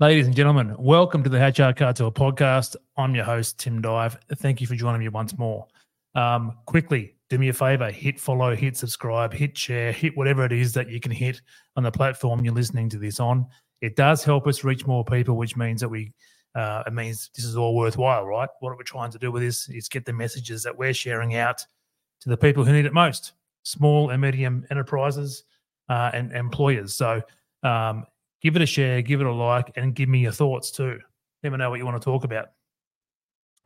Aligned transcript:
Ladies 0.00 0.26
and 0.26 0.36
gentlemen, 0.36 0.76
welcome 0.78 1.24
to 1.24 1.28
the 1.28 1.38
HR 1.38 1.72
Cartel 1.72 2.12
podcast. 2.12 2.76
I'm 2.96 3.16
your 3.16 3.24
host, 3.24 3.58
Tim 3.58 3.82
Dive. 3.82 4.16
Thank 4.36 4.60
you 4.60 4.66
for 4.68 4.76
joining 4.76 5.00
me 5.00 5.08
once 5.08 5.36
more. 5.36 5.66
Um, 6.14 6.56
quickly, 6.66 7.16
do 7.28 7.36
me 7.36 7.48
a 7.48 7.52
favor 7.52 7.90
hit 7.90 8.20
follow, 8.20 8.54
hit 8.54 8.76
subscribe, 8.76 9.34
hit 9.34 9.58
share, 9.58 9.90
hit 9.90 10.16
whatever 10.16 10.44
it 10.44 10.52
is 10.52 10.72
that 10.74 10.88
you 10.88 11.00
can 11.00 11.10
hit 11.10 11.42
on 11.74 11.82
the 11.82 11.90
platform 11.90 12.44
you're 12.44 12.54
listening 12.54 12.88
to 12.90 12.98
this 12.98 13.18
on. 13.18 13.44
It 13.80 13.96
does 13.96 14.22
help 14.22 14.46
us 14.46 14.62
reach 14.62 14.86
more 14.86 15.04
people, 15.04 15.36
which 15.36 15.56
means 15.56 15.80
that 15.80 15.88
we, 15.88 16.12
uh, 16.54 16.84
it 16.86 16.92
means 16.92 17.30
this 17.34 17.44
is 17.44 17.56
all 17.56 17.74
worthwhile, 17.74 18.24
right? 18.24 18.48
What 18.60 18.76
we're 18.76 18.84
trying 18.84 19.10
to 19.10 19.18
do 19.18 19.32
with 19.32 19.42
this 19.42 19.68
is 19.68 19.88
get 19.88 20.04
the 20.04 20.12
messages 20.12 20.62
that 20.62 20.78
we're 20.78 20.94
sharing 20.94 21.34
out 21.34 21.58
to 22.20 22.28
the 22.28 22.36
people 22.36 22.64
who 22.64 22.72
need 22.72 22.86
it 22.86 22.94
most 22.94 23.32
small 23.64 24.10
and 24.10 24.22
medium 24.22 24.64
enterprises 24.70 25.42
uh, 25.88 26.12
and 26.14 26.30
employers. 26.30 26.94
So, 26.94 27.20
um, 27.64 28.06
give 28.42 28.56
it 28.56 28.62
a 28.62 28.66
share, 28.66 29.02
give 29.02 29.20
it 29.20 29.26
a 29.26 29.32
like, 29.32 29.72
and 29.76 29.94
give 29.94 30.08
me 30.08 30.20
your 30.20 30.32
thoughts 30.32 30.70
too. 30.70 30.98
Let 31.42 31.52
me 31.52 31.58
know 31.58 31.70
what 31.70 31.78
you 31.78 31.84
want 31.84 32.00
to 32.00 32.04
talk 32.04 32.24
about. 32.24 32.50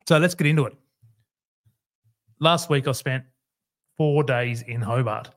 So 0.08 0.18
let's 0.18 0.34
get 0.34 0.46
into 0.46 0.66
it. 0.66 0.74
Last 2.40 2.68
week, 2.68 2.88
I 2.88 2.92
spent 2.92 3.24
four 3.96 4.24
days 4.24 4.62
in 4.62 4.80
Hobart. 4.80 5.30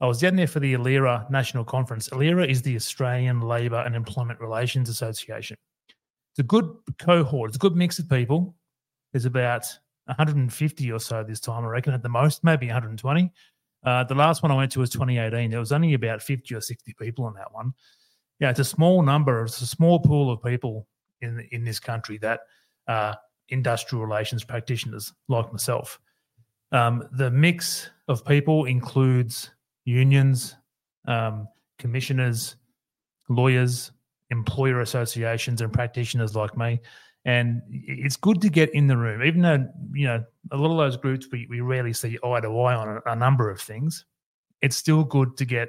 I 0.00 0.06
was 0.06 0.20
down 0.20 0.36
there 0.36 0.46
for 0.46 0.60
the 0.60 0.74
ALERA 0.74 1.26
National 1.30 1.64
Conference. 1.64 2.08
ALERA 2.12 2.46
is 2.46 2.62
the 2.62 2.76
Australian 2.76 3.40
Labour 3.40 3.82
and 3.84 3.94
Employment 3.94 4.40
Relations 4.40 4.88
Association. 4.88 5.56
It's 6.32 6.38
a 6.38 6.42
good 6.44 6.72
cohort, 6.98 7.50
it's 7.50 7.56
a 7.56 7.60
good 7.60 7.76
mix 7.76 7.98
of 7.98 8.08
people. 8.08 8.54
There's 9.12 9.26
about 9.26 9.66
150 10.06 10.92
or 10.92 10.98
so 10.98 11.22
this 11.22 11.40
time, 11.40 11.64
I 11.64 11.68
reckon, 11.68 11.94
at 11.94 12.02
the 12.02 12.08
most, 12.08 12.42
maybe 12.42 12.66
120. 12.66 13.30
Uh, 13.84 14.04
the 14.04 14.14
last 14.14 14.42
one 14.42 14.50
I 14.50 14.56
went 14.56 14.72
to 14.72 14.80
was 14.80 14.90
2018. 14.90 15.50
There 15.50 15.60
was 15.60 15.72
only 15.72 15.94
about 15.94 16.22
50 16.22 16.54
or 16.54 16.60
60 16.60 16.94
people 16.98 17.28
in 17.28 17.34
that 17.34 17.52
one 17.52 17.72
yeah, 18.40 18.50
it's 18.50 18.60
a 18.60 18.64
small 18.64 19.02
number, 19.02 19.44
it's 19.44 19.60
a 19.60 19.66
small 19.66 20.00
pool 20.00 20.30
of 20.30 20.42
people 20.42 20.86
in 21.20 21.46
in 21.52 21.64
this 21.64 21.78
country 21.78 22.18
that 22.18 22.40
are 22.88 23.16
industrial 23.48 24.04
relations 24.04 24.44
practitioners 24.44 25.12
like 25.28 25.50
myself. 25.52 26.00
Um, 26.72 27.08
the 27.12 27.30
mix 27.30 27.90
of 28.08 28.24
people 28.24 28.64
includes 28.64 29.50
unions, 29.84 30.56
um, 31.06 31.46
commissioners, 31.78 32.56
lawyers, 33.28 33.92
employer 34.30 34.80
associations, 34.80 35.60
and 35.60 35.72
practitioners 35.72 36.34
like 36.34 36.56
me. 36.56 36.80
And 37.24 37.62
it's 37.70 38.16
good 38.16 38.40
to 38.40 38.48
get 38.48 38.74
in 38.74 38.88
the 38.88 38.96
room, 38.96 39.22
even 39.22 39.42
though 39.42 39.68
you 39.92 40.06
know 40.06 40.24
a 40.50 40.56
lot 40.56 40.72
of 40.72 40.78
those 40.78 40.96
groups 40.96 41.28
we, 41.30 41.46
we 41.48 41.60
rarely 41.60 41.92
see 41.92 42.18
eye 42.24 42.40
to 42.40 42.48
eye 42.48 42.74
on 42.74 42.88
a, 42.88 43.12
a 43.12 43.14
number 43.14 43.48
of 43.48 43.60
things. 43.60 44.06
It's 44.60 44.76
still 44.76 45.04
good 45.04 45.36
to 45.36 45.44
get 45.44 45.68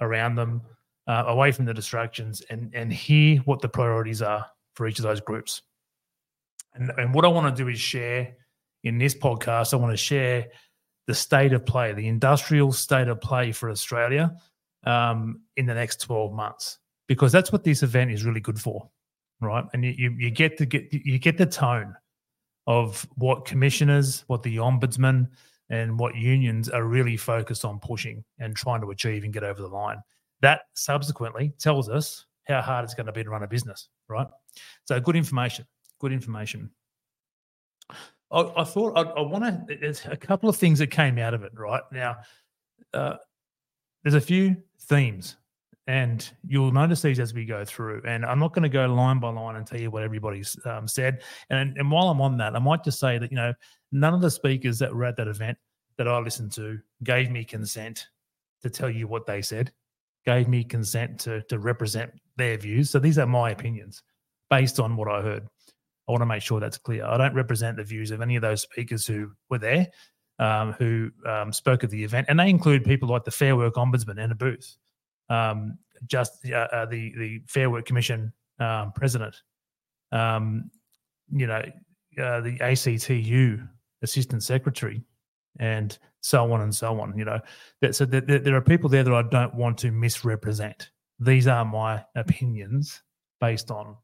around 0.00 0.36
them, 0.36 0.62
uh, 1.06 1.24
away 1.26 1.52
from 1.52 1.64
the 1.64 1.74
distractions 1.74 2.42
and 2.50 2.74
and 2.74 2.92
hear 2.92 3.38
what 3.40 3.60
the 3.60 3.68
priorities 3.68 4.22
are 4.22 4.46
for 4.74 4.86
each 4.86 4.98
of 4.98 5.04
those 5.04 5.20
groups. 5.20 5.62
And, 6.74 6.90
and 6.96 7.14
what 7.14 7.24
I 7.24 7.28
want 7.28 7.54
to 7.54 7.62
do 7.62 7.68
is 7.68 7.78
share 7.78 8.34
in 8.82 8.98
this 8.98 9.14
podcast, 9.14 9.72
I 9.72 9.76
want 9.76 9.92
to 9.92 9.96
share 9.96 10.46
the 11.06 11.14
state 11.14 11.52
of 11.52 11.64
play, 11.64 11.92
the 11.92 12.08
industrial 12.08 12.72
state 12.72 13.08
of 13.08 13.20
play 13.20 13.52
for 13.52 13.70
Australia 13.70 14.34
um, 14.84 15.42
in 15.56 15.66
the 15.66 15.74
next 15.74 16.00
12 16.00 16.32
months, 16.32 16.78
because 17.06 17.30
that's 17.30 17.52
what 17.52 17.64
this 17.64 17.82
event 17.82 18.10
is 18.10 18.24
really 18.24 18.40
good 18.40 18.60
for, 18.60 18.90
right? 19.40 19.64
And 19.72 19.84
you, 19.84 20.14
you 20.18 20.30
get 20.30 20.58
to 20.58 20.66
get 20.66 20.92
you 20.92 21.18
get 21.18 21.38
the 21.38 21.46
tone 21.46 21.94
of 22.66 23.06
what 23.16 23.44
commissioners, 23.44 24.24
what 24.26 24.42
the 24.42 24.56
ombudsman, 24.56 25.28
and 25.70 25.98
what 25.98 26.14
unions 26.14 26.68
are 26.68 26.84
really 26.84 27.16
focused 27.16 27.64
on 27.64 27.78
pushing 27.78 28.24
and 28.38 28.56
trying 28.56 28.80
to 28.80 28.90
achieve 28.90 29.24
and 29.24 29.32
get 29.32 29.44
over 29.44 29.60
the 29.62 29.68
line 29.68 29.98
that 30.44 30.62
subsequently 30.74 31.54
tells 31.58 31.88
us 31.88 32.26
how 32.46 32.60
hard 32.60 32.84
it's 32.84 32.92
going 32.92 33.06
to 33.06 33.12
be 33.12 33.24
to 33.24 33.30
run 33.30 33.42
a 33.42 33.48
business, 33.48 33.88
right? 34.08 34.26
So 34.84 35.00
good 35.00 35.16
information, 35.16 35.66
good 35.98 36.12
information. 36.12 36.70
I, 38.30 38.52
I 38.58 38.64
thought 38.64 38.92
I, 38.94 39.02
I 39.02 39.22
want 39.22 39.44
to. 39.44 39.76
There's 39.80 40.04
a 40.04 40.16
couple 40.16 40.50
of 40.50 40.56
things 40.56 40.78
that 40.80 40.88
came 40.90 41.18
out 41.18 41.32
of 41.32 41.44
it, 41.44 41.52
right? 41.56 41.80
Now, 41.92 42.16
uh, 42.92 43.16
there's 44.02 44.14
a 44.14 44.20
few 44.20 44.56
themes, 44.82 45.36
and 45.86 46.30
you'll 46.46 46.72
notice 46.72 47.00
these 47.00 47.20
as 47.20 47.32
we 47.32 47.46
go 47.46 47.64
through. 47.64 48.02
And 48.06 48.26
I'm 48.26 48.38
not 48.38 48.52
going 48.52 48.64
to 48.64 48.68
go 48.68 48.84
line 48.86 49.20
by 49.20 49.30
line 49.30 49.56
and 49.56 49.66
tell 49.66 49.80
you 49.80 49.90
what 49.90 50.02
everybody's 50.02 50.58
um, 50.66 50.86
said. 50.86 51.22
And 51.48 51.74
and 51.78 51.90
while 51.90 52.10
I'm 52.10 52.20
on 52.20 52.36
that, 52.36 52.54
I 52.54 52.58
might 52.58 52.84
just 52.84 53.00
say 53.00 53.16
that 53.16 53.30
you 53.30 53.36
know 53.36 53.54
none 53.92 54.12
of 54.12 54.20
the 54.20 54.30
speakers 54.30 54.78
that 54.80 54.94
were 54.94 55.04
at 55.06 55.16
that 55.16 55.28
event 55.28 55.56
that 55.96 56.06
I 56.06 56.18
listened 56.18 56.52
to 56.52 56.80
gave 57.02 57.30
me 57.30 57.44
consent 57.44 58.08
to 58.62 58.68
tell 58.68 58.90
you 58.90 59.06
what 59.06 59.24
they 59.24 59.40
said 59.40 59.72
gave 60.26 60.48
me 60.48 60.64
consent 60.64 61.20
to 61.20 61.42
to 61.44 61.58
represent 61.58 62.12
their 62.36 62.56
views. 62.56 62.90
So 62.90 62.98
these 62.98 63.18
are 63.18 63.26
my 63.26 63.50
opinions 63.50 64.02
based 64.50 64.80
on 64.80 64.96
what 64.96 65.08
I 65.08 65.22
heard. 65.22 65.46
I 66.08 66.12
want 66.12 66.22
to 66.22 66.26
make 66.26 66.42
sure 66.42 66.60
that's 66.60 66.78
clear. 66.78 67.04
I 67.04 67.16
don't 67.16 67.34
represent 67.34 67.76
the 67.76 67.84
views 67.84 68.10
of 68.10 68.20
any 68.20 68.36
of 68.36 68.42
those 68.42 68.62
speakers 68.62 69.06
who 69.06 69.30
were 69.48 69.58
there, 69.58 69.88
um, 70.38 70.72
who 70.72 71.10
um, 71.26 71.52
spoke 71.52 71.82
at 71.82 71.90
the 71.90 72.04
event, 72.04 72.26
and 72.28 72.38
they 72.38 72.50
include 72.50 72.84
people 72.84 73.08
like 73.08 73.24
the 73.24 73.30
Fair 73.30 73.56
Work 73.56 73.74
Ombudsman 73.74 74.20
Anna 74.20 74.34
Booth, 74.34 74.76
um, 75.30 75.78
just 76.06 76.46
uh, 76.46 76.68
uh, 76.72 76.86
the 76.86 77.12
the 77.16 77.40
Fair 77.46 77.70
Work 77.70 77.86
Commission 77.86 78.32
um, 78.58 78.92
president, 78.92 79.34
um, 80.12 80.70
you 81.30 81.46
know, 81.46 81.62
uh, 82.22 82.40
the 82.40 82.58
ACTU 82.60 83.66
assistant 84.02 84.42
secretary, 84.42 85.02
and 85.58 85.98
so 86.20 86.52
on 86.52 86.60
and 86.62 86.74
so 86.74 87.00
on. 87.00 87.16
You 87.16 87.24
know, 87.24 87.40
that, 87.80 87.94
so 87.94 88.04
that, 88.06 88.26
that 88.26 88.44
there 88.44 88.56
are 88.56 88.62
people 88.62 88.88
there 88.88 89.04
that 89.04 89.14
I 89.14 89.22
don't 89.22 89.54
want 89.54 89.78
to 89.78 89.90
misrepresent. 89.90 90.90
These 91.20 91.46
are 91.46 91.64
my 91.64 92.04
opinions 92.16 93.02
based 93.40 93.70
on 93.70 93.96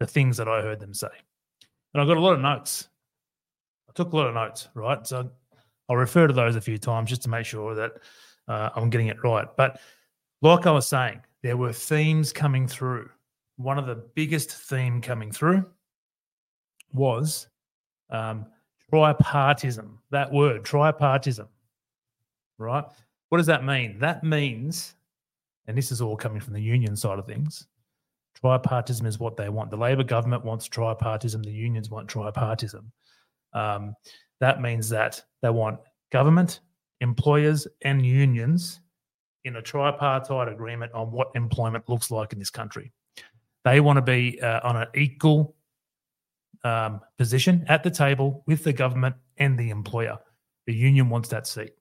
the 0.00 0.06
things 0.06 0.36
that 0.36 0.48
I 0.48 0.62
heard 0.62 0.80
them 0.80 0.94
say. 0.94 1.08
And 1.92 2.00
I've 2.00 2.08
got 2.08 2.16
a 2.16 2.20
lot 2.20 2.34
of 2.34 2.40
notes. 2.40 2.88
I 3.88 3.92
took 3.94 4.12
a 4.12 4.16
lot 4.16 4.28
of 4.28 4.34
notes, 4.34 4.68
right? 4.74 5.06
So 5.06 5.30
I'll 5.88 5.96
refer 5.96 6.26
to 6.26 6.32
those 6.32 6.56
a 6.56 6.60
few 6.60 6.78
times 6.78 7.10
just 7.10 7.22
to 7.22 7.28
make 7.28 7.46
sure 7.46 7.74
that 7.74 7.92
uh, 8.48 8.70
I'm 8.74 8.90
getting 8.90 9.08
it 9.08 9.22
right. 9.22 9.46
But 9.56 9.80
like 10.42 10.66
I 10.66 10.70
was 10.70 10.86
saying, 10.86 11.20
there 11.42 11.56
were 11.56 11.72
themes 11.72 12.32
coming 12.32 12.66
through. 12.66 13.10
One 13.56 13.78
of 13.78 13.86
the 13.86 13.96
biggest 14.14 14.50
theme 14.50 15.00
coming 15.00 15.30
through 15.30 15.64
was 16.92 17.48
um, 18.10 18.46
tripartism. 18.92 19.98
That 20.10 20.32
word, 20.32 20.64
tripartism, 20.64 21.48
right? 22.58 22.84
What 23.28 23.38
does 23.38 23.46
that 23.46 23.64
mean? 23.64 23.98
That 23.98 24.22
means, 24.22 24.94
and 25.66 25.76
this 25.76 25.90
is 25.90 26.00
all 26.00 26.16
coming 26.16 26.40
from 26.40 26.54
the 26.54 26.62
union 26.62 26.96
side 26.96 27.18
of 27.18 27.26
things, 27.26 27.66
tripartism 28.42 29.06
is 29.06 29.18
what 29.18 29.36
they 29.36 29.48
want. 29.48 29.70
The 29.70 29.76
Labor 29.76 30.04
government 30.04 30.44
wants 30.44 30.68
tripartism, 30.68 31.44
the 31.44 31.50
unions 31.50 31.90
want 31.90 32.08
tripartism. 32.08 32.84
Um, 33.52 33.94
that 34.40 34.60
means 34.60 34.88
that 34.90 35.22
they 35.42 35.50
want 35.50 35.78
government, 36.12 36.60
employers, 37.00 37.66
and 37.82 38.04
unions 38.04 38.80
in 39.44 39.56
a 39.56 39.62
tripartite 39.62 40.48
agreement 40.48 40.92
on 40.92 41.10
what 41.10 41.30
employment 41.34 41.88
looks 41.88 42.10
like 42.10 42.32
in 42.32 42.38
this 42.38 42.50
country. 42.50 42.92
They 43.64 43.80
want 43.80 43.96
to 43.96 44.02
be 44.02 44.40
uh, 44.40 44.60
on 44.62 44.76
an 44.76 44.88
equal 44.94 45.53
um, 46.64 47.00
position 47.18 47.64
at 47.68 47.82
the 47.82 47.90
table 47.90 48.42
with 48.46 48.64
the 48.64 48.72
government 48.72 49.16
and 49.36 49.58
the 49.58 49.70
employer. 49.70 50.18
The 50.66 50.74
union 50.74 51.10
wants 51.10 51.28
that 51.28 51.46
seat. 51.46 51.72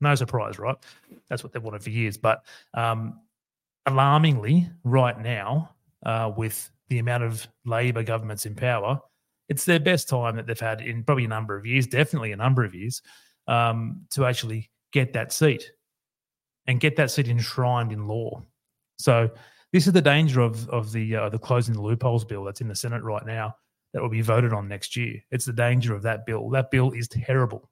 No 0.00 0.14
surprise, 0.14 0.58
right? 0.58 0.76
That's 1.28 1.42
what 1.42 1.52
they've 1.52 1.62
wanted 1.62 1.82
for 1.82 1.90
years. 1.90 2.16
But 2.16 2.44
um, 2.72 3.20
alarmingly, 3.84 4.70
right 4.84 5.20
now, 5.20 5.74
uh, 6.06 6.32
with 6.36 6.70
the 6.88 7.00
amount 7.00 7.24
of 7.24 7.46
Labor 7.64 8.04
governments 8.04 8.46
in 8.46 8.54
power, 8.54 9.00
it's 9.48 9.64
their 9.64 9.80
best 9.80 10.08
time 10.08 10.36
that 10.36 10.46
they've 10.46 10.58
had 10.58 10.80
in 10.80 11.02
probably 11.02 11.24
a 11.24 11.28
number 11.28 11.56
of 11.56 11.66
years, 11.66 11.86
definitely 11.86 12.32
a 12.32 12.36
number 12.36 12.64
of 12.64 12.74
years, 12.74 13.02
um, 13.48 14.02
to 14.10 14.24
actually 14.24 14.70
get 14.92 15.12
that 15.14 15.32
seat 15.32 15.72
and 16.66 16.80
get 16.80 16.96
that 16.96 17.10
seat 17.10 17.28
enshrined 17.28 17.92
in 17.92 18.06
law. 18.06 18.42
So 18.98 19.30
this 19.72 19.86
is 19.86 19.92
the 19.92 20.02
danger 20.02 20.40
of 20.40 20.68
of 20.70 20.92
the 20.92 21.16
uh, 21.16 21.28
the 21.28 21.38
closing 21.38 21.74
the 21.74 21.82
loopholes 21.82 22.24
bill 22.24 22.44
that's 22.44 22.60
in 22.60 22.68
the 22.68 22.74
Senate 22.74 23.02
right 23.02 23.24
now 23.26 23.54
that 23.92 24.02
will 24.02 24.08
be 24.08 24.20
voted 24.20 24.52
on 24.52 24.68
next 24.68 24.96
year. 24.96 25.22
It's 25.30 25.44
the 25.44 25.52
danger 25.52 25.94
of 25.94 26.02
that 26.02 26.26
bill. 26.26 26.50
That 26.50 26.70
bill 26.70 26.92
is 26.92 27.08
terrible, 27.08 27.70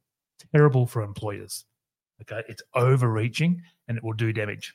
terrible 0.55 0.87
for 0.87 1.03
employers. 1.03 1.65
Okay, 2.23 2.43
it's 2.49 2.63
overreaching 2.75 3.63
and 3.89 3.99
it 3.99 4.05
will 4.05 4.15
do 4.15 4.33
damage. 4.33 4.75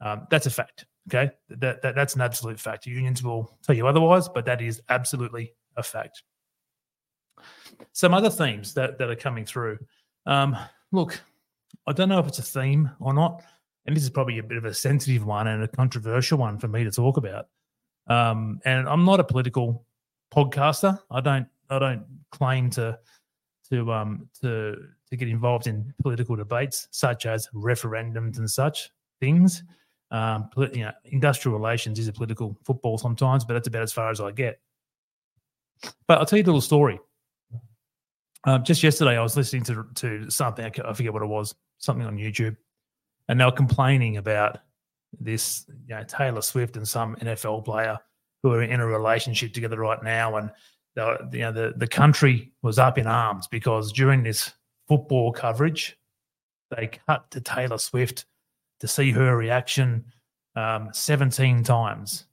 Um, 0.00 0.26
that's 0.30 0.46
a 0.46 0.50
fact. 0.50 0.86
Okay, 1.08 1.30
that, 1.48 1.82
that 1.82 1.94
that's 1.94 2.14
an 2.14 2.20
absolute 2.20 2.58
fact. 2.58 2.86
Unions 2.86 3.22
will 3.22 3.56
tell 3.62 3.76
you 3.76 3.86
otherwise, 3.86 4.28
but 4.28 4.44
that 4.46 4.60
is 4.60 4.80
absolutely 4.88 5.52
a 5.76 5.82
fact. 5.82 6.22
Some 7.92 8.14
other 8.14 8.30
themes 8.30 8.74
that 8.74 8.98
that 8.98 9.08
are 9.08 9.16
coming 9.16 9.44
through. 9.44 9.78
Um, 10.26 10.56
look, 10.92 11.20
I 11.86 11.92
don't 11.92 12.08
know 12.08 12.18
if 12.18 12.26
it's 12.26 12.38
a 12.38 12.42
theme 12.42 12.90
or 12.98 13.14
not 13.14 13.42
and 13.86 13.96
this 13.96 14.02
is 14.02 14.10
probably 14.10 14.38
a 14.38 14.42
bit 14.42 14.58
of 14.58 14.64
a 14.64 14.74
sensitive 14.74 15.24
one 15.24 15.46
and 15.46 15.62
a 15.62 15.68
controversial 15.68 16.38
one 16.38 16.58
for 16.58 16.68
me 16.68 16.84
to 16.84 16.90
talk 16.90 17.16
about. 17.16 17.48
Um, 18.08 18.60
and 18.64 18.88
I'm 18.88 19.04
not 19.04 19.20
a 19.20 19.24
political 19.24 19.84
podcaster. 20.34 21.00
I 21.10 21.20
don't 21.20 21.46
I 21.70 21.78
don't 21.78 22.04
claim 22.30 22.70
to 22.70 22.98
to 23.70 23.92
um 23.92 24.28
to 24.40 24.76
to 25.10 25.16
get 25.16 25.28
involved 25.28 25.66
in 25.66 25.92
political 26.02 26.36
debates 26.36 26.88
such 26.90 27.26
as 27.26 27.48
referendums 27.54 28.38
and 28.38 28.50
such 28.50 28.90
things. 29.20 29.62
Um, 30.10 30.48
you 30.56 30.84
know, 30.84 30.92
industrial 31.04 31.58
relations 31.58 31.98
is 31.98 32.08
a 32.08 32.12
political 32.12 32.56
football 32.64 32.96
sometimes, 32.98 33.44
but 33.44 33.54
that's 33.54 33.68
about 33.68 33.82
as 33.82 33.92
far 33.92 34.10
as 34.10 34.20
I 34.20 34.30
get. 34.30 34.60
But 36.06 36.18
I'll 36.18 36.26
tell 36.26 36.38
you 36.38 36.44
a 36.44 36.46
little 36.46 36.60
story. 36.60 36.98
Um, 38.44 38.62
just 38.62 38.82
yesterday, 38.82 39.16
I 39.16 39.22
was 39.22 39.36
listening 39.36 39.64
to 39.64 39.86
to 39.96 40.30
something. 40.30 40.64
I 40.64 40.92
forget 40.92 41.12
what 41.12 41.22
it 41.22 41.28
was. 41.28 41.54
Something 41.78 42.06
on 42.06 42.16
YouTube, 42.16 42.56
and 43.28 43.40
they 43.40 43.44
were 43.44 43.52
complaining 43.52 44.16
about 44.16 44.58
this. 45.18 45.66
You 45.88 45.96
know, 45.96 46.04
Taylor 46.04 46.42
Swift 46.42 46.76
and 46.76 46.86
some 46.86 47.16
NFL 47.16 47.64
player 47.64 47.98
who 48.42 48.52
are 48.52 48.62
in 48.62 48.80
a 48.80 48.86
relationship 48.86 49.52
together 49.52 49.78
right 49.78 50.02
now, 50.02 50.36
and 50.36 50.50
the 50.94 51.28
you 51.32 51.40
know 51.40 51.52
the 51.52 51.74
the 51.76 51.86
country 51.86 52.52
was 52.62 52.78
up 52.78 52.98
in 52.98 53.06
arms 53.06 53.46
because 53.46 53.92
during 53.92 54.22
this 54.22 54.52
football 54.88 55.32
coverage, 55.32 55.96
they 56.76 56.90
cut 57.06 57.30
to 57.30 57.40
Taylor 57.40 57.78
Swift 57.78 58.26
to 58.80 58.88
see 58.88 59.10
her 59.10 59.36
reaction 59.36 60.04
um, 60.54 60.88
17 60.92 61.62
times 61.62 62.24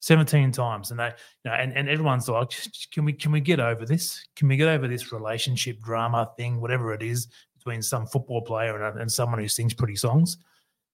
17 0.00 0.52
times 0.52 0.90
and 0.90 1.00
they 1.00 1.06
you 1.44 1.50
know 1.50 1.52
and, 1.52 1.72
and 1.72 1.88
everyone's 1.88 2.28
like 2.28 2.50
can 2.92 3.04
we 3.04 3.12
can 3.12 3.32
we 3.32 3.40
get 3.40 3.60
over 3.60 3.84
this 3.84 4.24
can 4.36 4.48
we 4.48 4.56
get 4.56 4.68
over 4.68 4.86
this 4.86 5.12
relationship 5.12 5.80
drama 5.80 6.30
thing 6.36 6.60
whatever 6.60 6.92
it 6.92 7.02
is 7.02 7.28
between 7.68 7.82
some 7.82 8.06
football 8.06 8.40
player 8.40 8.82
and, 8.82 8.98
and 8.98 9.12
someone 9.12 9.38
who 9.38 9.48
sings 9.48 9.74
pretty 9.74 9.96
songs. 9.96 10.38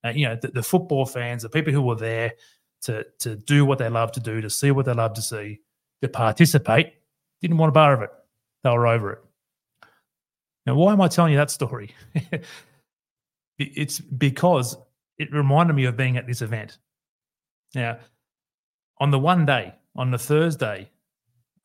Uh, 0.05 0.11
you 0.11 0.27
know 0.27 0.37
the, 0.43 0.49
the, 0.49 0.63
football 0.63 1.07
fans 1.07 1.43
the 1.43 1.49
people 1.49 1.73
who 1.73 1.81
were 1.81 1.95
there 1.95 2.33
to 2.83 3.07
to 3.21 3.37
do 3.37 3.65
what 3.65 3.79
they 3.79 3.89
love 3.89 4.13
to 4.13 4.21
do 4.21 4.41
to 4.41 4.51
see 4.51 4.71
what 4.71 4.85
they 4.85 4.93
love 4.93 5.15
to 5.15 5.23
see 5.23 5.61
to 6.03 6.09
participate 6.09 6.95
didn't 7.41 7.57
want 7.57 7.71
a 7.71 7.73
bar 7.73 7.95
of 7.95 8.03
it. 8.03 8.11
They 8.65 8.71
were 8.71 8.87
over 8.87 9.13
it. 9.13 9.19
Now 10.67 10.75
why 10.75 10.93
am 10.93 11.01
i 11.01 11.09
telling 11.09 11.33
you 11.33 11.39
that 11.39 11.51
story? 11.51 11.95
It's 13.57 14.01
because 14.01 14.77
it 15.17 15.33
reminded 15.33 15.77
me 15.77 15.85
of 15.85 15.97
being 15.97 16.17
at 16.17 16.27
this 16.27 16.43
event. 16.43 16.79
Now 17.73 17.99
on 18.99 19.13
the 19.13 19.19
one 19.19 19.47
day, 19.47 19.73
on 19.95 20.11
the 20.11 20.19
Thursday, 20.19 20.91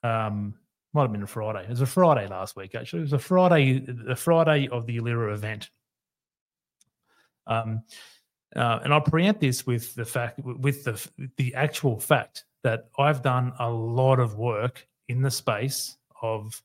um, 0.04 0.54
might 1.00 1.06
have 1.06 1.14
been 1.14 1.24
a 1.24 1.28
Friday. 1.28 1.64
It 1.64 1.70
was 1.70 1.80
a 1.80 1.86
Friday 1.86 2.28
last 2.28 2.58
week, 2.58 2.76
actually. 2.76 3.00
It 3.00 3.04
was 3.04 3.14
a 3.14 3.20
Friday, 3.20 3.80
the 3.80 4.18
Friday 4.18 4.68
of 4.68 4.86
the 4.86 4.98
ALERA 4.98 5.34
event. 5.34 5.70
Um, 7.48 7.84
uh, 8.54 8.80
and 8.84 8.94
I'll 8.94 9.00
preempt 9.00 9.40
this 9.40 9.66
with 9.66 9.96
the 9.96 10.04
fact, 10.04 10.42
with 10.44 10.84
the 10.84 11.10
the 11.38 11.56
actual 11.56 12.02
fact 12.02 12.44
that 12.64 12.90
I've 12.98 13.22
done 13.22 13.54
a 13.60 13.70
lot 13.70 14.20
of 14.20 14.36
work 14.36 14.86
in 15.08 15.22
the 15.22 15.32
space 15.32 15.96
of 16.22 16.62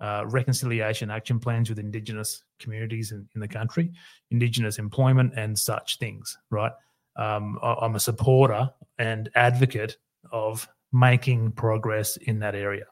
uh, 0.00 0.24
reconciliation 0.28 1.10
action 1.10 1.38
plans 1.38 1.68
with 1.68 1.78
Indigenous 1.78 2.42
communities 2.58 3.12
in, 3.12 3.28
in 3.34 3.40
the 3.42 3.48
country, 3.48 3.92
Indigenous 4.30 4.78
employment, 4.78 5.34
and 5.36 5.58
such 5.58 5.98
things. 5.98 6.38
Right, 6.48 6.72
um, 7.16 7.58
I, 7.62 7.74
I'm 7.82 7.96
a 7.96 8.00
supporter 8.00 8.70
and 8.96 9.28
advocate 9.34 9.98
of 10.32 10.66
making 10.90 11.52
progress 11.52 12.16
in 12.16 12.38
that 12.38 12.54
area. 12.54 12.86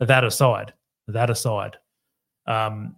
That 0.00 0.24
aside, 0.24 0.74
that 1.08 1.30
aside, 1.30 1.76
um, 2.46 2.96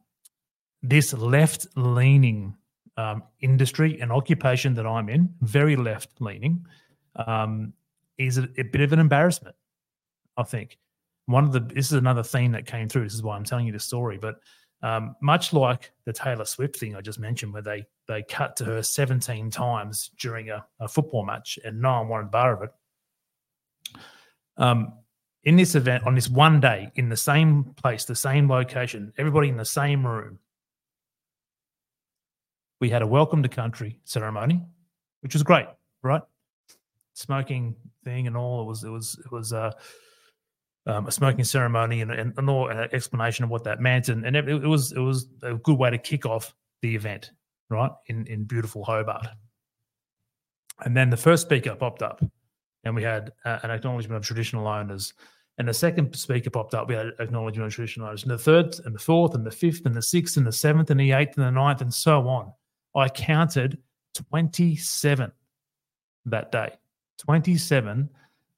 this 0.82 1.12
left 1.12 1.66
leaning 1.76 2.56
um, 2.96 3.22
industry 3.40 4.00
and 4.00 4.12
occupation 4.12 4.74
that 4.74 4.86
I'm 4.86 5.08
in, 5.08 5.34
very 5.40 5.76
left 5.76 6.20
leaning, 6.20 6.66
um, 7.16 7.72
is 8.18 8.38
a, 8.38 8.48
a, 8.58 8.62
bit 8.62 8.82
of 8.82 8.92
an 8.92 8.98
embarrassment. 8.98 9.56
I 10.36 10.42
think 10.42 10.78
one 11.26 11.44
of 11.44 11.52
the 11.52 11.60
this 11.60 11.86
is 11.86 11.92
another 11.92 12.22
theme 12.22 12.52
that 12.52 12.66
came 12.66 12.88
through. 12.88 13.04
This 13.04 13.14
is 13.14 13.22
why 13.22 13.36
I'm 13.36 13.44
telling 13.44 13.66
you 13.66 13.72
the 13.72 13.80
story. 13.80 14.18
But 14.18 14.40
um, 14.82 15.16
much 15.20 15.52
like 15.52 15.92
the 16.04 16.12
Taylor 16.12 16.44
Swift 16.44 16.76
thing 16.76 16.94
I 16.96 17.00
just 17.00 17.18
mentioned, 17.18 17.52
where 17.52 17.62
they 17.62 17.84
they 18.08 18.22
cut 18.22 18.56
to 18.56 18.64
her 18.64 18.82
17 18.82 19.50
times 19.50 20.10
during 20.18 20.50
a, 20.50 20.64
a 20.80 20.88
football 20.88 21.24
match 21.24 21.58
and 21.64 21.80
no 21.80 22.00
one 22.00 22.08
wanted 22.08 22.30
bar 22.30 22.54
of 22.54 22.62
it, 22.62 22.70
um, 24.56 24.92
in 25.44 25.56
this 25.56 25.74
event, 25.74 26.06
on 26.06 26.14
this 26.14 26.28
one 26.28 26.60
day, 26.60 26.90
in 26.96 27.08
the 27.08 27.16
same 27.16 27.64
place, 27.76 28.04
the 28.04 28.14
same 28.14 28.48
location, 28.48 29.12
everybody 29.16 29.48
in 29.48 29.56
the 29.56 29.64
same 29.64 30.06
room, 30.06 30.38
we 32.80 32.90
had 32.90 33.02
a 33.02 33.06
welcome 33.06 33.42
to 33.42 33.48
country 33.48 33.98
ceremony, 34.04 34.62
which 35.20 35.34
was 35.34 35.42
great, 35.42 35.66
right? 36.02 36.22
Smoking 37.14 37.74
thing 38.04 38.26
and 38.26 38.36
all. 38.36 38.62
It 38.62 38.66
was 38.66 38.84
it 38.84 38.90
was 38.90 39.18
it 39.24 39.30
was 39.30 39.52
uh, 39.52 39.72
um, 40.86 41.06
a 41.06 41.12
smoking 41.12 41.44
ceremony 41.44 42.00
and, 42.00 42.10
and, 42.10 42.32
and 42.36 42.48
all 42.48 42.70
uh, 42.70 42.88
explanation 42.92 43.44
of 43.44 43.50
what 43.50 43.64
that 43.64 43.80
meant, 43.80 44.08
and, 44.08 44.24
and 44.24 44.36
it, 44.36 44.48
it 44.48 44.66
was 44.66 44.92
it 44.92 45.00
was 45.00 45.28
a 45.42 45.54
good 45.54 45.78
way 45.78 45.90
to 45.90 45.98
kick 45.98 46.24
off 46.24 46.54
the 46.82 46.94
event, 46.94 47.32
right? 47.68 47.90
In 48.06 48.26
in 48.26 48.44
beautiful 48.44 48.84
Hobart. 48.84 49.26
And 50.82 50.96
then 50.96 51.10
the 51.10 51.16
first 51.16 51.42
speaker 51.42 51.74
popped 51.74 52.02
up, 52.02 52.22
and 52.84 52.94
we 52.94 53.02
had 53.02 53.32
uh, 53.44 53.58
an 53.62 53.70
acknowledgement 53.70 54.16
of 54.16 54.24
traditional 54.24 54.66
owners. 54.66 55.12
And 55.58 55.68
the 55.68 55.74
second 55.74 56.14
speaker 56.16 56.48
popped 56.48 56.74
up, 56.74 56.88
we 56.88 56.94
had 56.94 57.12
acknowledgement 57.18 57.66
of 57.66 57.74
traditional 57.74 58.06
owners. 58.06 58.22
And 58.22 58.30
the 58.30 58.38
third, 58.38 58.78
and 58.84 58.94
the 58.94 58.98
fourth, 58.98 59.34
and 59.34 59.44
the 59.44 59.50
fifth, 59.50 59.84
and 59.84 59.94
the 59.94 60.02
sixth, 60.02 60.36
and 60.36 60.46
the 60.46 60.52
seventh, 60.52 60.90
and 60.90 60.98
the 60.98 61.12
eighth, 61.12 61.36
and 61.36 61.46
the 61.46 61.50
ninth, 61.50 61.82
and 61.82 61.92
so 61.92 62.26
on. 62.28 62.52
I 62.94 63.08
counted 63.08 63.78
27 64.14 65.30
that 66.26 66.52
day. 66.52 66.70
27 67.18 68.08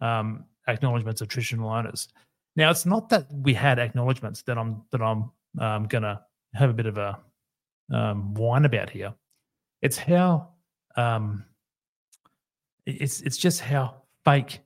um, 0.00 0.44
acknowledgements 0.68 1.20
of 1.20 1.28
traditional 1.28 1.70
owners. 1.70 2.08
Now, 2.54 2.70
it's 2.70 2.86
not 2.86 3.08
that 3.08 3.26
we 3.32 3.54
had 3.54 3.78
acknowledgements 3.78 4.42
that 4.42 4.58
I'm 4.58 4.82
that 4.90 5.02
I'm 5.02 5.30
um, 5.58 5.86
gonna 5.86 6.22
have 6.54 6.70
a 6.70 6.74
bit 6.74 6.86
of 6.86 6.98
a 6.98 7.18
um, 7.92 8.34
whine 8.34 8.64
about 8.64 8.90
here. 8.90 9.14
It's 9.80 9.96
how 9.96 10.50
um, 10.96 11.44
it's 12.86 13.20
it's 13.22 13.36
just 13.36 13.60
how 13.60 14.01
fake 14.24 14.60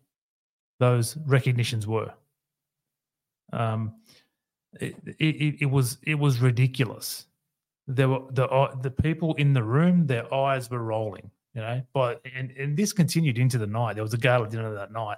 those 0.78 1.16
recognitions 1.26 1.86
were. 1.86 2.12
Um, 3.52 3.94
it, 4.80 4.96
it, 5.18 5.56
it 5.62 5.66
was 5.66 5.98
it 6.02 6.16
was 6.16 6.40
ridiculous. 6.40 7.26
There 7.86 8.08
were 8.08 8.22
the 8.30 8.46
uh, 8.48 8.74
the 8.80 8.90
people 8.90 9.34
in 9.34 9.52
the 9.52 9.62
room, 9.62 10.06
their 10.06 10.32
eyes 10.32 10.70
were 10.70 10.82
rolling. 10.82 11.30
You 11.54 11.62
know, 11.62 11.82
but 11.94 12.20
and 12.36 12.50
and 12.50 12.76
this 12.76 12.92
continued 12.92 13.38
into 13.38 13.56
the 13.56 13.66
night. 13.66 13.94
There 13.94 14.04
was 14.04 14.12
a 14.12 14.18
gala 14.18 14.48
dinner 14.48 14.74
that 14.74 14.92
night, 14.92 15.16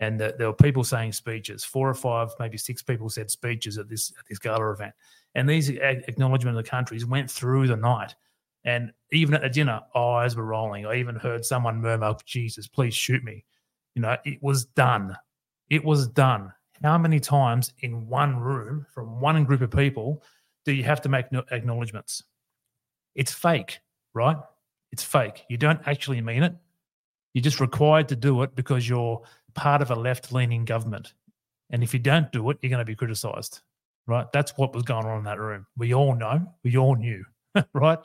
and 0.00 0.18
the, 0.18 0.34
there 0.36 0.48
were 0.48 0.54
people 0.54 0.82
saying 0.82 1.12
speeches. 1.12 1.64
Four 1.64 1.88
or 1.88 1.94
five, 1.94 2.30
maybe 2.40 2.58
six 2.58 2.82
people 2.82 3.08
said 3.08 3.30
speeches 3.30 3.78
at 3.78 3.88
this 3.88 4.12
at 4.18 4.26
this 4.28 4.40
gala 4.40 4.72
event, 4.72 4.94
and 5.36 5.48
these 5.48 5.68
acknowledgement 5.68 6.56
of 6.58 6.64
the 6.64 6.68
countries 6.68 7.06
went 7.06 7.30
through 7.30 7.68
the 7.68 7.76
night. 7.76 8.16
And 8.64 8.90
even 9.12 9.34
at 9.34 9.42
the 9.42 9.48
dinner, 9.48 9.80
eyes 9.94 10.34
were 10.34 10.44
rolling. 10.44 10.86
I 10.86 10.96
even 10.96 11.14
heard 11.14 11.44
someone 11.44 11.80
murmur, 11.80 12.16
"Jesus, 12.24 12.66
please 12.66 12.94
shoot 12.94 13.22
me." 13.22 13.44
You 13.96 14.02
know, 14.02 14.16
it 14.26 14.42
was 14.42 14.66
done. 14.66 15.16
It 15.70 15.82
was 15.82 16.06
done. 16.06 16.52
How 16.82 16.98
many 16.98 17.18
times 17.18 17.72
in 17.80 18.06
one 18.06 18.36
room 18.36 18.86
from 18.94 19.20
one 19.20 19.42
group 19.44 19.62
of 19.62 19.70
people 19.70 20.22
do 20.66 20.72
you 20.72 20.84
have 20.84 21.00
to 21.00 21.08
make 21.08 21.26
acknowledgements? 21.50 22.22
It's 23.14 23.32
fake, 23.32 23.80
right? 24.12 24.36
It's 24.92 25.02
fake. 25.02 25.44
You 25.48 25.56
don't 25.56 25.80
actually 25.86 26.20
mean 26.20 26.42
it. 26.42 26.54
You're 27.32 27.42
just 27.42 27.58
required 27.58 28.08
to 28.10 28.16
do 28.16 28.42
it 28.42 28.54
because 28.54 28.86
you're 28.86 29.22
part 29.54 29.80
of 29.80 29.90
a 29.90 29.94
left 29.94 30.30
leaning 30.30 30.66
government. 30.66 31.14
And 31.70 31.82
if 31.82 31.94
you 31.94 31.98
don't 31.98 32.30
do 32.32 32.50
it, 32.50 32.58
you're 32.60 32.70
going 32.70 32.80
to 32.80 32.84
be 32.84 32.94
criticized, 32.94 33.62
right? 34.06 34.30
That's 34.30 34.52
what 34.58 34.74
was 34.74 34.82
going 34.82 35.06
on 35.06 35.18
in 35.18 35.24
that 35.24 35.40
room. 35.40 35.66
We 35.78 35.94
all 35.94 36.14
know, 36.14 36.46
we 36.62 36.76
all 36.76 36.96
knew, 36.96 37.24
right? 37.72 37.98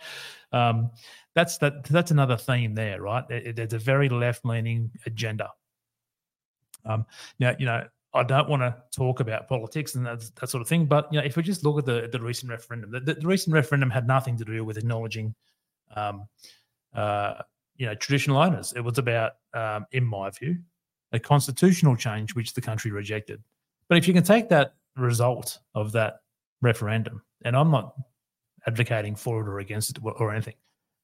Um, 0.53 0.91
that's 1.36 1.57
that. 1.60 1.83
That's 1.83 2.12
another 2.12 2.38
theme 2.38 2.75
there, 2.75 3.01
right? 3.01 3.24
There's 3.27 3.74
a 3.74 3.79
very 3.79 4.10
left 4.10 4.45
leaning 4.45 4.91
agenda 5.05 5.50
um, 6.85 7.05
now, 7.39 7.55
you 7.59 7.65
know, 7.65 7.83
I 8.13 8.23
don't 8.23 8.50
want 8.50 8.61
to 8.61 8.75
talk 8.91 9.21
about 9.21 9.47
politics 9.47 9.95
and 9.95 10.05
that, 10.05 10.29
that 10.39 10.50
sort 10.50 10.61
of 10.61 10.67
thing, 10.67 10.85
but 10.85 11.07
you 11.11 11.19
know, 11.19 11.25
if 11.25 11.38
we 11.38 11.43
just 11.43 11.63
look 11.63 11.77
at 11.77 11.85
the 11.85 12.09
the 12.11 12.19
recent 12.19 12.51
referendum, 12.51 12.91
the, 12.91 13.00
the, 13.00 13.25
recent 13.25 13.53
referendum 13.53 13.89
had 13.89 14.05
nothing 14.05 14.38
to 14.38 14.43
do 14.43 14.65
with 14.65 14.77
acknowledging, 14.77 15.33
um, 15.95 16.27
uh, 16.93 17.35
you 17.77 17.85
know, 17.85 17.95
traditional 17.95 18.38
owners. 18.38 18.73
It 18.75 18.81
was 18.81 18.97
about, 18.97 19.33
um, 19.53 19.85
in 19.93 20.03
my 20.03 20.29
view, 20.29 20.57
a 21.13 21.19
constitutional 21.19 21.95
change 21.95 22.35
which 22.35 22.53
the 22.53 22.61
country 22.61 22.91
rejected. 22.91 23.41
But 23.88 23.97
if 23.97 24.07
you 24.07 24.13
can 24.13 24.23
take 24.23 24.50
that 24.50 24.75
result 24.97 25.59
of 25.73 25.93
that 25.93 26.21
referendum, 26.61 27.21
and 27.43 27.55
I'm 27.55 27.71
not 27.71 27.95
advocating 28.67 29.15
for 29.15 29.41
it 29.41 29.47
or 29.47 29.59
against 29.59 29.89
it 29.89 29.97
or 30.03 30.31
anything, 30.33 30.55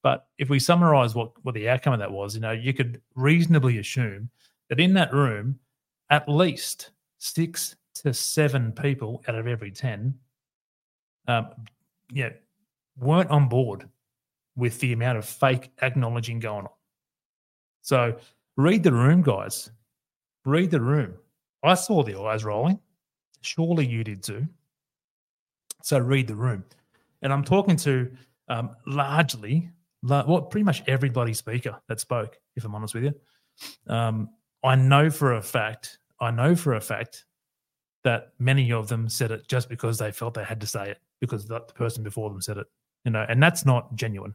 but 0.02 0.26
if 0.36 0.50
we 0.50 0.58
summarize 0.58 1.14
what 1.14 1.32
what 1.42 1.54
the 1.54 1.70
outcome 1.70 1.94
of 1.94 1.98
that 2.00 2.12
was, 2.12 2.34
you 2.34 2.40
know, 2.42 2.52
you 2.52 2.74
could 2.74 3.00
reasonably 3.14 3.78
assume 3.78 4.28
that 4.68 4.78
in 4.78 4.92
that 4.94 5.12
room 5.12 5.58
at 6.10 6.28
least 6.28 6.90
six 7.18 7.76
to 7.94 8.14
seven 8.14 8.72
people 8.72 9.22
out 9.28 9.34
of 9.34 9.46
every 9.46 9.70
10 9.70 10.14
um, 11.28 11.48
yeah, 12.10 12.30
weren't 12.98 13.30
on 13.30 13.48
board 13.48 13.88
with 14.56 14.80
the 14.80 14.92
amount 14.92 15.18
of 15.18 15.24
fake 15.24 15.70
acknowledging 15.82 16.40
going 16.40 16.64
on. 16.64 16.72
So 17.82 18.16
read 18.56 18.82
the 18.82 18.92
room, 18.92 19.22
guys. 19.22 19.70
Read 20.44 20.70
the 20.70 20.80
room. 20.80 21.14
I 21.62 21.74
saw 21.74 22.02
the 22.02 22.18
eyes 22.18 22.44
rolling. 22.44 22.80
Surely 23.42 23.86
you 23.86 24.02
did 24.02 24.22
too. 24.22 24.46
So 25.82 25.98
read 25.98 26.26
the 26.26 26.34
room. 26.34 26.64
And 27.22 27.32
I'm 27.32 27.44
talking 27.44 27.76
to 27.76 28.10
um, 28.48 28.70
largely, 28.86 29.70
well, 30.02 30.42
pretty 30.42 30.64
much 30.64 30.82
everybody 30.86 31.34
speaker 31.34 31.78
that 31.88 32.00
spoke. 32.00 32.38
if 32.56 32.64
I'm 32.64 32.74
honest 32.74 32.94
with 32.94 33.04
you. 33.04 33.14
Um, 33.86 34.30
I 34.64 34.74
know 34.74 35.10
for 35.10 35.34
a 35.34 35.42
fact, 35.42 35.97
I 36.20 36.30
know 36.30 36.54
for 36.56 36.74
a 36.74 36.80
fact 36.80 37.24
that 38.04 38.32
many 38.38 38.72
of 38.72 38.88
them 38.88 39.08
said 39.08 39.30
it 39.30 39.48
just 39.48 39.68
because 39.68 39.98
they 39.98 40.12
felt 40.12 40.34
they 40.34 40.44
had 40.44 40.60
to 40.60 40.66
say 40.66 40.90
it 40.90 40.98
because 41.20 41.46
the 41.46 41.60
person 41.60 42.02
before 42.02 42.30
them 42.30 42.40
said 42.40 42.58
it, 42.58 42.66
you 43.04 43.10
know, 43.10 43.24
and 43.28 43.42
that's 43.42 43.66
not 43.66 43.94
genuine. 43.94 44.34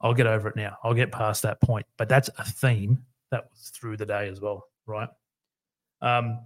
I'll 0.00 0.14
get 0.14 0.26
over 0.26 0.48
it 0.48 0.56
now. 0.56 0.76
I'll 0.84 0.94
get 0.94 1.12
past 1.12 1.42
that 1.42 1.60
point, 1.60 1.86
but 1.96 2.08
that's 2.08 2.30
a 2.38 2.44
theme 2.44 3.02
that 3.30 3.48
was 3.50 3.70
through 3.70 3.96
the 3.96 4.06
day 4.06 4.28
as 4.28 4.40
well, 4.40 4.64
right? 4.86 5.08
Um, 6.00 6.40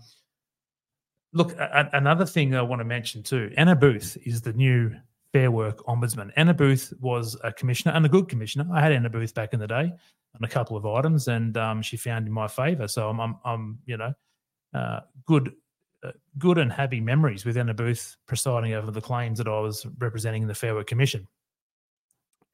look, 1.32 1.52
a- 1.58 1.90
another 1.92 2.26
thing 2.26 2.54
I 2.54 2.62
want 2.62 2.80
to 2.80 2.84
mention 2.84 3.22
too 3.22 3.52
Anna 3.56 3.76
Booth 3.76 4.16
is 4.24 4.40
the 4.40 4.52
new 4.52 4.94
Fair 5.32 5.50
Work 5.50 5.78
Ombudsman. 5.86 6.30
Anna 6.36 6.54
Booth 6.54 6.92
was 7.00 7.36
a 7.44 7.52
commissioner 7.52 7.94
and 7.94 8.04
a 8.04 8.08
good 8.08 8.28
commissioner. 8.28 8.66
I 8.72 8.80
had 8.80 8.92
Anna 8.92 9.10
Booth 9.10 9.34
back 9.34 9.54
in 9.54 9.60
the 9.60 9.66
day 9.66 9.92
on 10.34 10.44
a 10.44 10.48
couple 10.48 10.76
of 10.76 10.86
items, 10.86 11.28
and 11.28 11.56
um, 11.56 11.82
she 11.82 11.96
found 11.96 12.26
in 12.26 12.32
my 12.32 12.48
favour. 12.48 12.88
So 12.88 13.08
I'm, 13.08 13.20
I'm, 13.20 13.36
I'm 13.44 13.78
you 13.86 13.96
know, 13.96 14.12
uh, 14.74 15.00
good, 15.26 15.52
uh, 16.04 16.12
good 16.38 16.58
and 16.58 16.72
happy 16.72 17.00
memories 17.00 17.44
with 17.44 17.56
Anna 17.56 17.74
Booth 17.74 18.16
presiding 18.26 18.74
over 18.74 18.90
the 18.90 19.00
claims 19.00 19.38
that 19.38 19.48
I 19.48 19.60
was 19.60 19.86
representing 19.98 20.42
in 20.42 20.48
the 20.48 20.54
Fair 20.54 20.74
Work 20.74 20.86
Commission. 20.86 21.26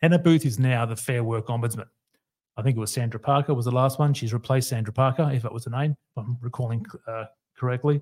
Anna 0.02 0.18
Booth 0.18 0.46
is 0.46 0.58
now 0.58 0.86
the 0.86 0.96
Fair 0.96 1.24
Work 1.24 1.46
Ombudsman. 1.46 1.86
I 2.56 2.62
think 2.62 2.76
it 2.76 2.80
was 2.80 2.90
Sandra 2.90 3.20
Parker 3.20 3.54
was 3.54 3.66
the 3.66 3.72
last 3.72 3.98
one. 3.98 4.12
She's 4.14 4.32
replaced 4.32 4.68
Sandra 4.68 4.92
Parker, 4.92 5.30
if 5.32 5.42
that 5.42 5.52
was 5.52 5.64
the 5.64 5.70
name, 5.70 5.92
if 5.92 6.24
I'm 6.24 6.36
recalling 6.40 6.84
uh, 7.06 7.26
correctly. 7.56 8.00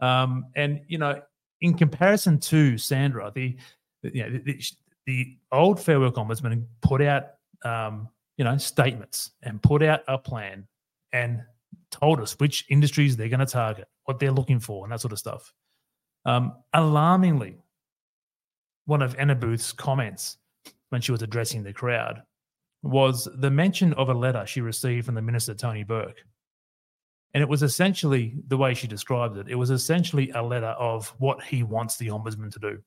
Um, 0.00 0.46
and 0.56 0.80
you 0.88 0.98
know, 0.98 1.22
in 1.60 1.74
comparison 1.74 2.38
to 2.40 2.76
Sandra, 2.78 3.30
the 3.34 3.56
you 4.02 4.22
know 4.22 4.40
the, 4.44 4.62
the 5.06 5.38
old 5.52 5.80
Fair 5.80 6.00
Work 6.00 6.16
Ombudsman 6.16 6.64
put 6.82 7.00
out 7.00 7.26
um, 7.64 8.08
you 8.36 8.44
know 8.44 8.56
statements 8.56 9.30
and 9.42 9.62
put 9.62 9.82
out 9.82 10.02
a 10.08 10.18
plan 10.18 10.66
and 11.12 11.42
told 11.90 12.20
us 12.20 12.38
which 12.38 12.64
industries 12.68 13.16
they're 13.16 13.28
going 13.28 13.40
to 13.40 13.46
target, 13.46 13.86
what 14.04 14.18
they're 14.18 14.32
looking 14.32 14.60
for, 14.60 14.84
and 14.84 14.92
that 14.92 15.00
sort 15.00 15.12
of 15.12 15.18
stuff. 15.18 15.52
Um, 16.24 16.54
alarmingly, 16.74 17.58
one 18.86 19.02
of 19.02 19.16
Anna 19.18 19.34
Booth's 19.34 19.72
comments 19.72 20.38
when 20.90 21.00
she 21.00 21.12
was 21.12 21.22
addressing 21.22 21.62
the 21.62 21.72
crowd 21.72 22.22
was 22.82 23.28
the 23.38 23.50
mention 23.50 23.92
of 23.94 24.08
a 24.08 24.14
letter 24.14 24.44
she 24.46 24.60
received 24.60 25.06
from 25.06 25.14
the 25.14 25.22
minister 25.22 25.54
Tony 25.54 25.84
Burke. 25.84 26.22
And 27.34 27.42
it 27.42 27.48
was 27.48 27.62
essentially 27.62 28.34
the 28.46 28.56
way 28.56 28.74
she 28.74 28.86
described 28.86 29.36
it. 29.36 29.48
It 29.48 29.56
was 29.56 29.70
essentially 29.70 30.30
a 30.30 30.42
letter 30.42 30.68
of 30.68 31.08
what 31.18 31.42
he 31.42 31.62
wants 31.62 31.96
the 31.96 32.08
ombudsman 32.08 32.52
to 32.52 32.58
do. 32.58 32.78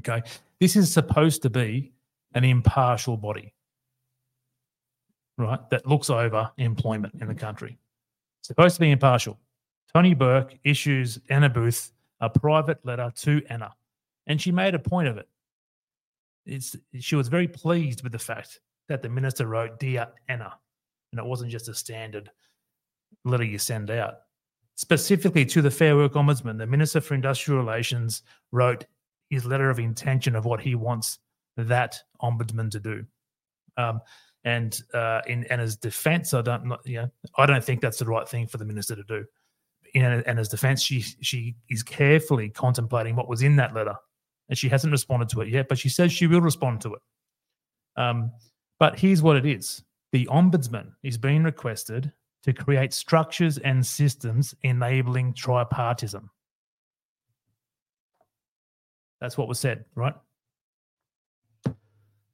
Okay. 0.00 0.22
This 0.60 0.76
is 0.76 0.92
supposed 0.92 1.42
to 1.42 1.50
be 1.50 1.92
an 2.34 2.44
impartial 2.44 3.16
body, 3.16 3.54
right, 5.38 5.70
that 5.70 5.86
looks 5.86 6.10
over 6.10 6.50
employment 6.58 7.14
in 7.20 7.28
the 7.28 7.34
country. 7.34 7.78
Supposed 8.42 8.74
to 8.76 8.80
be 8.80 8.90
impartial. 8.90 9.38
Tony 9.94 10.14
Burke 10.14 10.58
issues 10.64 11.18
Anna 11.30 11.48
Booth 11.48 11.92
a 12.20 12.28
private 12.28 12.84
letter 12.84 13.12
to 13.14 13.42
Anna, 13.48 13.72
and 14.26 14.40
she 14.40 14.50
made 14.50 14.74
a 14.74 14.78
point 14.78 15.08
of 15.08 15.18
it. 15.18 15.28
It's, 16.46 16.76
she 16.98 17.14
was 17.14 17.28
very 17.28 17.46
pleased 17.46 18.02
with 18.02 18.12
the 18.12 18.18
fact 18.18 18.60
that 18.88 19.02
the 19.02 19.08
minister 19.08 19.46
wrote 19.46 19.78
Dear 19.78 20.08
Anna, 20.28 20.54
and 21.12 21.18
it 21.18 21.24
wasn't 21.24 21.52
just 21.52 21.68
a 21.68 21.74
standard 21.74 22.30
letter 23.24 23.44
you 23.44 23.58
send 23.58 23.90
out. 23.90 24.14
Specifically 24.74 25.44
to 25.46 25.62
the 25.62 25.70
Fair 25.70 25.96
Work 25.96 26.14
Ombudsman, 26.14 26.58
the 26.58 26.66
Minister 26.66 27.00
for 27.00 27.14
Industrial 27.14 27.60
Relations 27.60 28.22
wrote 28.52 28.86
his 29.30 29.44
letter 29.44 29.70
of 29.70 29.78
intention 29.78 30.34
of 30.34 30.44
what 30.44 30.60
he 30.60 30.74
wants 30.74 31.18
that 31.56 32.00
ombudsman 32.22 32.70
to 32.70 32.80
do. 32.80 33.04
Um, 33.76 34.00
and 34.44 34.80
uh, 34.94 35.20
in 35.26 35.44
Anna's 35.44 35.76
defence, 35.76 36.32
I 36.32 36.42
don't, 36.42 36.66
not, 36.66 36.80
you 36.84 37.02
know, 37.02 37.08
I 37.36 37.46
don't 37.46 37.62
think 37.62 37.80
that's 37.80 37.98
the 37.98 38.06
right 38.06 38.28
thing 38.28 38.46
for 38.46 38.58
the 38.58 38.64
minister 38.64 38.94
to 38.94 39.02
do. 39.04 39.24
In 39.94 40.02
Anna's 40.04 40.48
defence, 40.48 40.82
she 40.82 41.00
she 41.00 41.56
is 41.70 41.82
carefully 41.82 42.50
contemplating 42.50 43.16
what 43.16 43.28
was 43.28 43.42
in 43.42 43.56
that 43.56 43.74
letter, 43.74 43.94
and 44.48 44.58
she 44.58 44.68
hasn't 44.68 44.92
responded 44.92 45.30
to 45.30 45.40
it 45.40 45.48
yet. 45.48 45.68
But 45.68 45.78
she 45.78 45.88
says 45.88 46.12
she 46.12 46.26
will 46.26 46.42
respond 46.42 46.82
to 46.82 46.94
it. 46.94 47.00
Um, 47.96 48.30
but 48.78 48.98
here's 48.98 49.22
what 49.22 49.36
it 49.36 49.46
is: 49.46 49.82
the 50.12 50.26
ombudsman 50.26 50.92
is 51.02 51.16
being 51.16 51.42
requested 51.42 52.12
to 52.42 52.52
create 52.52 52.92
structures 52.92 53.58
and 53.58 53.84
systems 53.84 54.54
enabling 54.62 55.34
tripartism. 55.34 56.28
That's 59.20 59.36
what 59.36 59.48
was 59.48 59.58
said, 59.58 59.84
right? 59.94 60.14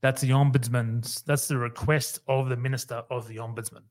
That's 0.05 0.21
the 0.21 0.33
ombudsman's, 0.33 1.23
that's 1.23 1.49
the 1.49 1.57
request 1.57 2.21
of 2.29 2.51
the 2.51 2.59
minister 2.59 3.03
of 3.09 3.27
the 3.27 3.37
ombudsman. 3.37 3.85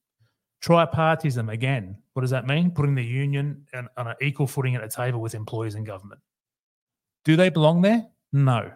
Tripartism, 0.64 1.52
again, 1.52 1.98
what 2.14 2.22
does 2.22 2.30
that 2.30 2.46
mean? 2.46 2.70
Putting 2.70 2.94
the 2.94 3.04
union 3.04 3.66
on, 3.74 3.90
on 3.98 4.10
an 4.10 4.16
equal 4.22 4.46
footing 4.46 4.76
at 4.76 4.84
a 4.84 4.88
table 4.88 5.22
with 5.22 5.34
employees 5.34 5.74
and 5.74 5.88
government. 5.88 6.22
Do 7.26 7.36
they 7.36 7.50
belong 7.50 7.82
there? 7.82 8.06
No, 8.32 8.72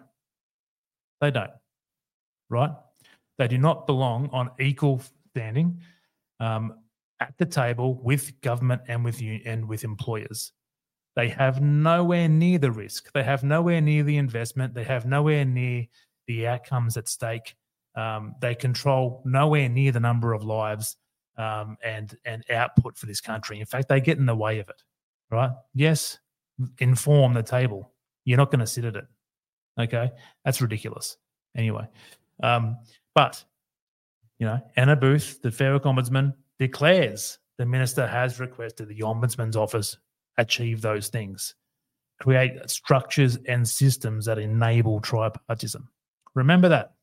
they 1.20 1.30
don't, 1.30 1.52
right? 2.50 2.72
They 3.38 3.46
do 3.46 3.56
not 3.56 3.86
belong 3.86 4.30
on 4.32 4.50
equal 4.58 5.00
standing 5.30 5.80
um, 6.40 6.74
at 7.20 7.34
the 7.38 7.46
table 7.46 8.00
with 8.02 8.40
government 8.40 8.82
and 8.88 9.04
with 9.04 9.22
and 9.22 9.68
with 9.68 9.84
employers. 9.84 10.50
They 11.14 11.28
have 11.28 11.62
nowhere 11.62 12.28
near 12.28 12.58
the 12.58 12.72
risk. 12.72 13.12
They 13.12 13.22
have 13.22 13.44
nowhere 13.44 13.80
near 13.80 14.02
the 14.02 14.16
investment. 14.16 14.74
They 14.74 14.82
have 14.82 15.06
nowhere 15.06 15.44
near 15.44 15.86
the 16.28 16.46
outcomes 16.46 16.96
at 16.96 17.08
stake. 17.08 17.56
Um, 17.96 18.36
they 18.40 18.54
control 18.54 19.22
nowhere 19.24 19.68
near 19.68 19.90
the 19.90 19.98
number 19.98 20.32
of 20.32 20.44
lives 20.44 20.96
um, 21.36 21.76
and 21.84 22.16
and 22.24 22.44
output 22.50 22.96
for 22.96 23.06
this 23.06 23.20
country. 23.20 23.58
In 23.58 23.66
fact, 23.66 23.88
they 23.88 24.00
get 24.00 24.18
in 24.18 24.26
the 24.26 24.36
way 24.36 24.60
of 24.60 24.68
it. 24.68 24.82
Right? 25.30 25.50
Yes, 25.74 26.18
inform 26.78 27.34
the 27.34 27.42
table. 27.42 27.92
You're 28.24 28.38
not 28.38 28.50
going 28.50 28.60
to 28.60 28.66
sit 28.66 28.84
at 28.84 28.96
it. 28.96 29.06
Okay, 29.78 30.12
that's 30.44 30.60
ridiculous. 30.60 31.16
Anyway, 31.56 31.88
um, 32.42 32.78
but 33.14 33.44
you 34.38 34.46
know, 34.46 34.60
Anna 34.76 34.94
Booth, 34.94 35.42
the 35.42 35.50
Fair 35.50 35.78
Ombudsman, 35.78 36.34
declares 36.58 37.38
the 37.58 37.66
minister 37.66 38.06
has 38.06 38.38
requested 38.38 38.88
the 38.88 39.00
Ombudsman's 39.00 39.56
office 39.56 39.96
achieve 40.38 40.80
those 40.80 41.08
things, 41.08 41.54
create 42.20 42.70
structures 42.70 43.36
and 43.46 43.68
systems 43.68 44.24
that 44.24 44.38
enable 44.38 45.00
tripartism. 45.00 45.82
Remember 46.38 46.68
that. 46.68 46.94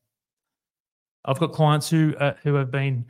I've 1.24 1.38
got 1.38 1.52
clients 1.52 1.88
who 1.88 2.14
uh, 2.18 2.34
who 2.42 2.54
have 2.54 2.70
been 2.70 3.04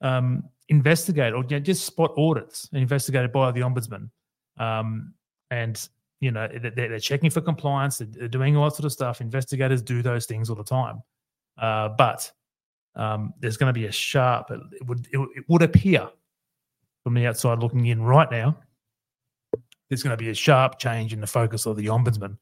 um, 0.00 0.44
investigated 0.68 1.34
or 1.34 1.42
you 1.42 1.56
know, 1.56 1.60
just 1.60 1.84
spot 1.84 2.12
audits 2.16 2.68
investigated 2.72 3.32
by 3.32 3.50
the 3.50 3.60
ombudsman, 3.60 4.10
um, 4.58 5.14
and 5.50 5.88
you 6.20 6.30
know 6.30 6.48
they're, 6.48 6.70
they're, 6.70 6.98
checking 6.98 7.30
for 7.30 7.40
compliance, 7.40 7.98
they're 7.98 8.28
doing 8.28 8.56
all 8.56 8.64
that 8.64 8.76
sort 8.76 8.84
of 8.84 8.92
stuff. 8.92 9.20
Investigators 9.20 9.82
do 9.82 10.02
those 10.02 10.26
things 10.26 10.50
all 10.50 10.56
the 10.56 10.64
time, 10.64 11.02
uh, 11.58 11.88
but 11.90 12.30
um, 12.94 13.32
there's 13.40 13.56
going 13.56 13.72
to 13.72 13.78
be 13.78 13.86
a 13.86 13.92
sharp. 13.92 14.50
It 14.50 14.86
would 14.86 15.08
it, 15.12 15.18
it 15.36 15.44
would 15.48 15.62
appear 15.62 16.08
from 17.04 17.14
the 17.14 17.26
outside 17.26 17.58
looking 17.58 17.86
in 17.86 18.02
right 18.02 18.30
now 18.30 18.56
there's 19.92 20.02
going 20.02 20.16
to 20.16 20.24
be 20.24 20.30
a 20.30 20.34
sharp 20.34 20.78
change 20.78 21.12
in 21.12 21.20
the 21.20 21.26
focus 21.26 21.66
of 21.66 21.76
the 21.76 21.84
ombudsman 21.84 22.38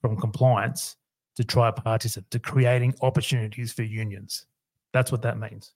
from 0.00 0.16
compliance 0.16 0.96
to 1.40 1.46
tripartism, 1.46 2.28
to 2.30 2.38
creating 2.38 2.94
opportunities 3.00 3.72
for 3.72 3.82
unions. 3.82 4.46
That's 4.92 5.10
what 5.10 5.22
that 5.22 5.38
means. 5.38 5.72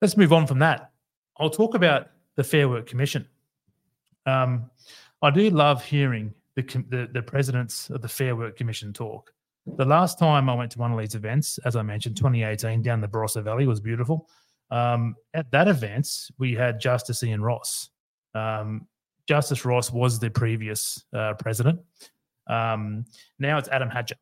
Let's 0.00 0.16
move 0.16 0.32
on 0.32 0.46
from 0.46 0.60
that. 0.60 0.92
I'll 1.38 1.50
talk 1.50 1.74
about 1.74 2.08
the 2.36 2.44
Fair 2.44 2.68
Work 2.68 2.86
Commission. 2.86 3.26
Um, 4.24 4.70
I 5.20 5.30
do 5.30 5.50
love 5.50 5.84
hearing 5.84 6.32
the, 6.56 6.62
the, 6.88 7.08
the 7.12 7.22
presidents 7.22 7.90
of 7.90 8.00
the 8.00 8.08
Fair 8.08 8.34
Work 8.34 8.56
Commission 8.56 8.92
talk. 8.92 9.32
The 9.76 9.84
last 9.84 10.18
time 10.18 10.48
I 10.48 10.54
went 10.54 10.72
to 10.72 10.78
one 10.78 10.92
of 10.92 10.98
these 10.98 11.14
events, 11.14 11.58
as 11.64 11.76
I 11.76 11.82
mentioned, 11.82 12.16
2018 12.16 12.82
down 12.82 13.00
the 13.00 13.08
Barossa 13.08 13.42
Valley 13.44 13.66
was 13.66 13.80
beautiful. 13.80 14.28
Um, 14.70 15.16
at 15.34 15.50
that 15.50 15.68
event, 15.68 16.08
we 16.38 16.54
had 16.54 16.80
Justice 16.80 17.22
Ian 17.22 17.42
Ross, 17.42 17.90
um, 18.34 18.86
Justice 19.28 19.64
Ross 19.64 19.92
was 19.92 20.18
the 20.18 20.30
previous 20.30 21.04
uh, 21.12 21.34
president. 21.34 21.80
Um, 22.46 23.04
now 23.38 23.58
it's 23.58 23.68
Adam 23.68 23.90
Hatcher. 23.90 24.16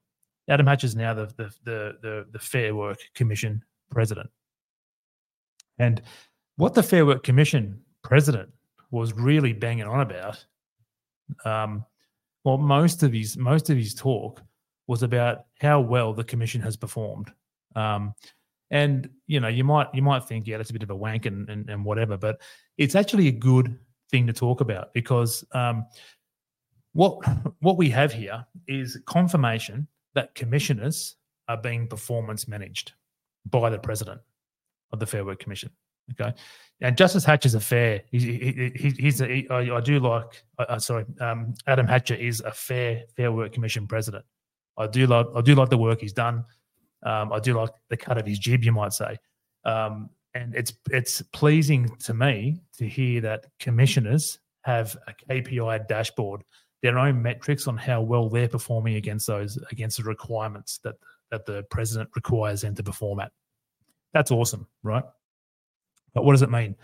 Adam 0.48 0.66
Hatcher 0.66 0.86
is 0.86 0.96
now 0.96 1.14
the, 1.14 1.26
the, 1.36 1.54
the 1.64 1.96
the 2.02 2.26
the 2.32 2.38
Fair 2.38 2.74
Work 2.74 2.98
Commission 3.14 3.62
president. 3.90 4.30
And 5.78 6.02
what 6.56 6.74
the 6.74 6.82
Fair 6.82 7.06
Work 7.06 7.22
Commission 7.22 7.80
president 8.02 8.50
was 8.90 9.12
really 9.12 9.52
banging 9.52 9.86
on 9.86 10.00
about, 10.00 10.44
um, 11.44 11.84
well, 12.44 12.58
most 12.58 13.02
of 13.02 13.12
his 13.12 13.36
most 13.36 13.70
of 13.70 13.76
his 13.76 13.94
talk 13.94 14.42
was 14.86 15.02
about 15.02 15.44
how 15.60 15.80
well 15.80 16.12
the 16.12 16.24
commission 16.24 16.60
has 16.60 16.76
performed. 16.76 17.32
Um, 17.76 18.14
and 18.70 19.08
you 19.26 19.40
know, 19.40 19.48
you 19.48 19.64
might 19.64 19.88
you 19.94 20.02
might 20.02 20.24
think, 20.24 20.46
yeah, 20.46 20.56
that's 20.56 20.70
a 20.70 20.72
bit 20.72 20.82
of 20.82 20.90
a 20.90 20.96
wank 20.96 21.26
and, 21.26 21.48
and, 21.48 21.68
and 21.70 21.84
whatever, 21.84 22.16
but 22.16 22.40
it's 22.76 22.94
actually 22.94 23.28
a 23.28 23.32
good 23.32 23.78
thing 24.10 24.26
to 24.26 24.32
talk 24.32 24.60
about 24.60 24.92
because 24.92 25.44
um, 25.52 25.86
what 26.92 27.18
what 27.60 27.76
we 27.76 27.90
have 27.90 28.12
here 28.12 28.44
is 28.66 28.98
confirmation 29.06 29.86
that 30.14 30.34
commissioners 30.34 31.16
are 31.48 31.56
being 31.56 31.86
performance 31.86 32.48
managed 32.48 32.92
by 33.48 33.70
the 33.70 33.78
president. 33.78 34.20
of 34.92 34.98
the 34.98 35.06
Fair 35.06 35.24
Work 35.24 35.38
Commission. 35.40 35.70
Okay, 36.12 36.34
and 36.80 36.96
Justice 36.96 37.24
Hatcher's 37.24 37.54
a 37.54 37.60
fair. 37.60 38.02
He, 38.10 38.18
he, 38.18 38.72
he, 38.74 38.90
he's 38.98 39.20
a, 39.20 39.26
he, 39.26 39.48
I, 39.48 39.76
I 39.76 39.80
do 39.80 40.00
like. 40.00 40.44
Uh, 40.58 40.78
sorry, 40.78 41.04
um, 41.20 41.54
Adam 41.66 41.86
Hatcher 41.86 42.14
is 42.14 42.40
a 42.40 42.50
fair 42.50 43.04
Fair 43.16 43.30
Work 43.30 43.52
Commission 43.52 43.86
president. 43.86 44.24
I 44.76 44.86
do 44.88 45.06
like. 45.06 45.26
I 45.34 45.40
do 45.40 45.54
like 45.54 45.68
the 45.70 45.78
work 45.78 46.00
he's 46.00 46.12
done. 46.12 46.44
Um, 47.04 47.32
I 47.32 47.38
do 47.38 47.54
like 47.54 47.70
the 47.88 47.96
cut 47.96 48.18
of 48.18 48.26
his 48.26 48.38
jib, 48.38 48.64
you 48.64 48.72
might 48.72 48.92
say. 48.92 49.16
Um, 49.64 50.10
and 50.34 50.54
it's 50.54 50.72
it's 50.90 51.22
pleasing 51.32 51.88
to 52.00 52.14
me 52.14 52.60
to 52.78 52.88
hear 52.88 53.20
that 53.20 53.46
commissioners 53.60 54.38
have 54.62 54.96
a 55.06 55.14
KPI 55.32 55.86
dashboard, 55.86 56.42
their 56.82 56.98
own 56.98 57.20
metrics 57.20 57.66
on 57.66 57.76
how 57.76 58.00
well 58.00 58.28
they're 58.28 58.48
performing 58.48 58.94
against 58.94 59.26
those 59.26 59.58
against 59.70 59.98
the 59.98 60.04
requirements 60.04 60.78
that 60.84 60.94
that 61.30 61.46
the 61.46 61.62
president 61.70 62.10
requires 62.14 62.62
them 62.62 62.74
to 62.74 62.82
perform 62.82 63.20
at. 63.20 63.32
That's 64.12 64.30
awesome, 64.30 64.66
right? 64.82 65.04
But 66.14 66.24
what 66.24 66.32
does 66.32 66.42
it 66.42 66.50
mean? 66.50 66.74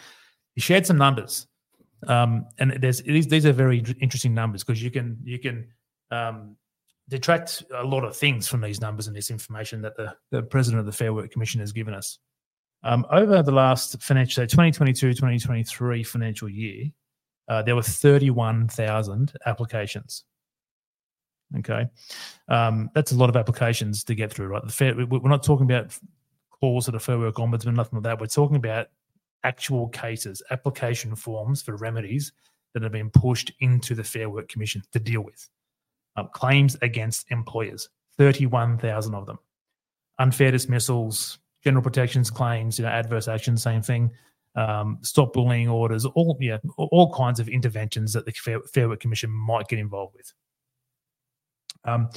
He 0.54 0.60
shared 0.60 0.86
some 0.86 0.98
numbers, 0.98 1.46
um, 2.06 2.46
and 2.58 2.78
there's 2.80 3.02
these, 3.02 3.46
are 3.46 3.52
very 3.52 3.78
interesting 4.00 4.34
numbers 4.34 4.62
because 4.62 4.82
you 4.82 4.90
can 4.90 5.18
you 5.24 5.38
can 5.38 5.68
um, 6.10 6.56
detract 7.08 7.64
a 7.74 7.84
lot 7.84 8.04
of 8.04 8.16
things 8.16 8.46
from 8.48 8.60
these 8.60 8.80
numbers 8.80 9.06
and 9.06 9.16
this 9.16 9.30
information 9.30 9.82
that 9.82 9.96
the, 9.96 10.14
the 10.30 10.42
president 10.42 10.80
of 10.80 10.86
the 10.86 10.92
Fair 10.92 11.12
Work 11.12 11.30
Commission 11.30 11.60
has 11.60 11.72
given 11.72 11.94
us. 11.94 12.18
Um, 12.82 13.06
over 13.10 13.42
the 13.42 13.52
last 13.52 14.00
financial, 14.02 14.42
so 14.42 14.46
2022 14.46 15.14
2023 15.14 16.04
financial 16.04 16.48
year, 16.48 16.90
uh, 17.48 17.62
there 17.62 17.76
were 17.76 17.82
31,000 17.82 19.32
applications. 19.46 20.24
Okay. 21.58 21.86
Um, 22.48 22.90
that's 22.94 23.12
a 23.12 23.16
lot 23.16 23.28
of 23.28 23.36
applications 23.36 24.02
to 24.04 24.14
get 24.14 24.32
through, 24.32 24.48
right? 24.48 24.64
The 24.64 24.72
fair, 24.72 24.94
we're 25.06 25.28
not 25.28 25.44
talking 25.44 25.64
about 25.64 25.96
calls 26.50 26.86
to 26.86 26.90
the 26.90 26.98
Fair 26.98 27.18
Work 27.18 27.36
Ombudsman, 27.36 27.74
nothing 27.74 27.98
like 27.98 28.04
that. 28.04 28.20
We're 28.20 28.26
talking 28.26 28.56
about 28.56 28.88
actual 29.44 29.88
cases, 29.88 30.42
application 30.50 31.14
forms 31.14 31.62
for 31.62 31.76
remedies 31.76 32.32
that 32.74 32.82
have 32.82 32.92
been 32.92 33.10
pushed 33.10 33.52
into 33.60 33.94
the 33.94 34.04
Fair 34.04 34.28
Work 34.28 34.48
Commission 34.48 34.82
to 34.92 34.98
deal 34.98 35.22
with. 35.22 35.48
Um, 36.16 36.28
claims 36.32 36.76
against 36.82 37.30
employers, 37.30 37.88
31,000 38.18 39.14
of 39.14 39.26
them. 39.26 39.38
Unfair 40.18 40.50
dismissals, 40.50 41.38
general 41.62 41.82
protections 41.82 42.30
claims, 42.30 42.78
you 42.78 42.84
know, 42.84 42.90
adverse 42.90 43.28
action, 43.28 43.56
same 43.56 43.82
thing. 43.82 44.10
Um, 44.56 44.98
stop 45.02 45.34
bullying 45.34 45.68
orders, 45.68 46.06
all 46.06 46.38
yeah, 46.40 46.56
all 46.78 47.12
kinds 47.12 47.40
of 47.40 47.48
interventions 47.48 48.14
that 48.14 48.24
the 48.24 48.32
Fair, 48.32 48.60
Fair 48.62 48.88
Work 48.88 49.00
Commission 49.00 49.30
might 49.30 49.68
get 49.68 49.78
involved 49.78 50.14
with. 50.14 50.32
Um, 51.84 52.08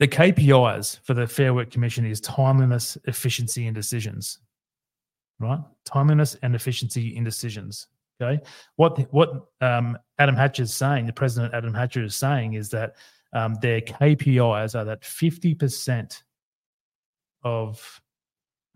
the 0.00 0.08
KPIs 0.08 0.98
for 1.04 1.14
the 1.14 1.26
Fair 1.26 1.54
Work 1.54 1.70
Commission 1.70 2.04
is 2.04 2.20
timeliness, 2.20 2.98
efficiency, 3.04 3.68
and 3.68 3.74
decisions. 3.76 4.40
Right, 5.38 5.60
timeliness 5.84 6.36
and 6.42 6.56
efficiency 6.56 7.16
in 7.16 7.22
decisions. 7.22 7.86
Okay, 8.20 8.42
what 8.74 8.98
what 9.12 9.46
um, 9.60 9.96
Adam 10.18 10.34
Hatcher 10.34 10.64
is 10.64 10.74
saying, 10.74 11.06
the 11.06 11.12
president 11.12 11.54
Adam 11.54 11.74
Hatcher 11.74 12.02
is 12.02 12.16
saying, 12.16 12.54
is 12.54 12.70
that 12.70 12.96
um, 13.32 13.54
their 13.62 13.80
KPIs 13.80 14.74
are 14.74 14.84
that 14.84 15.04
fifty 15.04 15.54
percent 15.54 16.24
of 17.44 18.00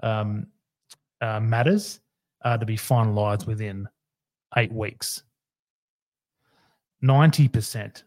um, 0.05 0.47
uh, 1.21 1.41
matters 1.41 2.01
are 2.47 2.57
to 2.57 2.65
be 2.65 2.77
finalised 2.77 3.47
within 3.47 3.89
eight 4.57 4.73
weeks. 4.73 5.25
Ninety 7.03 7.49
percent 7.49 8.05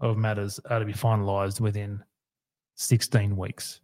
of 0.00 0.16
matters 0.16 0.58
are 0.70 0.78
to 0.78 0.84
be 0.84 0.92
finalised 0.92 1.60
within 1.60 2.02
16 2.76 3.36
weeks. 3.36 3.80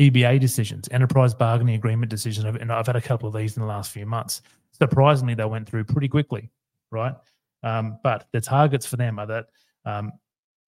EBA 0.00 0.40
decisions, 0.40 0.88
enterprise 0.90 1.32
bargaining 1.32 1.76
agreement 1.76 2.10
decisions, 2.10 2.44
and 2.60 2.72
I've 2.72 2.86
had 2.86 2.96
a 2.96 3.00
couple 3.00 3.28
of 3.28 3.34
these 3.34 3.56
in 3.56 3.62
the 3.62 3.68
last 3.68 3.92
few 3.92 4.04
months. 4.04 4.42
Surprisingly, 4.72 5.34
they 5.34 5.44
went 5.44 5.68
through 5.68 5.84
pretty 5.84 6.08
quickly, 6.08 6.50
right? 6.90 7.14
Um, 7.62 7.98
but 8.02 8.26
the 8.32 8.40
targets 8.40 8.84
for 8.84 8.96
them 8.96 9.20
are 9.20 9.26
that 9.26 9.46
um, 9.84 10.12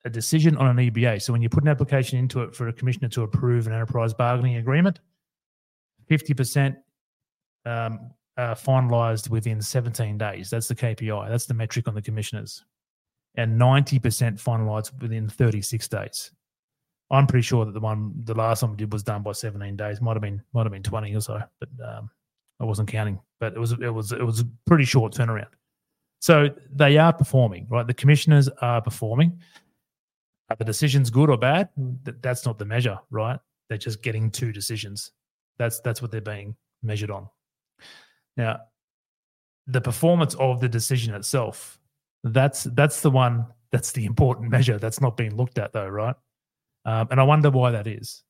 a 0.04 0.10
decision 0.10 0.56
on 0.56 0.78
an 0.78 0.90
EBA. 0.90 1.20
So 1.20 1.32
when 1.32 1.42
you 1.42 1.48
put 1.48 1.64
an 1.64 1.68
application 1.68 2.18
into 2.18 2.42
it 2.42 2.54
for 2.54 2.68
a 2.68 2.72
commissioner 2.72 3.08
to 3.08 3.22
approve 3.22 3.66
an 3.66 3.72
enterprise 3.72 4.14
bargaining 4.14 4.56
agreement, 4.56 5.00
50% 6.08 6.76
um, 7.66 8.10
uh, 8.36 8.54
finalised 8.54 9.30
within 9.30 9.60
17 9.60 10.18
days. 10.18 10.50
That's 10.50 10.68
the 10.68 10.74
KPI. 10.74 11.28
That's 11.28 11.46
the 11.46 11.54
metric 11.54 11.88
on 11.88 11.94
the 11.94 12.02
commissioners 12.02 12.64
and 13.36 13.60
90% 13.60 14.00
finalized 14.40 15.00
within 15.00 15.28
36 15.28 15.88
days. 15.88 16.30
I'm 17.10 17.26
pretty 17.26 17.42
sure 17.42 17.64
that 17.64 17.72
the 17.72 17.80
one, 17.80 18.12
the 18.24 18.34
last 18.34 18.62
one 18.62 18.72
we 18.72 18.76
did 18.76 18.92
was 18.92 19.02
done 19.02 19.22
by 19.22 19.32
17 19.32 19.76
days. 19.76 20.00
Might 20.00 20.14
have 20.14 20.22
been, 20.22 20.42
might 20.52 20.64
have 20.64 20.72
been 20.72 20.82
20 20.82 21.14
or 21.14 21.20
so, 21.20 21.42
but 21.60 21.68
um, 21.84 22.10
I 22.60 22.64
wasn't 22.64 22.88
counting. 22.88 23.20
But 23.40 23.54
it 23.54 23.58
was, 23.58 23.72
it 23.72 23.92
was, 23.92 24.12
it 24.12 24.24
was 24.24 24.40
a 24.40 24.48
pretty 24.66 24.84
short 24.84 25.12
turnaround. 25.12 25.48
So 26.20 26.48
they 26.72 26.96
are 26.96 27.12
performing, 27.12 27.66
right? 27.70 27.86
The 27.86 27.94
commissioners 27.94 28.48
are 28.62 28.80
performing. 28.80 29.38
Are 30.48 30.56
the 30.56 30.64
decisions 30.64 31.10
good 31.10 31.28
or 31.28 31.36
bad? 31.36 31.68
That's 31.76 32.46
not 32.46 32.58
the 32.58 32.64
measure, 32.64 32.98
right? 33.10 33.38
They're 33.68 33.78
just 33.78 34.02
getting 34.02 34.30
two 34.30 34.52
decisions. 34.52 35.10
That's 35.58 35.80
that's 35.80 36.00
what 36.02 36.10
they're 36.10 36.20
being 36.20 36.56
measured 36.82 37.10
on. 37.10 37.28
Now, 38.36 38.60
the 39.66 39.80
performance 39.80 40.34
of 40.34 40.60
the 40.60 40.68
decision 40.68 41.14
itself 41.14 41.78
that's 42.24 42.64
that's 42.64 43.02
the 43.02 43.10
one 43.10 43.46
that's 43.70 43.92
the 43.92 44.06
important 44.06 44.50
measure 44.56 44.78
that's 44.78 45.00
not 45.00 45.16
being 45.16 45.36
looked 45.36 45.58
at 45.58 45.72
though, 45.72 45.88
right? 45.88 46.16
Um, 46.86 47.08
and 47.10 47.20
I 47.20 47.22
wonder 47.22 47.50
why 47.50 47.70
that 47.70 47.86
is. 47.86 48.22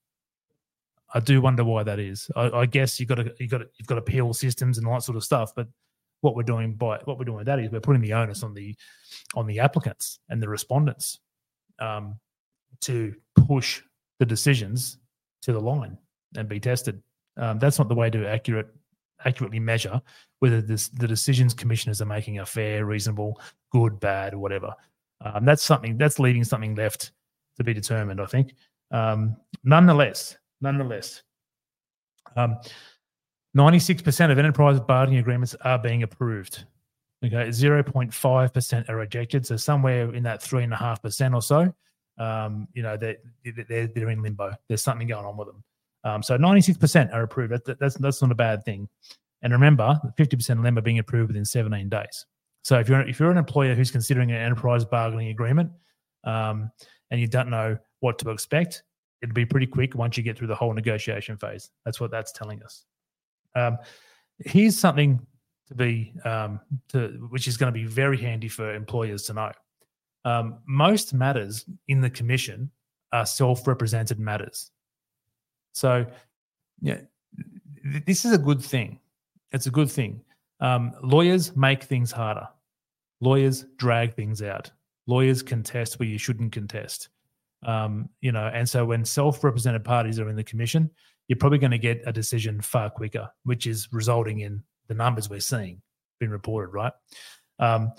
I 1.12 1.20
do 1.20 1.40
wonder 1.40 1.64
why 1.64 1.84
that 1.84 2.00
is. 2.00 2.28
I, 2.34 2.50
I 2.50 2.66
guess 2.66 2.98
you've 2.98 3.08
got 3.08 3.16
to 3.16 3.32
you've 3.38 3.50
got 3.50 3.58
to, 3.58 3.68
you've 3.78 3.86
got 3.86 3.98
appeal 3.98 4.32
systems 4.34 4.78
and 4.78 4.86
all 4.86 4.94
that 4.94 5.02
sort 5.02 5.16
of 5.16 5.24
stuff, 5.24 5.52
but 5.54 5.68
what 6.20 6.34
we're 6.34 6.42
doing 6.42 6.74
by 6.74 6.98
what 7.04 7.18
we're 7.18 7.24
doing 7.24 7.38
with 7.38 7.46
that 7.46 7.60
is 7.60 7.70
we're 7.70 7.80
putting 7.80 8.02
the 8.02 8.12
onus 8.12 8.42
on 8.42 8.54
the 8.54 8.74
on 9.34 9.46
the 9.46 9.60
applicants 9.60 10.18
and 10.28 10.42
the 10.42 10.48
respondents 10.48 11.20
um, 11.78 12.18
to 12.80 13.14
push 13.46 13.82
the 14.18 14.26
decisions 14.26 14.98
to 15.42 15.52
the 15.52 15.60
line 15.60 15.98
and 16.36 16.48
be 16.48 16.58
tested. 16.58 17.02
Um, 17.36 17.58
that's 17.58 17.78
not 17.78 17.88
the 17.88 17.94
way 17.94 18.10
to 18.10 18.26
accurate 18.26 18.68
accurately 19.24 19.60
measure 19.60 20.00
whether 20.40 20.60
this, 20.60 20.88
the 20.88 21.08
decisions 21.08 21.54
commissioners 21.54 22.02
are 22.02 22.06
making 22.06 22.38
are 22.38 22.46
fair, 22.46 22.84
reasonable, 22.84 23.40
good, 23.70 23.98
bad, 24.00 24.34
or 24.34 24.38
whatever. 24.38 24.74
Um, 25.20 25.44
that's 25.44 25.62
something 25.62 25.96
that's 25.96 26.18
leaving 26.18 26.44
something 26.44 26.74
left 26.74 27.12
to 27.56 27.64
be 27.64 27.72
determined. 27.72 28.20
I 28.20 28.26
think. 28.26 28.54
Um, 28.90 29.36
nonetheless, 29.62 30.36
nonetheless, 30.60 31.22
um, 32.36 32.56
ninety-six 33.54 34.02
percent 34.02 34.30
of 34.32 34.38
enterprise 34.38 34.80
bargaining 34.80 35.20
agreements 35.20 35.54
are 35.62 35.78
being 35.78 36.02
approved. 36.02 36.66
Okay, 37.24 37.50
zero 37.50 37.82
point 37.82 38.12
five 38.12 38.52
percent 38.52 38.88
are 38.90 38.96
rejected. 38.96 39.46
So 39.46 39.56
somewhere 39.56 40.14
in 40.14 40.22
that 40.24 40.42
three 40.42 40.62
and 40.62 40.74
a 40.74 40.76
half 40.76 41.00
percent 41.00 41.34
or 41.34 41.40
so, 41.40 41.72
um, 42.18 42.68
you 42.74 42.82
know, 42.82 42.98
they're, 42.98 43.16
they're 43.68 43.86
they're 43.86 44.10
in 44.10 44.20
limbo. 44.20 44.52
There's 44.68 44.82
something 44.82 45.08
going 45.08 45.24
on 45.24 45.36
with 45.36 45.48
them. 45.48 45.64
Um, 46.04 46.22
so 46.22 46.36
96% 46.36 47.12
are 47.14 47.22
approved. 47.22 47.52
That, 47.52 47.78
that's 47.78 47.96
that's 47.96 48.20
not 48.20 48.30
a 48.30 48.34
bad 48.34 48.64
thing. 48.64 48.88
And 49.42 49.52
remember, 49.52 49.98
50% 50.18 50.50
of 50.50 50.62
them 50.62 50.78
are 50.78 50.82
being 50.82 50.98
approved 50.98 51.28
within 51.28 51.44
17 51.44 51.88
days. 51.88 52.26
So 52.62 52.78
if 52.78 52.88
you're 52.88 53.06
if 53.06 53.20
you're 53.20 53.30
an 53.30 53.38
employer 53.38 53.74
who's 53.74 53.90
considering 53.90 54.30
an 54.30 54.38
enterprise 54.38 54.84
bargaining 54.84 55.28
agreement, 55.28 55.70
um, 56.24 56.70
and 57.10 57.20
you 57.20 57.26
don't 57.26 57.50
know 57.50 57.76
what 58.00 58.18
to 58.20 58.30
expect, 58.30 58.82
it'll 59.22 59.34
be 59.34 59.44
pretty 59.44 59.66
quick 59.66 59.94
once 59.94 60.16
you 60.16 60.22
get 60.22 60.38
through 60.38 60.48
the 60.48 60.54
whole 60.54 60.72
negotiation 60.72 61.36
phase. 61.36 61.70
That's 61.84 62.00
what 62.00 62.10
that's 62.10 62.32
telling 62.32 62.62
us. 62.62 62.84
Um, 63.54 63.78
here's 64.38 64.78
something 64.78 65.24
to 65.68 65.74
be 65.74 66.14
um, 66.24 66.60
to 66.88 67.08
which 67.30 67.46
is 67.48 67.56
going 67.56 67.72
to 67.72 67.78
be 67.78 67.86
very 67.86 68.18
handy 68.18 68.48
for 68.48 68.74
employers 68.74 69.24
to 69.24 69.34
know. 69.34 69.52
Um, 70.24 70.60
most 70.66 71.12
matters 71.12 71.66
in 71.88 72.00
the 72.00 72.08
commission 72.10 72.70
are 73.12 73.26
self-represented 73.26 74.18
matters. 74.18 74.70
So, 75.74 76.06
yeah, 76.80 77.00
th- 77.82 78.04
this 78.06 78.24
is 78.24 78.32
a 78.32 78.38
good 78.38 78.62
thing. 78.62 78.98
It's 79.52 79.66
a 79.66 79.70
good 79.70 79.90
thing. 79.90 80.22
Um, 80.60 80.92
lawyers 81.02 81.54
make 81.56 81.82
things 81.84 82.10
harder. 82.10 82.48
Lawyers 83.20 83.66
drag 83.76 84.14
things 84.14 84.40
out. 84.40 84.70
Lawyers 85.06 85.42
contest 85.42 85.98
where 85.98 86.08
you 86.08 86.16
shouldn't 86.16 86.52
contest. 86.52 87.10
Um, 87.66 88.08
you 88.20 88.32
know, 88.32 88.50
and 88.52 88.68
so 88.68 88.84
when 88.84 89.04
self-represented 89.04 89.84
parties 89.84 90.18
are 90.18 90.28
in 90.28 90.36
the 90.36 90.44
commission, 90.44 90.90
you're 91.28 91.38
probably 91.38 91.58
going 91.58 91.70
to 91.70 91.78
get 91.78 92.02
a 92.06 92.12
decision 92.12 92.60
far 92.60 92.90
quicker, 92.90 93.28
which 93.44 93.66
is 93.66 93.88
resulting 93.92 94.40
in 94.40 94.62
the 94.88 94.94
numbers 94.94 95.28
we're 95.28 95.40
seeing 95.40 95.80
being 96.20 96.30
reported, 96.30 96.72
right? 96.72 96.92
Um, 97.58 97.92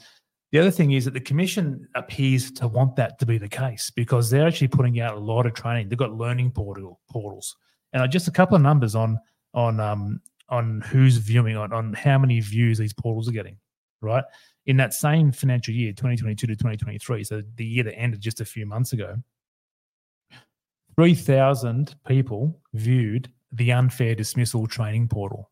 the 0.52 0.60
other 0.60 0.72
thing 0.72 0.92
is 0.92 1.06
that 1.06 1.14
the 1.14 1.20
commission 1.20 1.88
appears 1.96 2.52
to 2.52 2.68
want 2.68 2.96
that 2.96 3.20
to 3.20 3.26
be 3.26 3.38
the 3.38 3.50
case 3.50 3.90
because 3.90 4.30
they're 4.30 4.48
actually 4.48 4.70
putting 4.70 5.00
out 5.00 5.16
a 5.16 5.20
lot 5.20 5.46
of 5.46 5.54
training. 5.54 5.90
They've 5.90 5.98
got 5.98 6.14
learning 6.14 6.52
portal 6.52 7.02
portals, 7.10 7.56
and 7.96 8.12
just 8.12 8.28
a 8.28 8.32
couple 8.32 8.56
of 8.56 8.62
numbers 8.62 8.94
on 8.94 9.18
on 9.56 9.80
um, 9.80 10.22
on 10.50 10.82
who's 10.82 11.18
viewing 11.18 11.58
on 11.58 11.74
on 11.74 11.94
how 11.94 12.20
many 12.20 12.40
views 12.40 12.78
these 12.78 12.94
portals 12.94 13.28
are 13.28 13.34
getting. 13.34 13.58
Right 14.02 14.24
in 14.66 14.78
that 14.78 14.94
same 14.94 15.32
financial 15.32 15.74
year, 15.74 15.92
2022 15.92 16.48
to 16.48 16.56
2023, 16.56 17.24
so 17.24 17.42
the 17.56 17.66
year 17.66 17.84
that 17.84 17.98
ended 17.98 18.20
just 18.20 18.42
a 18.42 18.46
few 18.46 18.66
months 18.66 18.94
ago, 18.94 19.18
3,000 20.96 21.96
people 22.08 22.60
viewed 22.74 23.32
the 23.52 23.72
unfair 23.72 24.16
dismissal 24.16 24.66
training 24.66 25.08
portal. 25.08 25.52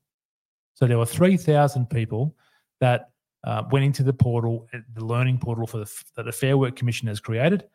So 0.73 0.87
there 0.87 0.97
were 0.97 1.05
3,000 1.05 1.89
people 1.89 2.35
that 2.79 3.11
uh, 3.43 3.63
went 3.71 3.85
into 3.85 4.03
the 4.03 4.13
portal, 4.13 4.67
uh, 4.73 4.79
the 4.93 5.05
learning 5.05 5.37
portal 5.37 5.67
for 5.67 5.77
the, 5.77 6.03
that 6.15 6.23
the 6.23 6.31
Fair 6.31 6.57
Work 6.57 6.75
Commission 6.75 7.07
has 7.07 7.19
created, 7.19 7.65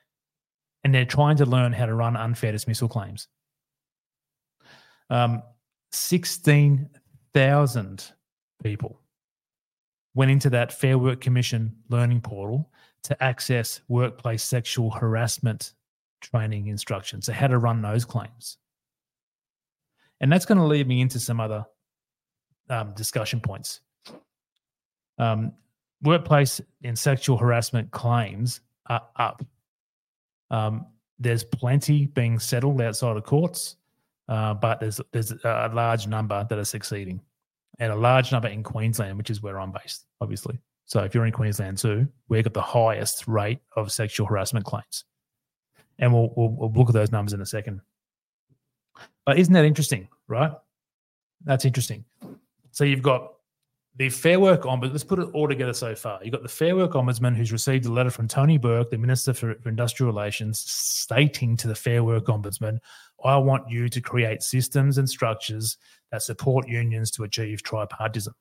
and 0.83 0.95
they're 0.95 1.05
trying 1.05 1.37
to 1.37 1.47
learn 1.47 1.73
how 1.73 1.87
to 1.87 1.95
run 1.95 2.17
unfair 2.17 2.53
dismissal 2.53 2.89
claims. 2.89 3.29
Um, 5.11 5.42
16,000 5.92 8.12
people 8.62 9.01
went 10.14 10.31
into 10.31 10.51
that 10.51 10.73
Fair 10.73 10.99
Work 10.99 11.21
Commission 11.21 11.77
learning 11.88 12.21
portal 12.21 12.71
to 13.05 13.23
access 13.23 13.81
workplace 13.88 14.42
sexual 14.42 14.90
harassment 14.90 15.73
training 16.21 16.66
instructions, 16.66 17.27
so 17.27 17.33
how 17.33 17.47
to 17.47 17.59
run 17.59 17.81
those 17.81 18.05
claims. 18.05 18.59
And 20.21 20.33
that's 20.33 20.44
going 20.44 20.59
to 20.59 20.64
lead 20.64 20.88
me 20.88 21.01
into 21.01 21.21
some 21.21 21.40
other 21.40 21.64
um, 22.68 22.92
discussion 22.94 23.40
points. 23.40 23.81
Um, 25.18 25.53
workplace 26.03 26.61
and 26.83 26.99
sexual 26.99 27.37
harassment 27.37 27.90
claims 27.90 28.61
are 28.87 29.03
up. 29.16 29.44
Um, 30.51 30.87
there's 31.18 31.44
plenty 31.44 32.07
being 32.07 32.38
settled 32.38 32.81
outside 32.81 33.16
of 33.16 33.25
courts, 33.25 33.77
uh, 34.29 34.55
but 34.55 34.81
there's 34.81 35.01
there's 35.12 35.33
a 35.33 35.71
large 35.73 36.07
number 36.07 36.47
that 36.49 36.59
are 36.59 36.64
succeeding, 36.64 37.21
and 37.79 37.93
a 37.93 37.97
large 37.97 38.33
number 38.33 38.49
in 38.49 38.62
Queensland, 38.62 39.17
which 39.19 39.31
is 39.31 39.43
where 39.43 39.61
I'm 39.61 39.73
based, 39.73 40.07
obviously. 40.21 40.59
So 40.87 41.03
if 41.05 41.14
you're 41.14 41.27
in 41.27 41.33
Queensland 41.33 41.79
too, 41.79 42.09
we've 42.29 42.45
got 42.45 42.55
the 42.55 42.62
highest 42.62 43.29
rate 43.29 43.61
of 43.77 43.93
sexual 43.93 44.27
harassment 44.27 44.64
claims, 44.64 45.05
and 45.99 46.12
we'll, 46.12 46.33
we'll, 46.37 46.49
we'll 46.49 46.73
look 46.73 46.88
at 46.88 46.95
those 46.95 47.12
numbers 47.12 47.33
in 47.33 47.41
a 47.41 47.47
second. 47.47 47.81
But 49.27 49.38
isn't 49.38 49.53
that 49.53 49.64
interesting, 49.64 50.09
right? 50.27 50.53
That's 51.45 51.64
interesting. 51.64 52.05
So 52.71 52.85
you've 52.85 53.03
got 53.03 53.35
the 53.99 54.09
Fair 54.09 54.39
Work 54.39 54.63
Ombudsman. 54.63 54.93
Let's 54.93 55.05
put 55.05 55.19
it 55.19 55.29
all 55.33 55.49
together 55.49 55.73
so 55.73 55.95
far. 55.95 56.21
You've 56.23 56.33
got 56.33 56.45
the 56.45 56.49
Fair 56.49 56.77
Work 56.77 56.93
Ombudsman 56.93 57.37
who's 57.37 57.51
received 57.51 57.85
a 57.87 57.93
letter 57.93 58.11
from 58.11 58.29
Tony 58.29 58.57
Burke, 58.57 58.91
the 58.91 58.99
Minister 58.99 59.35
for, 59.35 59.53
Industrial 59.67 60.11
Relations, 60.11 60.61
stating 60.61 61.57
to 61.57 61.69
the 61.69 61.75
Fair 61.75 62.05
Work 62.05 62.27
Ombudsman, 62.27 62.79
I 63.25 63.37
want 63.37 63.69
you 63.69 63.89
to 63.89 64.01
create 64.01 64.43
systems 64.43 64.99
and 64.99 65.11
structures 65.11 65.77
that 66.13 66.23
support 66.23 66.69
unions 66.69 67.11
to 67.13 67.25
achieve 67.25 67.63
tripartism. 67.65 68.35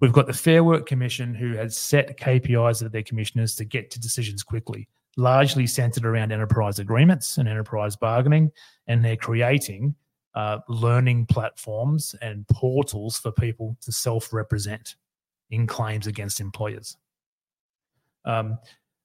We've 0.00 0.12
got 0.12 0.26
the 0.26 0.32
Fair 0.32 0.64
Work 0.64 0.86
Commission 0.86 1.34
who 1.34 1.54
has 1.56 1.76
set 1.76 2.18
KPIs 2.18 2.82
of 2.82 2.92
their 2.92 3.02
commissioners 3.02 3.54
to 3.56 3.64
get 3.66 3.90
to 3.90 4.00
decisions 4.00 4.42
quickly, 4.42 4.88
largely 5.18 5.66
centered 5.66 6.06
around 6.06 6.32
enterprise 6.32 6.78
agreements 6.78 7.36
and 7.36 7.46
enterprise 7.46 7.96
bargaining, 7.96 8.50
and 8.86 9.04
they're 9.04 9.16
creating 9.16 9.94
uh, 10.36 10.58
learning 10.68 11.24
platforms 11.26 12.14
and 12.20 12.46
portals 12.48 13.18
for 13.18 13.32
people 13.32 13.76
to 13.80 13.90
self 13.90 14.32
represent 14.32 14.96
in 15.50 15.66
claims 15.66 16.06
against 16.06 16.40
employers. 16.40 16.98
Um, 18.26 18.58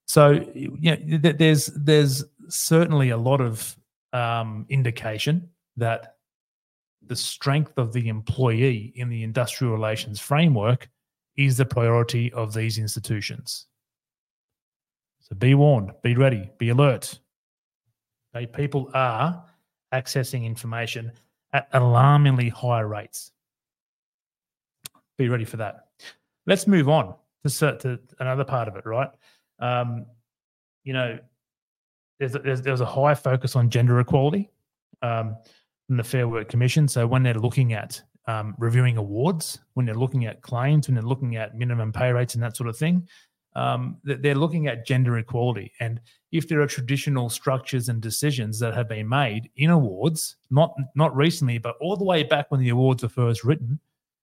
so 0.05 0.45
yeah, 0.53 0.97
th- 0.97 1.37
there's 1.37 1.67
there's 1.67 2.25
certainly 2.49 3.11
a 3.11 3.17
lot 3.17 3.39
of 3.39 3.77
um, 4.11 4.65
indication 4.67 5.49
that 5.77 6.17
the 7.07 7.15
strength 7.15 7.77
of 7.77 7.93
the 7.93 8.09
employee 8.09 8.91
in 8.95 9.07
the 9.07 9.23
industrial 9.23 9.73
relations 9.73 10.19
framework 10.19 10.89
is 11.37 11.55
the 11.55 11.65
priority 11.65 12.31
of 12.33 12.53
these 12.53 12.77
institutions. 12.77 13.67
So 15.21 15.35
be 15.35 15.55
warned, 15.55 15.91
be 16.03 16.15
ready, 16.15 16.49
be 16.57 16.69
alert. 16.69 17.19
Okay, 18.35 18.47
people 18.47 18.91
are 18.93 19.45
accessing 19.93 20.45
information 20.45 21.11
at 21.53 21.67
alarmingly 21.73 22.49
high 22.49 22.79
rates. 22.81 23.31
Be 25.17 25.29
ready 25.29 25.45
for 25.45 25.57
that. 25.57 25.87
Let's 26.47 26.67
move 26.67 26.89
on 26.89 27.13
to, 27.45 27.77
to 27.77 27.99
another 28.19 28.43
part 28.43 28.67
of 28.67 28.75
it, 28.75 28.85
right? 28.85 29.09
Um, 29.59 30.05
you 30.83 30.93
know, 30.93 31.19
there's, 32.19 32.33
there's, 32.33 32.61
there's 32.61 32.81
a 32.81 32.85
high 32.85 33.15
focus 33.15 33.55
on 33.55 33.69
gender 33.69 33.99
equality 33.99 34.49
um, 35.01 35.35
from 35.87 35.97
the 35.97 36.03
Fair 36.03 36.27
Work 36.27 36.49
Commission. 36.49 36.87
So 36.87 37.05
when 37.05 37.23
they're 37.23 37.33
looking 37.33 37.73
at 37.73 38.01
um, 38.27 38.55
reviewing 38.57 38.97
awards, 38.97 39.59
when 39.73 39.85
they're 39.85 39.95
looking 39.95 40.25
at 40.25 40.41
claims, 40.41 40.87
when 40.87 40.95
they're 40.95 41.03
looking 41.03 41.35
at 41.35 41.57
minimum 41.57 41.91
pay 41.91 42.11
rates 42.11 42.35
and 42.35 42.43
that 42.43 42.55
sort 42.55 42.69
of 42.69 42.77
thing, 42.77 43.07
um, 43.55 43.97
they're 44.03 44.35
looking 44.35 44.67
at 44.67 44.85
gender 44.85 45.17
equality. 45.17 45.73
And 45.79 45.99
if 46.31 46.47
there 46.47 46.61
are 46.61 46.67
traditional 46.67 47.29
structures 47.29 47.89
and 47.89 48.01
decisions 48.01 48.59
that 48.59 48.73
have 48.73 48.87
been 48.87 49.09
made 49.09 49.49
in 49.57 49.69
awards, 49.69 50.37
not 50.49 50.73
not 50.95 51.15
recently, 51.15 51.57
but 51.57 51.75
all 51.81 51.97
the 51.97 52.05
way 52.05 52.23
back 52.23 52.49
when 52.49 52.61
the 52.61 52.69
awards 52.69 53.03
were 53.03 53.09
first 53.09 53.43
written, 53.43 53.79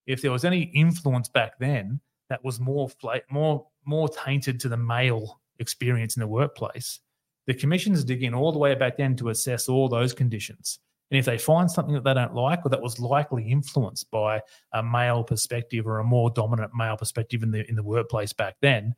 if 0.06 0.22
there 0.22 0.32
was 0.32 0.44
any 0.44 0.62
influence 0.74 1.28
back 1.28 1.58
then 1.58 2.00
that 2.30 2.42
was 2.42 2.58
more 2.58 2.88
more 3.30 3.66
more 3.84 4.08
tainted 4.08 4.60
to 4.60 4.68
the 4.68 4.76
male 4.76 5.40
experience 5.58 6.16
in 6.16 6.20
the 6.20 6.26
workplace, 6.26 7.00
the 7.46 7.54
commissions 7.54 8.04
dig 8.04 8.22
in 8.22 8.34
all 8.34 8.52
the 8.52 8.58
way 8.58 8.74
back 8.74 8.96
then 8.96 9.16
to 9.16 9.28
assess 9.28 9.68
all 9.68 9.88
those 9.88 10.14
conditions. 10.14 10.78
And 11.10 11.18
if 11.18 11.24
they 11.24 11.38
find 11.38 11.70
something 11.70 11.94
that 11.94 12.04
they 12.04 12.14
don't 12.14 12.34
like 12.34 12.64
or 12.64 12.68
that 12.68 12.82
was 12.82 13.00
likely 13.00 13.50
influenced 13.50 14.10
by 14.10 14.42
a 14.72 14.82
male 14.82 15.24
perspective 15.24 15.86
or 15.86 15.98
a 15.98 16.04
more 16.04 16.30
dominant 16.30 16.72
male 16.74 16.96
perspective 16.96 17.42
in 17.42 17.50
the 17.50 17.68
in 17.68 17.76
the 17.76 17.82
workplace 17.82 18.32
back 18.32 18.56
then, 18.60 18.94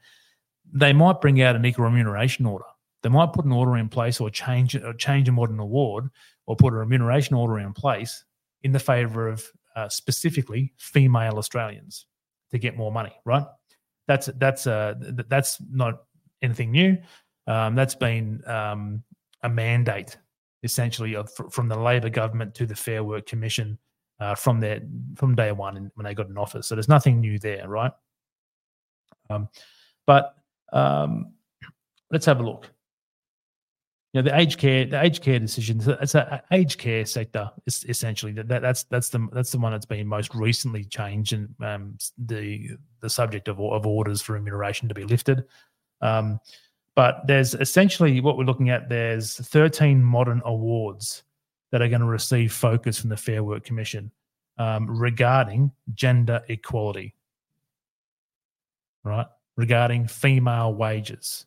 they 0.72 0.92
might 0.92 1.20
bring 1.20 1.40
out 1.40 1.56
an 1.56 1.64
equal 1.64 1.84
remuneration 1.84 2.46
order. 2.46 2.64
They 3.02 3.08
might 3.08 3.32
put 3.32 3.44
an 3.44 3.52
order 3.52 3.76
in 3.76 3.88
place 3.88 4.20
or 4.20 4.28
change 4.28 4.74
or 4.74 4.92
change 4.94 5.28
a 5.28 5.32
modern 5.32 5.58
award 5.58 6.10
or 6.46 6.56
put 6.56 6.72
a 6.72 6.76
remuneration 6.76 7.36
order 7.36 7.58
in 7.58 7.72
place 7.72 8.24
in 8.62 8.72
the 8.72 8.78
favour 8.78 9.28
of 9.28 9.44
uh, 9.76 9.88
specifically 9.88 10.74
female 10.78 11.38
Australians 11.38 12.06
to 12.50 12.58
get 12.58 12.76
more 12.76 12.92
money. 12.92 13.12
Right? 13.24 13.44
That's 14.08 14.26
that's 14.36 14.66
uh, 14.66 14.94
that's 15.28 15.58
not 15.70 16.02
anything 16.42 16.72
new. 16.72 16.98
Um, 17.46 17.74
that's 17.74 17.94
been 17.94 18.42
um, 18.46 19.02
a 19.42 19.48
mandate 19.48 20.18
essentially 20.62 21.16
of, 21.16 21.30
from 21.50 21.68
the 21.68 21.78
Labor 21.78 22.10
government 22.10 22.54
to 22.56 22.66
the 22.66 22.74
Fair 22.74 23.02
Work 23.02 23.26
Commission 23.26 23.78
uh, 24.20 24.34
from 24.34 24.60
their 24.60 24.80
from 25.16 25.34
day 25.34 25.52
one 25.52 25.90
when 25.94 26.04
they 26.04 26.14
got 26.14 26.28
in 26.28 26.38
office. 26.38 26.66
So 26.66 26.74
there's 26.74 26.88
nothing 26.88 27.20
new 27.20 27.38
there, 27.38 27.68
right? 27.68 27.92
Um, 29.30 29.48
but 30.06 30.34
um, 30.72 31.32
let's 32.10 32.26
have 32.26 32.40
a 32.40 32.42
look. 32.42 32.70
You 34.12 34.20
know, 34.20 34.30
the 34.30 34.36
aged 34.36 34.58
care, 34.58 34.84
the 34.86 35.00
aged 35.00 35.22
care 35.22 35.38
decisions. 35.38 35.86
It's 35.86 36.16
an 36.16 36.40
aged 36.50 36.78
care 36.78 37.06
sector. 37.06 37.50
Essentially 37.66 38.32
that, 38.32 38.60
that's 38.60 38.82
that's 38.84 39.08
the 39.08 39.28
that's 39.32 39.52
the 39.52 39.58
one 39.58 39.72
that's 39.72 39.86
been 39.86 40.06
most 40.06 40.34
recently 40.34 40.84
changed 40.84 41.32
and 41.32 41.54
um, 41.62 41.96
the 42.18 42.70
the 43.00 43.08
subject 43.08 43.48
of 43.48 43.60
of 43.60 43.86
orders 43.86 44.20
for 44.20 44.32
remuneration 44.32 44.88
to 44.88 44.94
be 44.94 45.04
lifted. 45.04 45.44
Um, 46.02 46.40
but 47.00 47.26
there's 47.26 47.54
essentially 47.54 48.20
what 48.20 48.36
we're 48.36 48.44
looking 48.44 48.68
at. 48.68 48.90
There's 48.90 49.36
13 49.36 50.04
modern 50.04 50.42
awards 50.44 51.22
that 51.72 51.80
are 51.80 51.88
going 51.88 52.02
to 52.02 52.06
receive 52.06 52.52
focus 52.52 53.00
from 53.00 53.08
the 53.08 53.16
Fair 53.16 53.42
Work 53.42 53.64
Commission 53.64 54.12
um, 54.58 54.86
regarding 54.86 55.72
gender 55.94 56.42
equality. 56.48 57.14
Right 59.02 59.26
regarding 59.56 60.06
female 60.08 60.74
wages. 60.74 61.46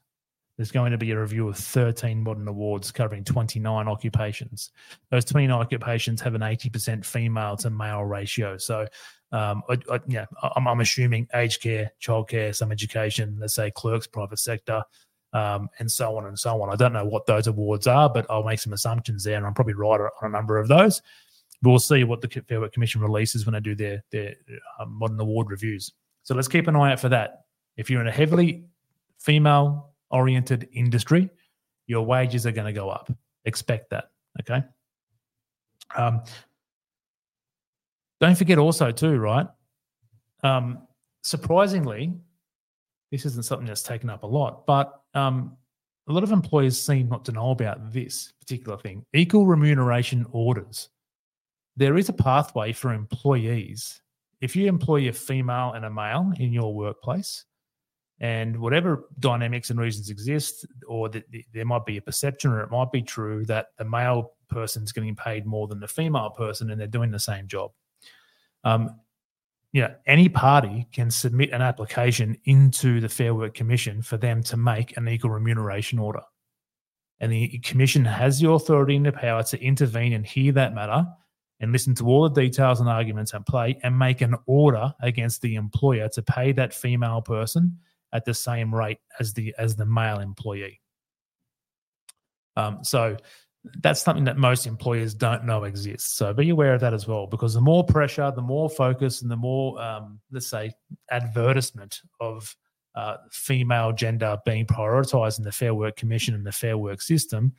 There's 0.58 0.72
going 0.72 0.92
to 0.92 0.98
be 0.98 1.12
a 1.12 1.20
review 1.20 1.48
of 1.50 1.58
13 1.58 2.24
modern 2.24 2.48
awards 2.48 2.92
covering 2.92 3.24
29 3.24 3.88
occupations. 3.88 4.72
Those 5.12 5.26
29 5.26 5.60
occupations 5.60 6.20
have 6.22 6.34
an 6.34 6.42
80% 6.42 7.06
female 7.06 7.58
to 7.58 7.70
male 7.70 8.04
ratio. 8.04 8.58
So, 8.58 8.88
um, 9.32 9.62
I, 9.70 9.78
I, 9.92 10.00
yeah, 10.08 10.26
I'm, 10.56 10.68
I'm, 10.68 10.80
assuming 10.80 11.28
aged 11.34 11.62
care, 11.62 11.92
childcare, 12.00 12.56
some 12.56 12.72
education, 12.72 13.38
let's 13.40 13.56
say 13.56 13.72
clerks, 13.72 14.06
private 14.06 14.38
sector, 14.38 14.84
um, 15.34 15.70
and 15.80 15.92
so 15.92 16.18
on 16.18 16.26
and 16.28 16.38
so 16.38 16.62
on. 16.62 16.72
I 16.72 16.76
don't 16.76 16.94
know 16.94 17.06
what 17.06 17.26
those 17.26 17.48
awards 17.48 17.88
are, 17.88 18.10
but 18.10 18.26
I'll 18.30 18.44
make 18.44 18.60
some 18.60 18.74
assumptions 18.74 19.24
there, 19.24 19.38
and 19.38 19.46
I'm 19.46 19.54
probably 19.54 19.74
right 19.74 20.00
on 20.00 20.10
a 20.22 20.30
number 20.30 20.58
of 20.58 20.68
those. 20.68 21.02
We'll 21.62 21.80
see 21.80 22.04
what 22.04 22.22
the 22.22 22.44
Fair 22.48 22.60
Work 22.60 22.74
Commission 22.74 23.02
releases 23.02 23.46
when 23.46 23.54
they 23.54 23.60
do 23.60 23.76
their 23.76 24.04
their 24.12 24.36
um, 24.80 24.94
modern 24.94 25.20
award 25.20 25.50
reviews. 25.50 25.92
So 26.24 26.36
let's 26.36 26.48
keep 26.48 26.68
an 26.68 26.76
eye 26.76 26.92
out 26.92 27.00
for 27.00 27.10
that. 27.10 27.46
If 27.78 27.90
you're 27.90 28.02
in 28.02 28.08
a 28.08 28.12
heavily 28.12 28.66
female 29.20 29.94
oriented 30.10 30.70
industry, 30.74 31.30
your 31.88 32.06
wages 32.06 32.46
are 32.46 32.52
going 32.52 32.68
to 32.68 32.74
go 32.74 32.90
up. 32.90 33.12
Expect 33.46 33.90
that. 33.90 34.06
Okay. 34.42 34.64
Um, 35.96 36.22
don't 38.20 38.38
forget 38.38 38.58
also, 38.58 38.92
too, 38.92 39.18
right? 39.18 39.48
Um, 40.44 40.88
surprisingly, 41.24 42.14
this 43.14 43.28
isn't 43.28 43.46
something 43.46 43.68
that's 43.68 43.84
taken 43.84 44.10
up 44.10 44.24
a 44.24 44.28
lot, 44.28 44.66
but 44.66 45.04
um, 45.14 45.56
a 46.08 46.12
lot 46.12 46.24
of 46.24 46.32
employers 46.32 46.82
seem 46.82 47.08
not 47.08 47.24
to 47.26 47.32
know 47.32 47.52
about 47.52 47.94
this 47.94 48.34
particular 48.40 48.76
thing 48.76 49.06
equal 49.14 49.46
remuneration 49.46 50.26
orders. 50.32 50.90
There 51.78 51.96
is 51.96 52.10
a 52.10 52.14
pathway 52.14 52.74
for 52.74 52.92
employees. 52.92 54.02
If 54.42 54.56
you 54.56 54.68
employ 54.68 55.10
a 55.10 55.14
female 55.14 55.74
and 55.74 55.86
a 55.86 55.92
male 55.92 56.34
in 56.40 56.52
your 56.52 56.74
workplace, 56.74 57.46
and 58.20 58.58
whatever 58.58 59.08
dynamics 59.20 59.70
and 59.70 59.80
reasons 59.80 60.10
exist, 60.10 60.66
or 60.88 61.08
that 61.10 61.26
there 61.54 61.66
might 61.66 61.86
be 61.86 61.98
a 61.98 62.02
perception 62.02 62.52
or 62.52 62.62
it 62.62 62.72
might 62.72 62.92
be 62.92 63.04
true 63.04 63.46
that 63.46 63.68
the 63.78 63.86
male 63.86 64.32
person's 64.50 64.92
getting 64.92 65.16
paid 65.16 65.46
more 65.46 65.68
than 65.68 65.80
the 65.80 65.88
female 65.88 66.32
person 66.32 66.72
and 66.72 66.82
they're 66.82 66.88
doing 66.88 67.12
the 67.12 67.20
same 67.20 67.48
job. 67.48 67.70
Um, 68.64 69.00
yeah, 69.74 69.96
any 70.06 70.30
party 70.30 70.88
can 70.94 71.10
submit 71.10 71.50
an 71.52 71.64
application 71.64 72.38
into 72.46 73.02
the 73.02 73.10
Fair 73.10 73.34
Work 73.34 73.56
Commission 73.56 74.04
for 74.04 74.18
them 74.18 74.44
to 74.44 74.56
make 74.56 74.96
an 74.96 75.08
equal 75.08 75.32
remuneration 75.32 75.98
order. 75.98 76.22
And 77.20 77.32
the 77.32 77.58
commission 77.60 78.06
has 78.06 78.40
the 78.40 78.52
authority 78.52 78.96
and 78.96 79.06
the 79.06 79.12
power 79.12 79.42
to 79.44 79.60
intervene 79.60 80.14
and 80.14 80.26
hear 80.26 80.52
that 80.54 80.76
matter 80.76 81.06
and 81.60 81.72
listen 81.72 81.96
to 81.96 82.06
all 82.06 82.30
the 82.30 82.42
details 82.42 82.82
and 82.82 82.90
arguments 82.90 83.34
at 83.34 83.48
play 83.48 83.80
and 83.82 83.98
make 83.98 84.22
an 84.22 84.36
order 84.46 84.94
against 85.02 85.42
the 85.42 85.56
employer 85.56 86.08
to 86.10 86.22
pay 86.22 86.52
that 86.52 86.74
female 86.74 87.22
person 87.22 87.80
at 88.14 88.26
the 88.26 88.34
same 88.34 88.74
rate 88.74 89.00
as 89.20 89.34
the 89.34 89.56
as 89.58 89.76
the 89.76 89.86
male 89.86 90.20
employee. 90.20 90.82
Um, 92.56 92.80
so 92.84 93.18
that's 93.82 94.02
something 94.02 94.26
that 94.26 94.38
most 94.38 94.68
employers 94.68 95.14
don't 95.14 95.46
know 95.46 95.64
exists. 95.64 96.14
So 96.14 96.34
be 96.34 96.50
aware 96.50 96.74
of 96.74 96.82
that 96.82 96.94
as 96.94 97.08
well, 97.08 97.28
because 97.28 97.54
the 97.54 97.62
more 97.62 97.84
pressure, 97.84 98.32
the 98.36 98.42
more 98.42 98.70
focus, 98.70 99.22
and 99.22 99.32
the 99.32 99.38
more 99.38 99.82
um, 99.82 100.20
let's 100.32 100.48
say 100.48 100.72
advertisement 101.12 102.02
of 102.20 102.56
uh, 102.96 103.18
female 103.32 103.92
gender 103.92 104.38
being 104.46 104.66
prioritized 104.66 105.40
in 105.40 105.46
the 105.46 105.52
Fair 105.52 105.74
Work 105.74 105.96
Commission 105.96 106.36
and 106.36 106.46
the 106.46 106.52
Fair 106.52 106.78
Work 106.78 107.02
system, 107.02 107.54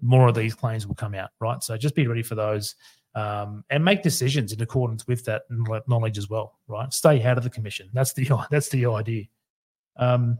more 0.00 0.28
of 0.28 0.34
these 0.34 0.54
claims 0.54 0.86
will 0.86 0.94
come 0.94 1.14
out, 1.14 1.30
right? 1.40 1.62
So 1.62 1.76
just 1.76 1.94
be 1.94 2.06
ready 2.06 2.22
for 2.22 2.36
those 2.36 2.76
um, 3.14 3.64
and 3.70 3.84
make 3.84 4.02
decisions 4.02 4.52
in 4.52 4.62
accordance 4.62 5.06
with 5.06 5.24
that 5.24 5.42
knowledge 5.50 6.18
as 6.18 6.30
well, 6.30 6.58
right? 6.68 6.92
Stay 6.92 7.22
out 7.24 7.36
of 7.36 7.44
the 7.44 7.50
commission. 7.50 7.90
That's 7.92 8.12
the 8.12 8.28
that's 8.50 8.68
the 8.68 8.86
idea. 8.86 9.24
Um, 9.96 10.38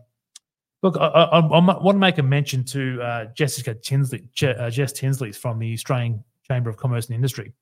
look, 0.82 0.96
I, 0.96 1.06
I, 1.06 1.40
I, 1.40 1.46
want 1.46 1.96
to 1.96 1.98
make 1.98 2.18
a 2.18 2.22
mention 2.22 2.64
to 2.64 3.02
uh, 3.02 3.24
Jessica 3.34 3.74
Tinsley, 3.74 4.28
Je, 4.34 4.48
uh, 4.48 4.70
Jess 4.70 4.92
Tinsley 4.92 5.32
from 5.32 5.58
the 5.58 5.72
Australian 5.72 6.22
Chamber 6.46 6.70
of 6.70 6.76
Commerce 6.76 7.06
and 7.06 7.14
Industry. 7.14 7.52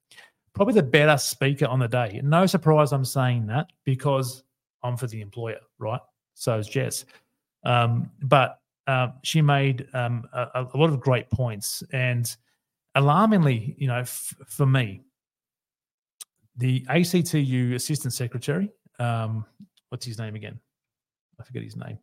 Probably 0.54 0.74
the 0.74 0.82
better 0.82 1.18
speaker 1.18 1.66
on 1.66 1.78
the 1.78 1.88
day. 1.88 2.20
No 2.24 2.46
surprise 2.46 2.92
I'm 2.92 3.04
saying 3.04 3.46
that 3.48 3.66
because 3.84 4.42
I'm 4.82 4.96
for 4.96 5.06
the 5.06 5.20
employer, 5.20 5.58
right? 5.78 6.00
So 6.34 6.58
is 6.58 6.68
Jess. 6.68 7.04
Um, 7.64 8.10
but 8.22 8.60
uh, 8.86 9.08
she 9.22 9.42
made 9.42 9.86
um, 9.92 10.24
a, 10.32 10.66
a, 10.72 10.76
lot 10.76 10.90
of 10.90 11.00
great 11.00 11.28
points. 11.30 11.82
And 11.92 12.34
alarmingly, 12.94 13.74
you 13.78 13.88
know, 13.88 13.98
f- 13.98 14.34
for 14.46 14.66
me, 14.66 15.02
the 16.56 16.86
ACTU 16.88 17.74
Assistant 17.74 18.14
Secretary, 18.14 18.70
um, 18.98 19.44
what's 19.88 20.06
his 20.06 20.18
name 20.18 20.36
again? 20.36 20.58
I 21.40 21.44
forget 21.44 21.62
his 21.62 21.76
name. 21.76 21.98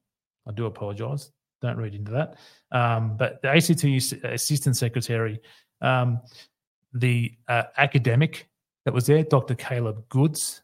I 0.48 0.52
do 0.52 0.66
apologise. 0.66 1.32
Don't 1.62 1.78
read 1.78 1.96
into 1.96 2.12
that. 2.12 2.36
Um, 2.72 3.16
but 3.18 3.42
the 3.42 3.50
ACTU 3.50 4.00
Assistant 4.24 4.76
Secretary, 4.76 5.40
um, 5.82 6.20
the 6.94 7.34
uh, 7.48 7.64
academic 7.78 8.50
that 8.86 8.94
was 8.94 9.06
there, 9.06 9.24
Dr. 9.24 9.56
Caleb 9.56 10.04
Goods. 10.10 10.62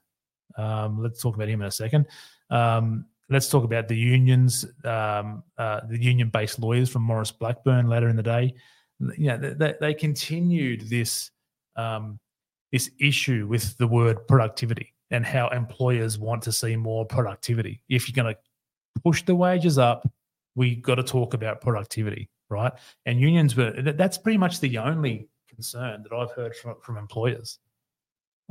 Um, 0.57 1.01
let's 1.01 1.21
talk 1.21 1.35
about 1.35 1.47
him 1.47 1.61
in 1.61 1.67
a 1.67 1.71
second. 1.71 2.07
Um, 2.49 3.05
let's 3.29 3.49
talk 3.49 3.63
about 3.63 3.87
the 3.87 3.95
unions, 3.95 4.65
um, 4.83 5.43
uh, 5.57 5.81
the 5.87 6.01
union-based 6.01 6.59
lawyers 6.59 6.89
from 6.89 7.03
Maurice 7.03 7.31
Blackburn 7.31 7.87
later 7.87 8.09
in 8.09 8.15
the 8.15 8.23
day. 8.23 8.53
You 9.17 9.27
know, 9.27 9.37
they, 9.37 9.75
they 9.79 9.93
continued 9.93 10.89
this 10.89 11.31
um, 11.77 12.19
this 12.71 12.91
issue 12.99 13.47
with 13.47 13.77
the 13.77 13.87
word 13.87 14.27
productivity 14.27 14.93
and 15.11 15.25
how 15.25 15.47
employers 15.49 16.19
want 16.19 16.43
to 16.43 16.51
see 16.51 16.75
more 16.75 17.05
productivity. 17.05 17.81
If 17.89 18.07
you're 18.07 18.21
going 18.21 18.35
to 18.35 18.39
push 19.03 19.23
the 19.23 19.35
wages 19.35 19.77
up, 19.77 20.09
we 20.55 20.75
got 20.75 20.95
to 20.95 21.03
talk 21.03 21.33
about 21.33 21.61
productivity, 21.61 22.29
right? 22.49 22.71
And 23.05 23.19
unions 23.19 23.55
were 23.55 23.71
that's 23.71 24.17
pretty 24.17 24.37
much 24.37 24.59
the 24.59 24.77
only 24.77 25.27
concern 25.47 26.03
that 26.03 26.15
I've 26.15 26.31
heard 26.31 26.55
from, 26.55 26.75
from 26.81 26.97
employers. 26.97 27.59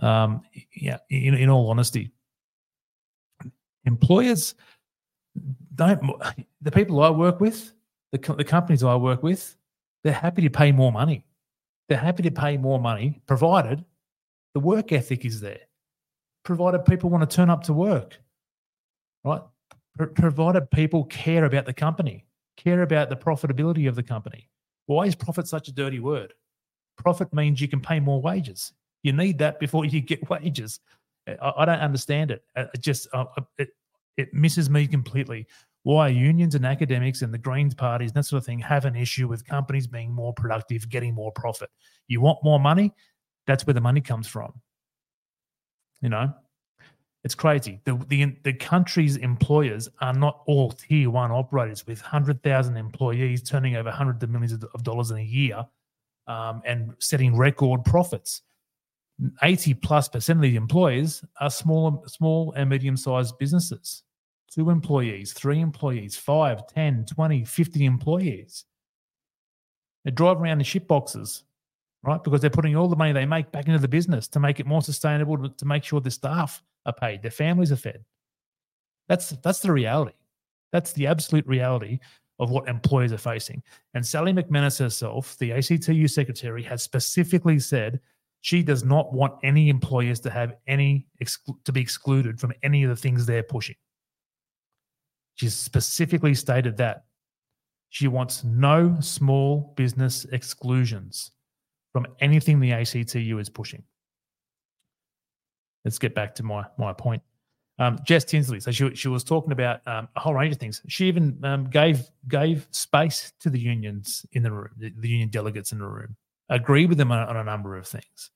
Um, 0.01 0.42
yeah, 0.74 0.98
in, 1.11 1.35
in 1.35 1.48
all 1.51 1.70
honesty, 1.70 2.12
employers 3.85 4.55
don't. 5.74 6.01
The 6.62 6.70
people 6.70 7.03
I 7.03 7.11
work 7.11 7.40
with, 7.40 7.72
the 8.12 8.18
the 8.35 8.44
companies 8.44 8.83
I 8.83 8.94
work 8.94 9.22
with, 9.22 9.57
they're 10.05 10.12
happy 10.12 10.42
to 10.42 10.51
pay 10.51 10.72
more 10.72 10.92
money. 10.92 11.24
They're 11.88 11.98
happy 11.98 12.22
to 12.24 12.31
pay 12.31 12.57
more 12.59 12.79
money, 12.79 13.20
provided 13.27 13.85
the 14.55 14.61
work 14.61 14.92
ethic 14.92 15.24
is 15.24 15.40
there, 15.40 15.61
provided 16.44 16.85
people 16.85 17.11
want 17.11 17.29
to 17.29 17.37
turn 17.37 17.51
up 17.51 17.62
to 17.64 17.72
work, 17.72 18.18
right? 19.24 19.42
Provided 20.06 20.70
people 20.70 21.04
care 21.04 21.44
about 21.44 21.66
the 21.66 21.72
company, 21.72 22.26
care 22.56 22.82
about 22.82 23.08
the 23.08 23.16
profitability 23.16 23.88
of 23.88 23.96
the 23.96 24.02
company. 24.02 24.48
Why 24.87 25.04
is 25.04 25.14
profit 25.14 25.48
such 25.48 25.68
a 25.68 25.72
dirty 25.72 26.00
word? 26.00 26.32
Profit 26.96 27.32
means 27.32 27.61
you 27.61 27.68
can 27.68 27.80
pay 27.80 28.00
more 28.00 28.20
wages. 28.20 28.72
You 29.02 29.12
need 29.12 29.38
that 29.38 29.61
before 29.61 29.84
you 29.84 30.00
get 30.00 30.28
wages. 30.30 30.80
I, 31.26 31.52
I 31.58 31.64
don't 31.64 31.80
understand 31.80 32.30
it. 32.30 32.42
It 32.56 32.80
just 32.80 33.08
uh, 33.12 33.26
uh, 33.37 33.42
it, 33.58 33.70
it 34.16 34.34
misses 34.34 34.70
me 34.70 34.87
completely. 34.87 35.46
Why 35.84 36.08
unions 36.08 36.54
and 36.54 36.66
academics 36.66 37.22
and 37.22 37.32
the 37.32 37.38
Greens 37.38 37.74
parties 37.74 38.11
and 38.11 38.16
that 38.16 38.24
sort 38.24 38.38
of 38.38 38.46
thing 38.46 38.58
have 38.58 38.84
an 38.84 38.96
issue 38.96 39.28
with 39.28 39.46
companies 39.46 39.87
being 39.87 40.12
more 40.12 40.32
productive, 40.32 40.88
getting 40.88 41.14
more 41.14 41.32
profit. 41.32 41.70
You 42.08 42.20
want 42.20 42.42
more 42.42 42.58
money? 42.58 42.92
That's 43.46 43.66
where 43.66 43.74
the 43.74 43.80
money 43.80 44.00
comes 44.00 44.26
from. 44.26 44.52
You 46.02 46.11
know, 46.11 46.34
it's 47.24 47.35
crazy. 47.35 47.81
The, 47.85 47.94
the, 48.09 48.37
the 48.44 48.52
country's 48.52 49.16
employers 49.16 49.88
are 50.00 50.12
not 50.12 50.42
all 50.46 50.70
tier 50.70 51.11
one 51.11 51.33
operators 51.33 51.87
with 51.87 52.00
100,000 52.00 52.76
employees 52.76 53.42
turning 53.42 53.76
over 53.76 53.90
hundreds 53.90 54.22
of 54.22 54.31
millions 54.31 54.52
of 54.52 54.83
dollars 54.85 55.11
in 55.11 55.18
a 55.18 55.22
year 55.22 55.66
um, 56.28 56.62
and 56.64 56.94
setting 57.00 57.37
record 57.37 57.85
profits. 57.85 58.42
80 59.42 59.74
plus 59.74 60.09
percent 60.09 60.38
of 60.38 60.42
the 60.42 60.54
employers 60.54 61.24
are 61.40 61.50
small, 61.50 62.04
small 62.07 62.52
and 62.52 62.70
medium 62.70 62.96
sized 62.96 63.37
businesses. 63.38 64.04
Two 64.48 64.70
employees, 64.70 65.33
three 65.33 65.61
employees, 65.61 66.16
five, 66.16 66.66
10, 66.68 67.07
20, 67.07 67.44
50 67.44 67.85
employees. 67.85 68.64
They 70.04 70.12
drive 70.12 70.40
around 70.40 70.61
in 70.61 70.64
ship 70.64 70.87
boxes, 70.87 71.42
right? 72.09 72.25
Because 72.25 72.40
they're 72.40 72.51
putting 72.51 72.75
all 72.75 72.88
the 72.88 72.97
money 72.97 73.12
they 73.12 73.27
make 73.27 73.53
back 73.53 73.66
into 73.66 73.79
the 73.79 73.88
business 73.88 74.29
to 74.29 74.40
make 74.40 74.61
it 74.61 74.66
more 74.66 74.83
sustainable, 74.83 75.49
to 75.49 75.64
make 75.64 75.85
sure 75.85 76.01
the 76.01 76.11
staff 76.11 76.62
are 76.87 76.92
paid, 76.92 77.23
their 77.23 77.31
families 77.31 77.71
are 77.71 77.77
fed. 77.77 78.05
That's 79.09 79.31
that's 79.31 79.61
the 79.61 79.73
reality. 79.73 80.16
That's 80.73 80.92
the 80.92 81.07
absolute 81.07 81.47
reality 81.47 81.99
of 82.38 82.51
what 82.51 82.68
employers 82.68 83.12
are 83.12 83.18
facing. 83.18 83.62
And 83.94 84.07
Sally 84.07 84.33
McManus 84.33 84.79
herself, 84.79 85.37
the 85.38 85.53
ACTU 85.53 86.09
secretary, 86.09 86.62
has 86.62 86.83
specifically 86.83 87.59
said 87.59 88.01
she 88.40 88.62
does 88.62 88.85
not 88.85 89.12
want 89.12 89.35
any 89.42 89.68
employers 89.68 90.21
to 90.21 90.31
have 90.31 90.55
any 90.66 91.07
to 91.64 91.73
be 91.73 91.81
excluded 91.81 92.38
from 92.40 92.53
any 92.62 92.85
of 92.85 92.90
the 92.90 92.97
things 92.97 93.27
they're 93.27 93.42
pushing. 93.42 93.77
She's 95.35 95.55
specifically 95.55 96.35
stated 96.35 96.77
that 96.79 97.05
she 97.90 98.09
wants 98.09 98.44
no 98.44 98.97
small 99.01 99.73
business 99.77 100.25
exclusions 100.27 101.33
from 101.92 102.07
anything 102.20 102.61
the 102.61 102.72
ACTU 102.72 103.38
is 103.38 103.48
pushing 103.48 103.83
let's 105.85 105.98
get 105.98 106.14
back 106.14 106.35
to 106.37 106.42
my 106.42 106.64
my 106.77 106.92
point. 106.92 107.22
Um, 107.81 107.98
Jess 108.05 108.24
Tinsley, 108.24 108.61
so 108.61 108.70
she 108.70 108.94
she 108.94 109.09
was 109.09 109.24
talking 109.24 109.53
about 109.53 109.87
um, 109.87 110.09
a 110.16 110.20
whole 110.20 110.35
range 110.35 110.53
of 110.53 110.61
things. 110.61 110.83
She 110.88 111.07
even 111.07 111.38
um, 111.44 111.70
gave 111.70 112.09
gave 112.29 112.66
space 112.72 113.33
to 113.40 113.51
the 113.51 113.59
unions 113.59 114.27
in 114.33 114.42
the 114.42 114.53
room, 114.53 114.70
the, 114.77 114.92
the 114.98 115.09
union 115.09 115.31
delegates 115.31 115.72
in 115.72 115.79
the 115.79 115.87
room, 115.87 116.16
agreed 116.48 116.88
with 116.88 116.98
them 116.98 117.12
on, 117.12 117.27
on 117.29 117.37
a 117.37 117.44
number 117.44 117.77
of 117.77 117.87
things, 117.87 118.31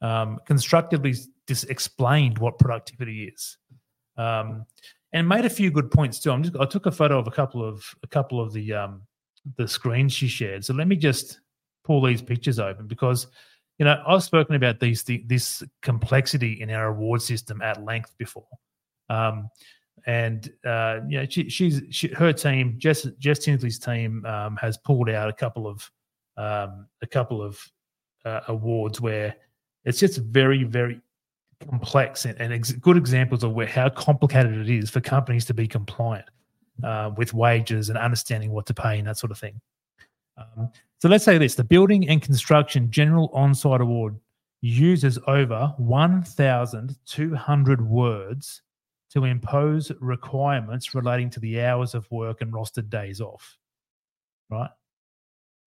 um, 0.00 0.38
constructively 0.46 1.14
explained 1.68 2.38
what 2.38 2.58
productivity 2.58 3.24
is, 3.24 3.58
um, 4.16 4.64
and 5.12 5.28
made 5.28 5.44
a 5.44 5.50
few 5.50 5.70
good 5.70 5.90
points 5.90 6.20
too. 6.20 6.30
I'm 6.30 6.44
just 6.44 6.56
I 6.56 6.64
took 6.64 6.86
a 6.86 6.92
photo 6.92 7.18
of 7.18 7.26
a 7.26 7.32
couple 7.32 7.62
of 7.62 7.84
a 8.04 8.06
couple 8.06 8.40
of 8.40 8.52
the 8.52 8.72
um, 8.72 9.02
the 9.56 9.66
screens 9.66 10.12
she 10.12 10.28
shared. 10.28 10.64
So 10.64 10.72
let 10.74 10.86
me 10.86 10.96
just 10.96 11.40
pull 11.84 12.02
these 12.02 12.22
pictures 12.22 12.58
open 12.58 12.86
because 12.86 13.26
you 13.78 13.84
know, 13.84 14.02
I've 14.06 14.22
spoken 14.22 14.54
about 14.54 14.78
these 14.78 15.02
this 15.26 15.62
complexity 15.82 16.60
in 16.60 16.70
our 16.70 16.88
award 16.88 17.22
system 17.22 17.60
at 17.60 17.84
length 17.84 18.14
before, 18.18 18.46
um, 19.10 19.48
and 20.06 20.48
uh, 20.64 21.00
you 21.08 21.18
know, 21.18 21.26
she, 21.28 21.48
she's 21.48 21.82
she, 21.90 22.08
her 22.08 22.32
team, 22.32 22.76
Jess 22.78 23.06
Jess 23.18 23.40
Tinsley's 23.40 23.80
team, 23.80 24.24
um, 24.26 24.56
has 24.56 24.76
pulled 24.78 25.10
out 25.10 25.28
a 25.28 25.32
couple 25.32 25.66
of 25.66 25.90
um, 26.36 26.86
a 27.02 27.06
couple 27.06 27.42
of 27.42 27.58
uh, 28.24 28.40
awards 28.46 29.00
where 29.00 29.34
it's 29.84 29.98
just 29.98 30.18
very 30.18 30.62
very 30.62 31.00
complex 31.68 32.26
and, 32.26 32.40
and 32.40 32.52
ex- 32.52 32.72
good 32.72 32.96
examples 32.96 33.42
of 33.42 33.54
where 33.54 33.66
how 33.66 33.88
complicated 33.88 34.56
it 34.56 34.70
is 34.70 34.88
for 34.88 35.00
companies 35.00 35.44
to 35.46 35.54
be 35.54 35.66
compliant 35.66 36.26
uh, 36.84 37.10
with 37.16 37.34
wages 37.34 37.88
and 37.88 37.98
understanding 37.98 38.52
what 38.52 38.66
to 38.66 38.74
pay 38.74 38.98
and 38.98 39.08
that 39.08 39.18
sort 39.18 39.32
of 39.32 39.38
thing. 39.38 39.60
Um, 40.56 40.70
so 41.00 41.08
let's 41.08 41.24
say 41.24 41.38
this 41.38 41.54
the 41.54 41.64
Building 41.64 42.08
and 42.08 42.22
Construction 42.22 42.90
General 42.90 43.30
Onsite 43.30 43.80
Award 43.80 44.16
uses 44.60 45.18
over 45.26 45.74
1,200 45.76 47.86
words 47.86 48.62
to 49.10 49.24
impose 49.24 49.92
requirements 50.00 50.94
relating 50.94 51.30
to 51.30 51.40
the 51.40 51.60
hours 51.60 51.94
of 51.94 52.10
work 52.10 52.40
and 52.40 52.52
rostered 52.52 52.88
days 52.88 53.20
off. 53.20 53.58
Right? 54.50 54.70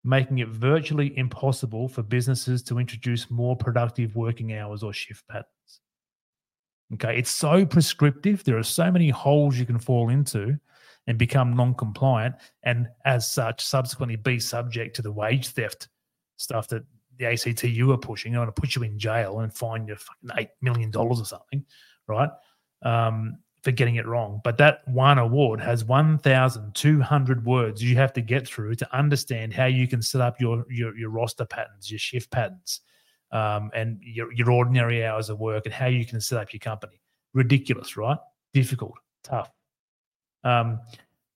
making 0.04 0.38
it 0.38 0.48
virtually 0.48 1.16
impossible 1.18 1.88
for 1.88 2.02
businesses 2.02 2.62
to 2.62 2.78
introduce 2.78 3.30
more 3.30 3.56
productive 3.56 4.14
working 4.16 4.54
hours 4.54 4.82
or 4.82 4.92
shift 4.92 5.26
patterns. 5.28 5.80
Okay, 6.94 7.18
it's 7.18 7.30
so 7.30 7.66
prescriptive. 7.66 8.44
There 8.44 8.56
are 8.56 8.62
so 8.62 8.90
many 8.90 9.10
holes 9.10 9.58
you 9.58 9.66
can 9.66 9.78
fall 9.78 10.08
into 10.08 10.58
and 11.08 11.18
become 11.18 11.56
non 11.56 11.74
compliant, 11.74 12.36
and 12.62 12.86
as 13.04 13.28
such, 13.28 13.64
subsequently 13.64 14.14
be 14.14 14.38
subject 14.38 14.94
to 14.94 15.02
the 15.02 15.10
wage 15.10 15.48
theft 15.48 15.88
stuff 16.36 16.68
that 16.68 16.84
the 17.16 17.24
ACTU 17.26 17.90
are 17.90 17.98
pushing. 17.98 18.36
I 18.36 18.38
want 18.38 18.54
to 18.54 18.60
put 18.60 18.76
you 18.76 18.82
in 18.82 18.98
jail 18.98 19.40
and 19.40 19.52
fine 19.52 19.88
you 19.88 19.96
fucking 19.96 20.44
$8 20.44 20.48
million 20.62 20.94
or 20.94 21.16
something, 21.24 21.64
right? 22.06 22.28
Um, 22.82 23.38
for 23.64 23.72
getting 23.72 23.96
it 23.96 24.06
wrong. 24.06 24.40
But 24.44 24.58
that 24.58 24.86
one 24.86 25.18
award 25.18 25.60
has 25.60 25.84
1,200 25.84 27.44
words 27.44 27.82
you 27.82 27.96
have 27.96 28.12
to 28.12 28.20
get 28.20 28.46
through 28.46 28.76
to 28.76 28.96
understand 28.96 29.52
how 29.52 29.64
you 29.64 29.88
can 29.88 30.00
set 30.00 30.20
up 30.20 30.40
your 30.40 30.64
your, 30.70 30.96
your 30.96 31.10
roster 31.10 31.44
patterns, 31.44 31.90
your 31.90 31.98
shift 31.98 32.30
patterns, 32.30 32.82
um, 33.32 33.70
and 33.74 33.98
your, 34.02 34.32
your 34.32 34.50
ordinary 34.50 35.04
hours 35.04 35.30
of 35.30 35.40
work 35.40 35.64
and 35.64 35.74
how 35.74 35.86
you 35.86 36.04
can 36.04 36.20
set 36.20 36.38
up 36.38 36.52
your 36.52 36.60
company. 36.60 37.00
Ridiculous, 37.34 37.96
right? 37.96 38.18
Difficult, 38.52 38.94
tough. 39.24 39.50
Um, 40.44 40.80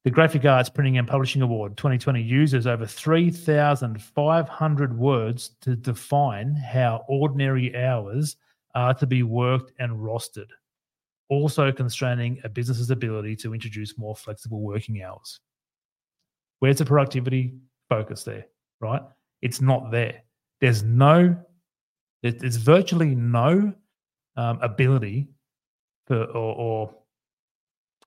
the 0.05 0.11
Graphic 0.11 0.45
Arts 0.45 0.69
Printing 0.69 0.99
and 0.99 1.07
Publishing 1.07 1.43
Award 1.43 1.77
2020 1.77 2.21
uses 2.21 2.67
over 2.67 2.85
3,500 2.87 4.99
words 4.99 5.51
to 5.61 5.77
define 5.77 6.55
how 6.55 7.05
ordinary 7.09 7.77
hours 7.77 8.37
are 8.75 8.95
to 8.95 9.07
be 9.07 9.23
worked 9.23 9.71
and 9.79 9.93
rostered 9.93 10.49
also 11.33 11.73
constraining 11.73 12.38
a 12.45 12.49
business's 12.49 12.91
ability 12.91 13.35
to 13.35 13.55
introduce 13.55 13.97
more 13.97 14.15
flexible 14.15 14.61
working 14.61 15.03
hours. 15.03 15.41
Where's 16.59 16.77
the 16.77 16.85
productivity 16.85 17.55
focus 17.88 18.23
there, 18.23 18.45
right? 18.81 19.01
It's 19.41 19.62
not 19.62 19.91
there. 19.91 20.25
There's 20.61 20.83
no, 20.83 21.35
there's 22.23 22.57
virtually 22.57 23.15
no 23.15 23.73
um, 24.37 24.59
ability 24.61 25.29
for 26.07 26.25
or, 26.25 26.55
or 26.55 26.95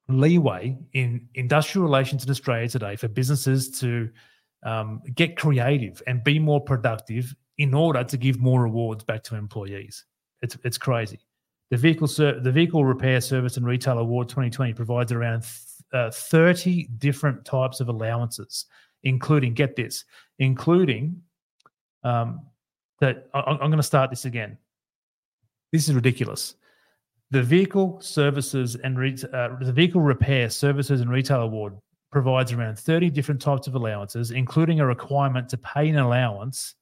leeway 0.08 0.78
in 0.94 1.28
industrial 1.36 1.84
relations 1.86 2.24
in 2.24 2.30
Australia 2.30 2.68
today 2.70 2.96
for 2.96 3.08
businesses 3.08 3.80
to 3.80 4.10
um, 4.64 5.02
get 5.16 5.38
creative 5.38 6.02
and 6.08 6.24
be 6.24 6.40
more 6.40 6.62
productive 6.62 7.36
in 7.58 7.74
order 7.74 8.04
to 8.04 8.18
give 8.18 8.40
more 8.40 8.62
rewards 8.62 9.04
back 9.04 9.24
to 9.24 9.36
employees. 9.36 10.06
It's 10.42 10.58
it's 10.64 10.78
crazy. 10.78 11.20
The 11.72 11.78
vehicle, 11.78 12.08
ser- 12.08 12.40
the 12.40 12.52
vehicle 12.52 12.86
repair 12.86 13.20
service 13.22 13.58
and 13.58 13.66
retail 13.66 13.98
award 13.98 14.30
2020 14.30 14.74
provides 14.74 15.12
around 15.12 15.42
th- 15.42 15.52
uh, 15.94 16.12
30 16.12 16.90
different 17.00 17.44
types 17.44 17.80
of 17.80 17.90
allowances, 17.90 18.66
including 19.04 19.54
get 19.56 19.76
this, 19.76 20.06
including 20.38 21.20
um, 22.04 22.42
that 23.00 23.28
I- 23.34 23.40
I'm 23.42 23.58
going 23.58 23.78
to 23.78 23.84
start 23.84 24.12
this 24.12 24.26
again. 24.26 24.58
This 25.72 25.90
is 25.90 25.96
ridiculous. 25.96 26.56
The 27.32 27.42
vehicle 27.42 28.00
services 28.02 28.76
and 28.76 28.98
re- 28.98 29.18
uh, 29.34 29.56
the 29.60 29.74
vehicle 29.74 30.02
repair 30.02 30.50
services 30.50 31.02
and 31.02 31.10
retail 31.10 31.42
award 31.42 31.74
provides 32.12 32.54
around 32.54 32.80
30 32.80 33.10
different 33.10 33.42
types 33.42 33.68
of 33.68 33.76
allowances, 33.76 34.32
including 34.32 34.80
a 34.80 34.86
requirement 34.86 35.50
to 35.50 35.58
pay 35.58 35.90
an 35.90 35.98
allowance 35.98 36.76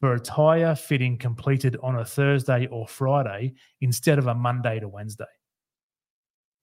for 0.00 0.14
a 0.14 0.20
tyre 0.20 0.74
fitting 0.74 1.16
completed 1.18 1.76
on 1.82 1.96
a 1.96 2.04
Thursday 2.04 2.66
or 2.68 2.88
Friday 2.88 3.54
instead 3.80 4.18
of 4.18 4.28
a 4.28 4.34
Monday 4.34 4.80
to 4.80 4.88
Wednesday. 4.88 5.24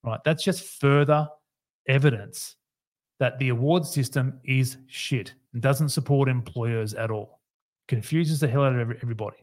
Right. 0.02 0.20
That's 0.24 0.42
just 0.42 0.80
further 0.80 1.28
evidence 1.88 2.56
that 3.18 3.38
the 3.38 3.50
award 3.50 3.86
system 3.86 4.40
is 4.44 4.78
shit 4.88 5.34
and 5.52 5.62
doesn't 5.62 5.90
support 5.90 6.28
employers 6.28 6.94
at 6.94 7.10
all. 7.10 7.40
Confuses 7.86 8.40
the 8.40 8.48
hell 8.48 8.64
out 8.64 8.74
of 8.74 8.90
everybody. 8.90 9.36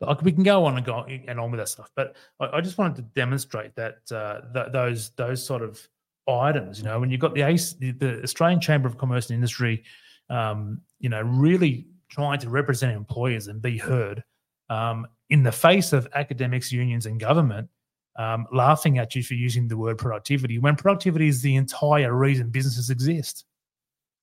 Like 0.00 0.20
we 0.22 0.32
can 0.32 0.42
go 0.42 0.66
on 0.66 0.76
and 0.76 0.84
go 0.84 1.04
and 1.04 1.40
on 1.40 1.50
with 1.50 1.58
that 1.58 1.68
stuff, 1.68 1.90
but 1.96 2.16
I, 2.38 2.58
I 2.58 2.60
just 2.60 2.76
wanted 2.76 2.96
to 2.96 3.02
demonstrate 3.02 3.74
that 3.76 3.98
uh, 4.12 4.40
th- 4.52 4.72
those 4.72 5.10
those 5.16 5.44
sort 5.44 5.62
of 5.62 5.80
items. 6.28 6.78
You 6.78 6.84
know, 6.84 7.00
when 7.00 7.10
you've 7.10 7.20
got 7.20 7.34
the, 7.34 7.42
ACE, 7.42 7.72
the, 7.74 7.92
the 7.92 8.22
Australian 8.22 8.60
Chamber 8.60 8.88
of 8.88 8.98
Commerce 8.98 9.30
and 9.30 9.36
Industry 9.36 9.84
um, 10.30 10.80
you 10.98 11.08
know, 11.08 11.22
really 11.22 11.86
trying 12.08 12.38
to 12.40 12.50
represent 12.50 12.96
employers 12.96 13.48
and 13.48 13.60
be 13.60 13.78
heard 13.78 14.22
um, 14.70 15.06
in 15.30 15.42
the 15.42 15.52
face 15.52 15.92
of 15.92 16.08
academics, 16.14 16.72
unions, 16.72 17.06
and 17.06 17.20
government 17.20 17.68
um, 18.16 18.46
laughing 18.52 18.98
at 18.98 19.14
you 19.14 19.22
for 19.22 19.34
using 19.34 19.68
the 19.68 19.76
word 19.76 19.98
productivity 19.98 20.58
when 20.58 20.74
productivity 20.74 21.28
is 21.28 21.42
the 21.42 21.56
entire 21.56 22.14
reason 22.14 22.48
businesses 22.48 22.90
exist. 22.90 23.44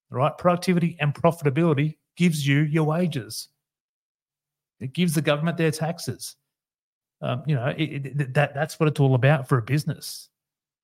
Right? 0.09 0.35
Productivity 0.37 0.97
and 0.99 1.13
profitability 1.13 1.97
gives 2.17 2.45
you 2.45 2.61
your 2.61 2.83
wages. 2.83 3.49
It 4.83 4.93
gives 4.93 5.13
the 5.13 5.21
government 5.21 5.57
their 5.57 5.71
taxes. 5.71 6.35
Um, 7.21 7.43
you 7.47 7.55
know, 7.55 7.73
it, 7.77 8.05
it, 8.05 8.33
that 8.33 8.53
that's 8.53 8.79
what 8.79 8.89
it's 8.89 8.99
all 8.99 9.15
about 9.15 9.47
for 9.47 9.57
a 9.57 9.61
business. 9.61 10.29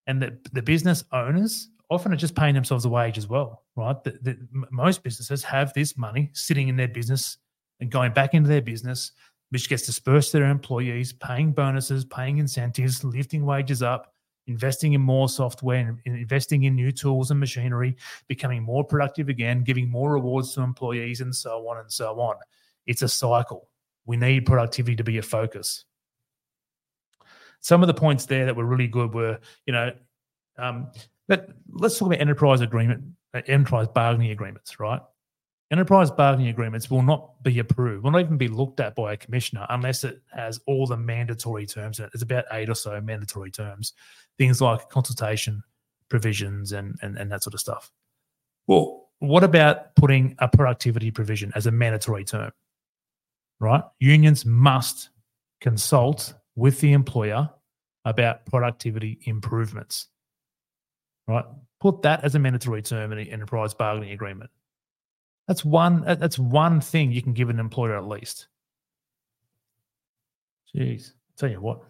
And 0.07 0.21
the, 0.21 0.37
the 0.53 0.61
business 0.61 1.03
owners 1.11 1.69
often 1.89 2.13
are 2.13 2.17
just 2.17 2.35
paying 2.35 2.55
themselves 2.55 2.85
a 2.85 2.89
wage 2.89 3.17
as 3.17 3.27
well, 3.27 3.63
right? 3.75 4.01
The, 4.03 4.11
the, 4.21 4.37
most 4.71 5.03
businesses 5.03 5.43
have 5.43 5.73
this 5.73 5.97
money 5.97 6.29
sitting 6.33 6.67
in 6.67 6.75
their 6.75 6.87
business 6.87 7.37
and 7.79 7.91
going 7.91 8.13
back 8.13 8.33
into 8.33 8.47
their 8.47 8.61
business, 8.61 9.11
which 9.49 9.67
gets 9.69 9.85
dispersed 9.85 10.31
to 10.31 10.39
their 10.39 10.49
employees, 10.49 11.13
paying 11.13 11.51
bonuses, 11.51 12.05
paying 12.05 12.37
incentives, 12.37 13.03
lifting 13.03 13.45
wages 13.45 13.81
up, 13.81 14.13
investing 14.47 14.93
in 14.93 15.01
more 15.01 15.29
software, 15.29 15.99
and 16.05 16.17
investing 16.17 16.63
in 16.63 16.75
new 16.75 16.91
tools 16.91 17.31
and 17.31 17.39
machinery, 17.39 17.95
becoming 18.27 18.63
more 18.63 18.83
productive 18.83 19.29
again, 19.29 19.63
giving 19.63 19.89
more 19.89 20.13
rewards 20.13 20.53
to 20.53 20.61
employees, 20.61 21.21
and 21.21 21.35
so 21.35 21.67
on 21.67 21.79
and 21.79 21.91
so 21.91 22.19
on. 22.19 22.35
It's 22.85 23.01
a 23.01 23.09
cycle. 23.09 23.69
We 24.09 24.17
need 24.17 24.47
productivity 24.47 24.95
to 24.95 25.03
be 25.03 25.19
a 25.19 25.21
focus. 25.21 25.85
Some 27.59 27.83
of 27.83 27.87
the 27.87 27.93
points 27.93 28.25
there 28.25 28.43
that 28.47 28.55
were 28.55 28.65
really 28.65 28.87
good 28.87 29.13
were, 29.13 29.37
you 29.67 29.71
know, 29.71 29.91
um, 30.57 30.91
but 31.27 31.49
let's 31.71 31.99
talk 31.99 32.07
about 32.07 32.19
enterprise 32.19 32.61
agreement, 32.61 33.03
uh, 33.35 33.43
enterprise 33.45 33.87
bargaining 33.93 34.31
agreements, 34.31 34.79
right? 34.79 34.99
Enterprise 35.69 36.09
bargaining 36.09 36.49
agreements 36.49 36.89
will 36.89 37.03
not 37.03 37.43
be 37.43 37.59
approved, 37.59 38.03
will 38.03 38.09
not 38.09 38.21
even 38.21 38.35
be 38.35 38.47
looked 38.47 38.79
at 38.79 38.95
by 38.95 39.13
a 39.13 39.17
commissioner 39.17 39.67
unless 39.69 40.03
it 40.03 40.19
has 40.33 40.59
all 40.65 40.87
the 40.87 40.97
mandatory 40.97 41.67
terms 41.67 41.99
in 41.99 42.05
it. 42.05 42.11
There's 42.11 42.23
about 42.23 42.45
eight 42.51 42.67
or 42.67 42.73
so 42.73 42.99
mandatory 42.99 43.51
terms, 43.51 43.93
things 44.39 44.59
like 44.59 44.89
consultation 44.89 45.61
provisions 46.09 46.71
and, 46.71 46.97
and, 47.03 47.15
and 47.15 47.31
that 47.31 47.43
sort 47.43 47.53
of 47.53 47.59
stuff. 47.59 47.91
Well, 48.65 49.09
what 49.19 49.43
about 49.43 49.93
putting 49.93 50.35
a 50.39 50.47
productivity 50.47 51.11
provision 51.11 51.51
as 51.53 51.67
a 51.67 51.71
mandatory 51.71 52.23
term? 52.23 52.51
Right? 53.59 53.83
Unions 53.99 54.45
must 54.45 55.09
consult 55.61 56.33
with 56.55 56.79
the 56.79 56.93
employer 56.93 57.49
about 58.05 58.45
productivity 58.45 59.19
improvements 59.25 60.07
right? 61.29 61.45
Put 61.79 62.01
that 62.01 62.25
as 62.25 62.35
a 62.35 62.39
mandatory 62.39 62.81
term 62.81 63.11
in 63.13 63.17
the 63.19 63.31
enterprise 63.31 63.73
bargaining 63.73 64.11
agreement. 64.11 64.49
That's 65.47 65.63
one. 65.63 66.03
That's 66.03 66.37
one 66.37 66.81
thing 66.81 67.11
you 67.11 67.21
can 67.21 67.33
give 67.33 67.49
an 67.49 67.59
employer 67.59 67.97
at 67.97 68.07
least. 68.07 68.47
Jeez, 70.75 71.09
I'll 71.09 71.37
tell 71.37 71.49
you 71.49 71.61
what. 71.61 71.81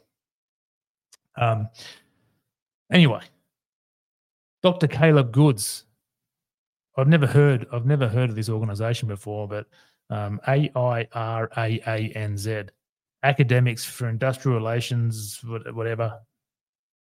Um. 1.35 1.69
Anyway, 2.91 3.21
Dr. 4.61 4.87
Caleb 4.87 5.31
Goods. 5.31 5.85
I've 6.97 7.07
never 7.07 7.27
heard. 7.27 7.65
I've 7.71 7.85
never 7.85 8.07
heard 8.07 8.29
of 8.29 8.35
this 8.35 8.49
organization 8.49 9.07
before, 9.07 9.47
but 9.47 9.67
um, 10.09 10.39
A 10.47 10.71
I 10.75 11.07
R 11.13 11.49
A 11.57 11.81
A 11.87 12.11
N 12.15 12.37
Z, 12.37 12.63
Academics 13.23 13.85
for 13.85 14.09
Industrial 14.09 14.57
Relations, 14.57 15.41
whatever. 15.43 16.19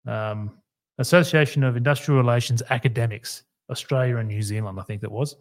Um, 0.05 0.57
Association 0.99 1.63
of 1.63 1.75
Industrial 1.75 2.17
Relations 2.17 2.63
Academics, 2.69 3.43
Australia 3.69 4.17
and 4.17 4.27
New 4.27 4.41
Zealand, 4.41 4.79
I 4.79 4.83
think 4.83 5.01
that 5.01 5.11
was. 5.11 5.35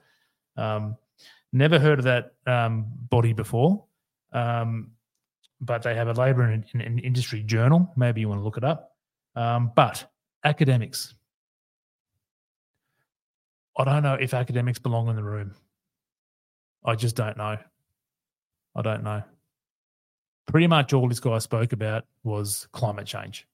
Um, 0.57 0.97
never 1.53 1.79
heard 1.79 1.99
of 1.99 2.05
that 2.05 2.35
um, 2.47 2.87
body 3.09 3.33
before, 3.33 3.85
um, 4.33 4.91
but 5.61 5.83
they 5.83 5.95
have 5.95 6.09
a 6.09 6.13
labour 6.13 6.43
and, 6.43 6.65
and, 6.73 6.83
and, 6.83 7.01
industry 7.01 7.43
journal. 7.43 7.91
Maybe 7.97 8.21
you 8.21 8.29
want 8.29 8.41
to 8.41 8.45
look 8.45 8.59
it 8.59 8.65
up. 8.65 8.93
Um, 9.35 9.73
but 9.75 10.11
academics, 10.45 11.15
I 13.79 13.85
don't 13.85 14.03
know 14.03 14.15
if 14.15 14.35
academics 14.35 14.79
belong 14.79 15.09
in 15.09 15.17
the 15.17 15.23
room. 15.23 15.55
I 16.87 16.95
just 16.95 17.17
don't 17.17 17.37
know. 17.37 17.59
I 18.77 18.83
don't 18.83 19.03
know. 19.03 19.23
Pretty 20.47 20.69
much 20.69 20.93
all 20.93 21.09
this 21.09 21.21
guy 21.21 21.39
spoke 21.39 21.73
about 21.73 22.05
was 22.23 22.69
climate 22.73 23.07
change 23.07 23.47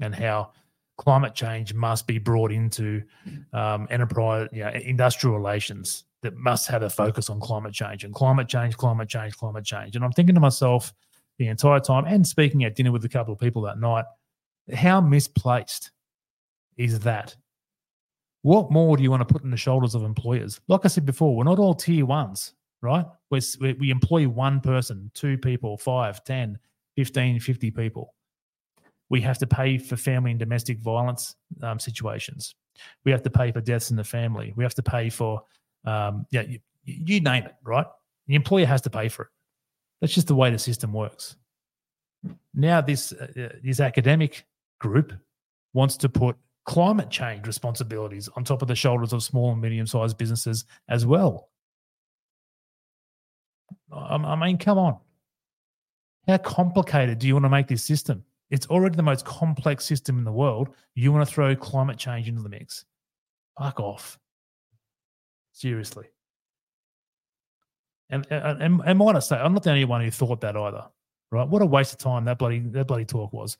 and 0.00 0.14
how 0.14 0.52
climate 0.96 1.34
change 1.34 1.74
must 1.74 2.06
be 2.06 2.18
brought 2.18 2.50
into 2.50 3.02
um, 3.52 3.86
enterprise, 3.90 4.48
you 4.52 4.64
know, 4.64 4.70
industrial 4.70 5.36
relations 5.36 6.04
that 6.22 6.34
must 6.36 6.68
have 6.68 6.82
a 6.82 6.90
focus 6.90 7.30
on 7.30 7.38
climate 7.38 7.72
change 7.72 8.04
and 8.04 8.14
climate 8.14 8.48
change, 8.48 8.76
climate 8.76 9.08
change, 9.08 9.36
climate 9.36 9.64
change. 9.64 9.94
And 9.94 10.04
I'm 10.04 10.12
thinking 10.12 10.34
to 10.34 10.40
myself 10.40 10.92
the 11.38 11.46
entire 11.46 11.80
time 11.80 12.04
and 12.06 12.26
speaking 12.26 12.64
at 12.64 12.74
dinner 12.74 12.90
with 12.90 13.04
a 13.04 13.08
couple 13.08 13.32
of 13.32 13.38
people 13.38 13.62
that 13.62 13.78
night, 13.78 14.04
how 14.74 15.00
misplaced 15.00 15.92
is 16.76 17.00
that? 17.00 17.36
What 18.42 18.70
more 18.70 18.96
do 18.96 19.02
you 19.02 19.10
want 19.10 19.26
to 19.26 19.32
put 19.32 19.44
in 19.44 19.50
the 19.50 19.56
shoulders 19.56 19.94
of 19.94 20.02
employers? 20.02 20.60
Like 20.68 20.84
I 20.84 20.88
said 20.88 21.06
before, 21.06 21.36
we're 21.36 21.44
not 21.44 21.58
all 21.58 21.74
tier 21.74 22.06
ones, 22.06 22.54
right? 22.82 23.04
We're, 23.30 23.42
we 23.78 23.90
employ 23.90 24.28
one 24.28 24.60
person, 24.60 25.10
two 25.14 25.38
people, 25.38 25.76
five, 25.76 26.22
10, 26.24 26.58
15, 26.96 27.40
50 27.40 27.70
people. 27.70 28.14
We 29.10 29.20
have 29.22 29.38
to 29.38 29.46
pay 29.46 29.78
for 29.78 29.96
family 29.96 30.32
and 30.32 30.40
domestic 30.40 30.78
violence 30.78 31.34
um, 31.62 31.78
situations. 31.78 32.54
We 33.04 33.12
have 33.12 33.22
to 33.22 33.30
pay 33.30 33.52
for 33.52 33.60
deaths 33.60 33.90
in 33.90 33.96
the 33.96 34.04
family. 34.04 34.52
We 34.56 34.64
have 34.64 34.74
to 34.74 34.82
pay 34.82 35.08
for, 35.08 35.42
um, 35.84 36.26
yeah, 36.30 36.42
you, 36.42 36.60
you 36.84 37.20
name 37.20 37.44
it, 37.44 37.54
right? 37.64 37.86
The 38.26 38.34
employer 38.34 38.66
has 38.66 38.82
to 38.82 38.90
pay 38.90 39.08
for 39.08 39.22
it. 39.22 39.28
That's 40.00 40.14
just 40.14 40.28
the 40.28 40.34
way 40.34 40.50
the 40.50 40.58
system 40.58 40.92
works. 40.92 41.36
Now, 42.54 42.80
this 42.80 43.12
uh, 43.12 43.28
uh 43.36 43.48
this 43.62 43.80
academic 43.80 44.44
group 44.80 45.12
wants 45.72 45.96
to 45.98 46.08
put 46.08 46.36
climate 46.64 47.10
change 47.10 47.46
responsibilities 47.46 48.28
on 48.36 48.44
top 48.44 48.60
of 48.60 48.68
the 48.68 48.74
shoulders 48.74 49.12
of 49.12 49.22
small 49.22 49.52
and 49.52 49.60
medium 49.60 49.86
sized 49.86 50.18
businesses 50.18 50.64
as 50.88 51.06
well. 51.06 51.48
I 53.92 54.36
mean, 54.36 54.58
come 54.58 54.78
on. 54.78 54.98
How 56.26 56.38
complicated 56.38 57.18
do 57.18 57.26
you 57.26 57.34
want 57.34 57.44
to 57.44 57.50
make 57.50 57.68
this 57.68 57.82
system? 57.82 58.22
It's 58.50 58.66
already 58.66 58.96
the 58.96 59.02
most 59.02 59.24
complex 59.24 59.84
system 59.84 60.18
in 60.18 60.24
the 60.24 60.32
world. 60.32 60.70
You 60.94 61.12
want 61.12 61.26
to 61.26 61.34
throw 61.34 61.54
climate 61.56 61.98
change 61.98 62.28
into 62.28 62.42
the 62.42 62.48
mix? 62.48 62.84
Fuck 63.58 63.80
off. 63.80 64.18
Seriously. 65.52 66.06
And 68.10 68.26
and, 68.30 68.80
and 68.84 68.98
might 68.98 69.16
I 69.16 69.18
say, 69.18 69.36
I'm 69.36 69.52
not 69.52 69.62
the 69.62 69.70
only 69.70 69.84
one 69.84 70.02
who 70.02 70.10
thought 70.10 70.40
that 70.40 70.56
either. 70.56 70.84
Right? 71.30 71.46
What 71.46 71.60
a 71.60 71.66
waste 71.66 71.92
of 71.92 71.98
time 71.98 72.24
that 72.24 72.38
bloody 72.38 72.60
that 72.60 72.86
bloody 72.86 73.04
talk 73.04 73.32
was. 73.32 73.58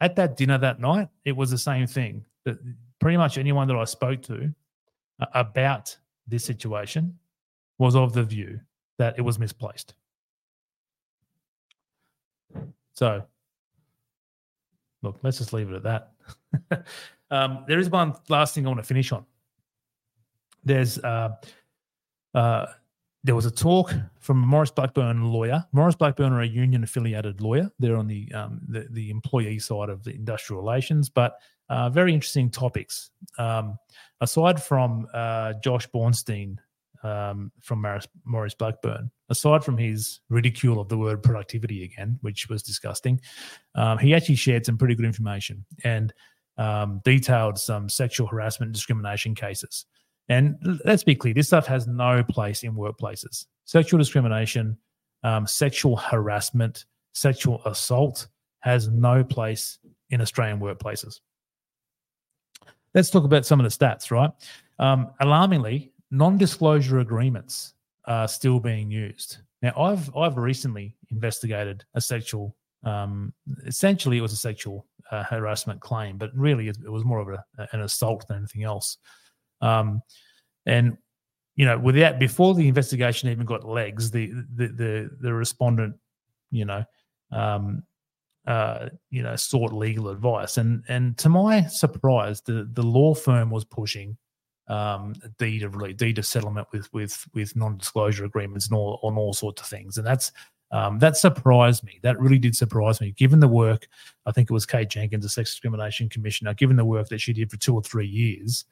At 0.00 0.16
that 0.16 0.36
dinner 0.36 0.58
that 0.58 0.80
night, 0.80 1.08
it 1.24 1.32
was 1.32 1.50
the 1.50 1.58
same 1.58 1.86
thing. 1.86 2.24
That 2.44 2.58
pretty 2.98 3.16
much 3.16 3.36
anyone 3.36 3.68
that 3.68 3.76
I 3.76 3.84
spoke 3.84 4.22
to 4.22 4.54
uh, 5.20 5.26
about 5.34 5.96
this 6.26 6.44
situation 6.44 7.18
was 7.78 7.94
of 7.94 8.12
the 8.12 8.22
view 8.22 8.60
that 8.98 9.18
it 9.18 9.22
was 9.22 9.38
misplaced. 9.38 9.94
So, 12.94 13.24
look, 15.02 15.18
let's 15.22 15.38
just 15.38 15.52
leave 15.52 15.70
it 15.70 15.84
at 15.84 16.10
that. 16.70 16.86
um, 17.30 17.64
there 17.66 17.78
is 17.78 17.90
one 17.90 18.14
last 18.28 18.54
thing 18.54 18.66
I 18.66 18.68
want 18.68 18.80
to 18.80 18.86
finish 18.86 19.10
on. 19.10 19.24
There's 20.64 20.98
uh, 20.98 21.30
uh, 22.34 22.66
there 23.24 23.34
was 23.34 23.46
a 23.46 23.50
talk 23.50 23.92
from 24.20 24.42
a 24.42 24.46
Maurice 24.46 24.70
Blackburn 24.70 25.32
lawyer. 25.32 25.64
Maurice 25.72 25.96
Blackburn 25.96 26.32
are 26.32 26.42
a 26.42 26.46
union 26.46 26.84
affiliated 26.84 27.40
lawyer. 27.40 27.70
They're 27.78 27.96
on 27.96 28.06
the, 28.06 28.30
um, 28.34 28.60
the, 28.68 28.86
the 28.90 29.10
employee 29.10 29.58
side 29.58 29.88
of 29.88 30.04
the 30.04 30.14
industrial 30.14 30.60
relations, 30.60 31.08
but 31.08 31.38
uh, 31.70 31.88
very 31.88 32.12
interesting 32.12 32.50
topics. 32.50 33.10
Um, 33.38 33.78
aside 34.20 34.62
from 34.62 35.06
uh, 35.14 35.54
Josh 35.64 35.88
Bornstein 35.88 36.58
um, 37.04 37.52
from 37.60 37.82
Maurice, 37.82 38.08
Maurice 38.24 38.54
Blackburn, 38.54 39.10
aside 39.28 39.62
from 39.62 39.78
his 39.78 40.20
ridicule 40.28 40.80
of 40.80 40.88
the 40.88 40.98
word 40.98 41.22
productivity 41.22 41.84
again, 41.84 42.18
which 42.22 42.48
was 42.48 42.62
disgusting, 42.62 43.20
um, 43.74 43.98
he 43.98 44.14
actually 44.14 44.34
shared 44.36 44.66
some 44.66 44.78
pretty 44.78 44.94
good 44.94 45.06
information 45.06 45.64
and 45.84 46.12
um, 46.56 47.00
detailed 47.04 47.58
some 47.58 47.88
sexual 47.88 48.26
harassment 48.26 48.72
discrimination 48.72 49.34
cases. 49.34 49.86
And 50.28 50.56
let's 50.84 51.04
be 51.04 51.14
clear, 51.14 51.34
this 51.34 51.48
stuff 51.48 51.66
has 51.66 51.86
no 51.86 52.24
place 52.24 52.62
in 52.62 52.74
workplaces. 52.74 53.44
Sexual 53.66 53.98
discrimination, 53.98 54.78
um, 55.22 55.46
sexual 55.46 55.96
harassment, 55.96 56.86
sexual 57.12 57.62
assault 57.64 58.28
has 58.60 58.88
no 58.88 59.22
place 59.22 59.78
in 60.08 60.22
Australian 60.22 60.60
workplaces. 60.60 61.20
Let's 62.94 63.10
talk 63.10 63.24
about 63.24 63.44
some 63.44 63.60
of 63.60 63.64
the 63.64 63.84
stats, 63.84 64.10
right? 64.10 64.30
Um, 64.78 65.10
alarmingly, 65.20 65.92
non-disclosure 66.14 67.00
agreements 67.00 67.74
are 68.06 68.28
still 68.28 68.60
being 68.60 68.90
used. 68.90 69.38
Now, 69.62 69.72
I've 69.78 70.14
I've 70.16 70.36
recently 70.36 70.96
investigated 71.10 71.84
a 71.94 72.00
sexual, 72.00 72.56
um, 72.84 73.32
essentially, 73.66 74.18
it 74.18 74.20
was 74.20 74.32
a 74.32 74.36
sexual 74.36 74.86
uh, 75.10 75.24
harassment 75.24 75.80
claim, 75.80 76.18
but 76.18 76.30
really 76.34 76.68
it, 76.68 76.76
was 76.90 77.04
more 77.04 77.20
of 77.20 77.28
a, 77.28 77.68
an 77.72 77.80
assault 77.80 78.26
than 78.28 78.38
anything 78.38 78.64
else. 78.64 78.98
Um, 79.60 80.02
and 80.66 80.98
you 81.56 81.64
know, 81.64 81.78
without 81.78 82.18
before 82.18 82.54
the 82.54 82.68
investigation 82.68 83.28
even 83.30 83.46
got 83.46 83.64
legs, 83.64 84.10
the 84.10 84.32
the 84.54 84.68
the, 84.68 85.10
the 85.20 85.32
respondent, 85.32 85.94
you 86.50 86.64
know, 86.64 86.84
um, 87.32 87.82
uh, 88.46 88.88
you 89.10 89.22
know, 89.22 89.36
sought 89.36 89.72
legal 89.72 90.08
advice, 90.08 90.58
and 90.58 90.82
and 90.88 91.16
to 91.18 91.28
my 91.28 91.64
surprise, 91.66 92.42
the 92.42 92.68
the 92.72 92.82
law 92.82 93.14
firm 93.14 93.50
was 93.50 93.64
pushing 93.64 94.16
um, 94.68 95.14
deed 95.38 95.62
of 95.62 95.96
deed 95.96 96.18
of 96.18 96.26
settlement 96.26 96.68
with 96.72 96.92
with 96.92 97.26
with 97.34 97.54
non 97.56 97.76
disclosure 97.76 98.24
agreements 98.24 98.66
and 98.66 98.76
all 98.76 98.98
on 99.02 99.16
all 99.16 99.32
sorts 99.32 99.62
of 99.62 99.68
things, 99.68 99.98
and 99.98 100.06
that's 100.06 100.32
um, 100.70 100.98
that 100.98 101.16
surprised 101.16 101.84
me. 101.84 102.00
That 102.02 102.18
really 102.18 102.38
did 102.38 102.56
surprise 102.56 103.00
me, 103.00 103.12
given 103.12 103.40
the 103.40 103.48
work. 103.48 103.86
I 104.26 104.32
think 104.32 104.50
it 104.50 104.52
was 104.54 104.66
Kate 104.66 104.88
Jenkins, 104.88 105.24
the 105.24 105.28
sex 105.28 105.50
discrimination 105.50 106.08
commissioner, 106.08 106.54
given 106.54 106.76
the 106.76 106.84
work 106.84 107.08
that 107.08 107.20
she 107.20 107.32
did 107.32 107.50
for 107.50 107.56
two 107.58 107.74
or 107.74 107.82
three 107.82 108.06
years 108.06 108.64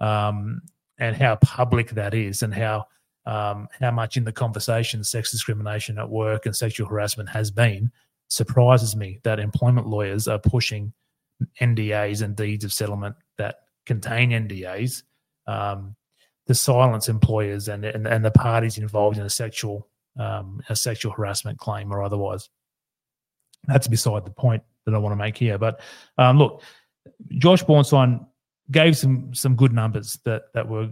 um, 0.00 0.62
and 0.98 1.14
how 1.16 1.36
public 1.36 1.90
that 1.90 2.14
is, 2.14 2.42
and 2.42 2.54
how 2.54 2.86
um, 3.26 3.68
how 3.80 3.90
much 3.90 4.16
in 4.16 4.24
the 4.24 4.32
conversation 4.32 5.04
sex 5.04 5.30
discrimination 5.30 5.98
at 5.98 6.08
work 6.08 6.46
and 6.46 6.56
sexual 6.56 6.88
harassment 6.88 7.28
has 7.28 7.50
been, 7.50 7.90
surprises 8.28 8.96
me 8.96 9.20
that 9.22 9.40
employment 9.40 9.86
lawyers 9.86 10.28
are 10.28 10.38
pushing 10.38 10.92
NDAs 11.60 12.22
and 12.22 12.36
deeds 12.36 12.64
of 12.64 12.72
settlement 12.72 13.16
that 13.38 13.56
contain 13.86 14.30
NDAs 14.30 15.02
um, 15.46 15.96
to 16.46 16.54
silence 16.54 17.08
employers 17.08 17.68
and, 17.68 17.84
and 17.84 18.06
and 18.06 18.24
the 18.24 18.30
parties 18.30 18.78
involved 18.78 19.18
in 19.18 19.24
a 19.24 19.30
sexual 19.30 19.88
um, 20.18 20.62
a 20.68 20.76
sexual 20.76 21.12
harassment 21.12 21.58
claim 21.58 21.92
or 21.92 22.02
otherwise. 22.02 22.48
That's 23.66 23.88
beside 23.88 24.24
the 24.24 24.30
point 24.30 24.62
that 24.84 24.94
I 24.94 24.98
want 24.98 25.12
to 25.12 25.16
make 25.16 25.36
here. 25.36 25.58
But 25.58 25.80
um, 26.18 26.38
look, 26.38 26.62
Josh 27.38 27.64
Bornstein 27.64 28.26
gave 28.70 28.96
some 28.96 29.34
some 29.34 29.56
good 29.56 29.72
numbers 29.72 30.18
that 30.24 30.52
that 30.54 30.68
were 30.68 30.86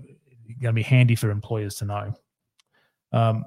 going 0.61 0.73
to 0.73 0.73
be 0.73 0.83
handy 0.83 1.15
for 1.15 1.31
employers 1.31 1.77
to 1.77 1.85
know. 1.85 2.15
Um, 3.13 3.45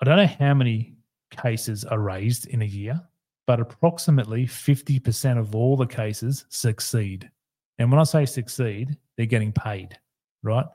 I 0.00 0.04
don't 0.04 0.16
know 0.16 0.26
how 0.26 0.54
many 0.54 0.96
cases 1.30 1.84
are 1.84 1.98
raised 1.98 2.46
in 2.46 2.62
a 2.62 2.66
year, 2.66 3.00
but 3.46 3.60
approximately 3.60 4.46
50% 4.46 5.38
of 5.38 5.54
all 5.54 5.76
the 5.76 5.86
cases 5.86 6.44
succeed. 6.48 7.30
And 7.78 7.90
when 7.90 8.00
I 8.00 8.04
say 8.04 8.26
succeed, 8.26 8.96
they're 9.16 9.26
getting 9.26 9.52
paid, 9.52 9.98
right? 10.42 10.66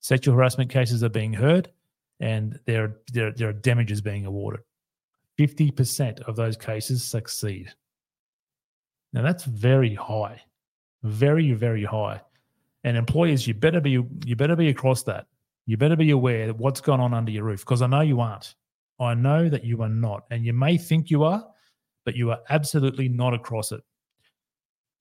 Sexual 0.00 0.34
harassment 0.34 0.70
cases 0.70 1.02
are 1.02 1.08
being 1.08 1.32
heard 1.32 1.70
and 2.20 2.58
there, 2.66 2.96
there, 3.12 3.32
there 3.32 3.48
are 3.48 3.54
damages 3.54 4.00
being 4.00 4.26
awarded. 4.26 4.60
50% 5.38 6.20
of 6.20 6.36
those 6.36 6.56
cases 6.56 7.02
succeed. 7.02 7.72
Now, 9.12 9.22
that's 9.22 9.44
very 9.44 9.94
high 9.94 10.42
very 11.04 11.52
very 11.52 11.84
high 11.84 12.20
and 12.82 12.96
employers 12.96 13.46
you 13.46 13.52
better 13.52 13.80
be 13.80 13.90
you 13.90 14.36
better 14.36 14.56
be 14.56 14.70
across 14.70 15.02
that 15.02 15.26
you 15.66 15.76
better 15.76 15.96
be 15.96 16.10
aware 16.10 16.48
of 16.48 16.58
what's 16.58 16.80
going 16.80 17.00
on 17.00 17.12
under 17.12 17.30
your 17.30 17.44
roof 17.44 17.60
because 17.60 17.82
i 17.82 17.86
know 17.86 18.00
you 18.00 18.20
aren't 18.20 18.54
i 18.98 19.12
know 19.12 19.48
that 19.50 19.64
you 19.64 19.82
are 19.82 19.88
not 19.88 20.24
and 20.30 20.46
you 20.46 20.54
may 20.54 20.78
think 20.78 21.10
you 21.10 21.22
are 21.22 21.46
but 22.06 22.16
you 22.16 22.30
are 22.30 22.40
absolutely 22.48 23.06
not 23.06 23.34
across 23.34 23.70
it 23.70 23.82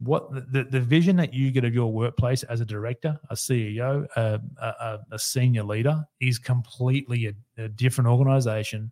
what 0.03 0.31
the, 0.51 0.63
the 0.63 0.79
vision 0.79 1.15
that 1.15 1.33
you 1.33 1.51
get 1.51 1.63
of 1.63 1.73
your 1.73 1.91
workplace 1.91 2.43
as 2.43 2.61
a 2.61 2.65
director 2.65 3.19
a 3.29 3.35
ceo 3.35 4.05
a, 4.15 4.39
a, 4.61 4.99
a 5.11 5.19
senior 5.19 5.63
leader 5.63 6.03
is 6.19 6.37
completely 6.37 7.27
a, 7.27 7.63
a 7.63 7.69
different 7.69 8.09
organization 8.09 8.91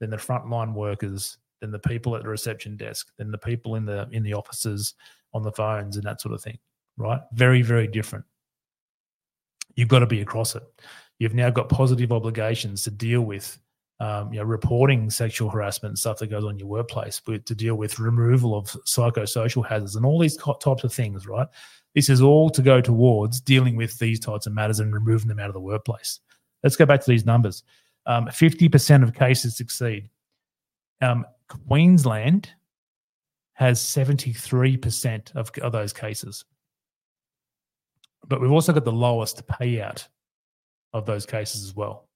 than 0.00 0.10
the 0.10 0.16
frontline 0.16 0.74
workers 0.74 1.38
than 1.60 1.70
the 1.70 1.78
people 1.78 2.14
at 2.14 2.22
the 2.22 2.28
reception 2.28 2.76
desk 2.76 3.08
than 3.18 3.30
the 3.30 3.38
people 3.38 3.74
in 3.74 3.84
the 3.84 4.08
in 4.12 4.22
the 4.22 4.34
offices 4.34 4.94
on 5.34 5.42
the 5.42 5.52
phones 5.52 5.96
and 5.96 6.04
that 6.04 6.20
sort 6.20 6.34
of 6.34 6.42
thing, 6.42 6.58
right? 6.96 7.20
Very, 7.32 7.62
very 7.62 7.86
different. 7.86 8.24
You've 9.76 9.88
got 9.88 10.00
to 10.00 10.06
be 10.06 10.20
across 10.20 10.56
it. 10.56 10.62
You've 11.18 11.34
now 11.34 11.50
got 11.50 11.68
positive 11.68 12.12
obligations 12.12 12.84
to 12.84 12.90
deal 12.90 13.22
with, 13.22 13.58
um, 14.00 14.32
you 14.32 14.38
know, 14.38 14.44
reporting 14.44 15.10
sexual 15.10 15.50
harassment 15.50 15.92
and 15.92 15.98
stuff 15.98 16.18
that 16.18 16.28
goes 16.28 16.44
on 16.44 16.52
in 16.52 16.58
your 16.58 16.68
workplace, 16.68 17.20
but 17.24 17.44
to 17.46 17.54
deal 17.54 17.74
with 17.74 17.98
removal 17.98 18.56
of 18.56 18.66
psychosocial 18.86 19.66
hazards 19.66 19.96
and 19.96 20.06
all 20.06 20.18
these 20.18 20.36
types 20.36 20.84
of 20.84 20.92
things, 20.92 21.26
right? 21.26 21.48
This 21.94 22.08
is 22.08 22.20
all 22.20 22.48
to 22.50 22.62
go 22.62 22.80
towards 22.80 23.40
dealing 23.40 23.74
with 23.74 23.98
these 23.98 24.20
types 24.20 24.46
of 24.46 24.52
matters 24.52 24.78
and 24.78 24.94
removing 24.94 25.28
them 25.28 25.40
out 25.40 25.48
of 25.48 25.54
the 25.54 25.60
workplace. 25.60 26.20
Let's 26.62 26.76
go 26.76 26.86
back 26.86 27.00
to 27.00 27.10
these 27.10 27.26
numbers. 27.26 27.64
Um, 28.06 28.26
50% 28.26 29.02
of 29.02 29.14
cases 29.14 29.56
succeed. 29.56 30.08
Um, 31.00 31.26
Queensland 31.48 32.50
has 33.54 33.80
73% 33.80 35.34
of, 35.34 35.50
of 35.62 35.72
those 35.72 35.92
cases. 35.92 36.44
But 38.26 38.40
we've 38.40 38.52
also 38.52 38.72
got 38.72 38.84
the 38.84 38.92
lowest 38.92 39.46
payout 39.46 40.06
of 40.92 41.06
those 41.06 41.26
cases 41.26 41.64
as 41.64 41.74
well. 41.74 42.07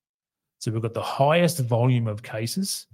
So 0.63 0.71
we've 0.71 0.81
got 0.81 0.95
the 0.95 1.03
highest 1.03 1.59
volume 1.59 2.07
of 2.07 2.23
cases 2.23 2.87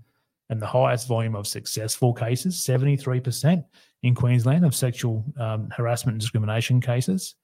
and 0.49 0.59
the 0.61 0.67
highest 0.67 1.07
volume 1.07 1.37
of 1.37 1.47
successful 1.47 2.15
cases, 2.15 2.57
73% 2.57 3.63
in 4.03 4.15
Queensland 4.15 4.65
of 4.65 4.75
sexual 4.75 5.23
um, 5.39 5.69
harassment 5.77 6.15
and 6.15 6.21
discrimination 6.21 6.81
cases. 6.81 7.35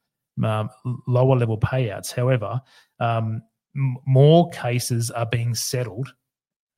um, 0.42 0.70
lower 1.06 1.36
level 1.36 1.58
payouts. 1.58 2.10
However, 2.10 2.58
um, 3.00 3.42
m- 3.76 3.98
more 4.06 4.48
cases 4.48 5.10
are 5.10 5.26
being 5.26 5.54
settled, 5.54 6.14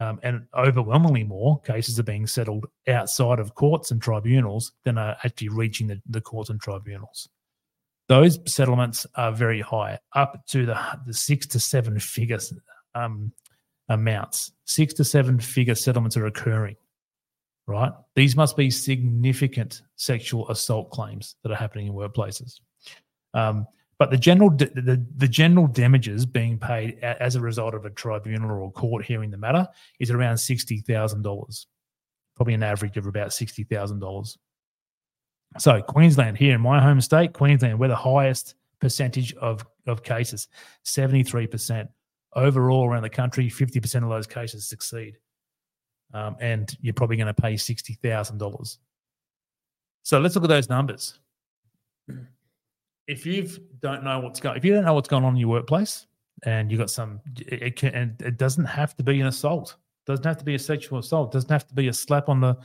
um, 0.00 0.18
and 0.24 0.46
overwhelmingly 0.52 1.22
more 1.22 1.60
cases 1.60 2.00
are 2.00 2.02
being 2.02 2.26
settled 2.26 2.66
outside 2.88 3.38
of 3.38 3.54
courts 3.54 3.92
and 3.92 4.02
tribunals 4.02 4.72
than 4.82 4.98
are 4.98 5.16
actually 5.22 5.50
reaching 5.50 5.86
the, 5.86 6.02
the 6.08 6.20
courts 6.20 6.50
and 6.50 6.60
tribunals. 6.60 7.28
Those 8.08 8.40
settlements 8.52 9.06
are 9.14 9.30
very 9.30 9.60
high, 9.60 10.00
up 10.16 10.44
to 10.48 10.66
the, 10.66 10.80
the 11.06 11.14
six 11.14 11.46
to 11.48 11.60
seven 11.60 12.00
figures 12.00 12.52
um, 12.96 13.32
amounts. 13.88 14.52
Six 14.64 14.94
to 14.94 15.04
seven 15.04 15.38
figure 15.38 15.74
settlements 15.74 16.16
are 16.16 16.26
occurring, 16.26 16.76
right? 17.66 17.92
These 18.14 18.36
must 18.36 18.56
be 18.56 18.70
significant 18.70 19.82
sexual 19.96 20.48
assault 20.48 20.90
claims 20.90 21.36
that 21.42 21.52
are 21.52 21.56
happening 21.56 21.88
in 21.88 21.92
workplaces. 21.92 22.60
Um, 23.34 23.66
but 23.98 24.10
the 24.10 24.18
general 24.18 24.50
the, 24.50 25.06
the 25.16 25.28
general 25.28 25.66
damages 25.66 26.26
being 26.26 26.58
paid 26.58 26.98
as 27.02 27.34
a 27.34 27.40
result 27.40 27.74
of 27.74 27.84
a 27.84 27.90
tribunal 27.90 28.50
or 28.50 28.72
court 28.72 29.04
hearing 29.04 29.30
the 29.30 29.38
matter 29.38 29.66
is 29.98 30.10
around 30.10 30.38
sixty 30.38 30.80
thousand 30.80 31.22
dollars, 31.22 31.66
probably 32.34 32.54
an 32.54 32.62
average 32.62 32.96
of 32.98 33.06
about 33.06 33.32
sixty 33.32 33.64
thousand 33.64 34.00
dollars. 34.00 34.36
So 35.58 35.80
Queensland 35.80 36.36
here 36.36 36.54
in 36.54 36.60
my 36.60 36.80
home 36.80 37.00
state, 37.00 37.32
Queensland, 37.32 37.78
we're 37.78 37.88
the 37.88 37.96
highest 37.96 38.54
percentage 38.80 39.32
of 39.36 39.64
of 39.86 40.02
cases, 40.02 40.48
seventy 40.82 41.22
three 41.22 41.46
percent 41.46 41.88
overall 42.36 42.86
around 42.86 43.02
the 43.02 43.10
country. 43.10 43.48
Fifty 43.48 43.80
percent 43.80 44.04
of 44.04 44.10
those 44.10 44.26
cases 44.26 44.68
succeed, 44.68 45.18
um, 46.14 46.36
and 46.40 46.76
you're 46.80 46.94
probably 46.94 47.16
going 47.16 47.26
to 47.26 47.34
pay 47.34 47.56
sixty 47.56 47.94
thousand 47.94 48.38
dollars. 48.38 48.78
So 50.04 50.20
let's 50.20 50.36
look 50.36 50.44
at 50.44 50.50
those 50.50 50.68
numbers 50.68 51.18
if 53.06 53.24
you 53.24 53.48
don't 53.80 54.02
know 54.02 54.20
what's 54.20 54.40
going, 54.40 54.56
if 54.56 54.64
you 54.64 54.74
don't 54.74 54.84
know 54.84 54.94
what's 54.94 55.08
going 55.08 55.24
on 55.24 55.34
in 55.34 55.40
your 55.40 55.48
workplace, 55.48 56.06
and 56.44 56.70
you've 56.70 56.80
got 56.80 56.90
some, 56.90 57.20
it 57.36 57.76
can, 57.76 57.94
and 57.94 58.20
it 58.22 58.36
doesn't 58.36 58.64
have 58.64 58.96
to 58.96 59.02
be 59.02 59.20
an 59.20 59.26
assault. 59.28 59.76
It 60.06 60.10
doesn't 60.10 60.24
have 60.24 60.38
to 60.38 60.44
be 60.44 60.54
a 60.54 60.58
sexual 60.58 60.98
assault. 60.98 61.32
It 61.32 61.36
doesn't 61.36 61.50
have 61.50 61.66
to 61.68 61.74
be 61.74 61.88
a 61.88 61.92
slap 61.92 62.28
on 62.28 62.40
the 62.40 62.56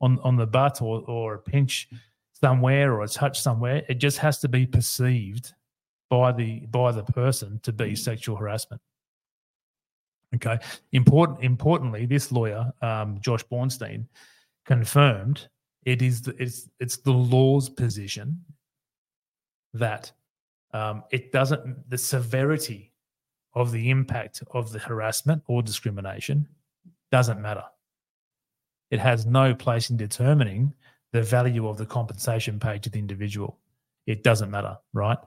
on 0.00 0.18
on 0.20 0.36
the 0.36 0.46
butt 0.46 0.80
or 0.82 1.02
or 1.06 1.34
a 1.34 1.38
pinch 1.38 1.88
somewhere 2.32 2.92
or 2.92 3.02
a 3.02 3.08
touch 3.08 3.40
somewhere. 3.40 3.82
It 3.88 3.94
just 3.94 4.18
has 4.18 4.38
to 4.38 4.48
be 4.48 4.66
perceived 4.66 5.52
by 6.08 6.32
the 6.32 6.60
by 6.66 6.92
the 6.92 7.04
person 7.04 7.60
to 7.62 7.72
be 7.72 7.94
sexual 7.94 8.36
harassment. 8.36 8.80
Okay. 10.36 10.58
Important. 10.92 11.42
Importantly, 11.42 12.06
this 12.06 12.30
lawyer, 12.30 12.72
um, 12.82 13.18
Josh 13.20 13.44
Bornstein, 13.44 14.06
confirmed 14.64 15.48
it 15.84 16.02
is 16.02 16.22
the, 16.22 16.34
it's 16.40 16.68
it's 16.78 16.98
the 16.98 17.12
law's 17.12 17.68
position 17.68 18.44
that 19.74 20.12
um, 20.72 21.04
it 21.10 21.32
doesn't, 21.32 21.88
the 21.88 21.98
severity 21.98 22.92
of 23.54 23.72
the 23.72 23.90
impact 23.90 24.42
of 24.52 24.70
the 24.72 24.78
harassment 24.78 25.42
or 25.46 25.62
discrimination 25.62 26.46
doesn't 27.10 27.40
matter. 27.40 27.64
It 28.90 29.00
has 29.00 29.26
no 29.26 29.54
place 29.54 29.90
in 29.90 29.96
determining 29.96 30.74
the 31.12 31.22
value 31.22 31.68
of 31.68 31.76
the 31.76 31.86
compensation 31.86 32.60
paid 32.60 32.82
to 32.84 32.90
the 32.90 32.98
individual. 32.98 33.58
It 34.06 34.22
doesn't 34.22 34.50
matter, 34.50 34.76
right? 34.92 35.18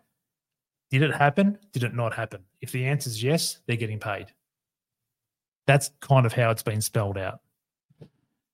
Did 0.92 1.02
it 1.02 1.14
happen? 1.14 1.58
Did 1.72 1.84
it 1.84 1.94
not 1.94 2.14
happen? 2.14 2.42
If 2.62 2.72
the 2.72 2.86
answer 2.86 3.10
is 3.10 3.22
yes, 3.22 3.60
they're 3.66 3.76
getting 3.76 4.00
paid. 4.00 4.28
That's 5.66 5.92
kind 6.02 6.26
of 6.26 6.34
how 6.34 6.50
it's 6.52 6.64
been 6.64 6.82
spelled 6.82 7.18
out. 7.18 7.40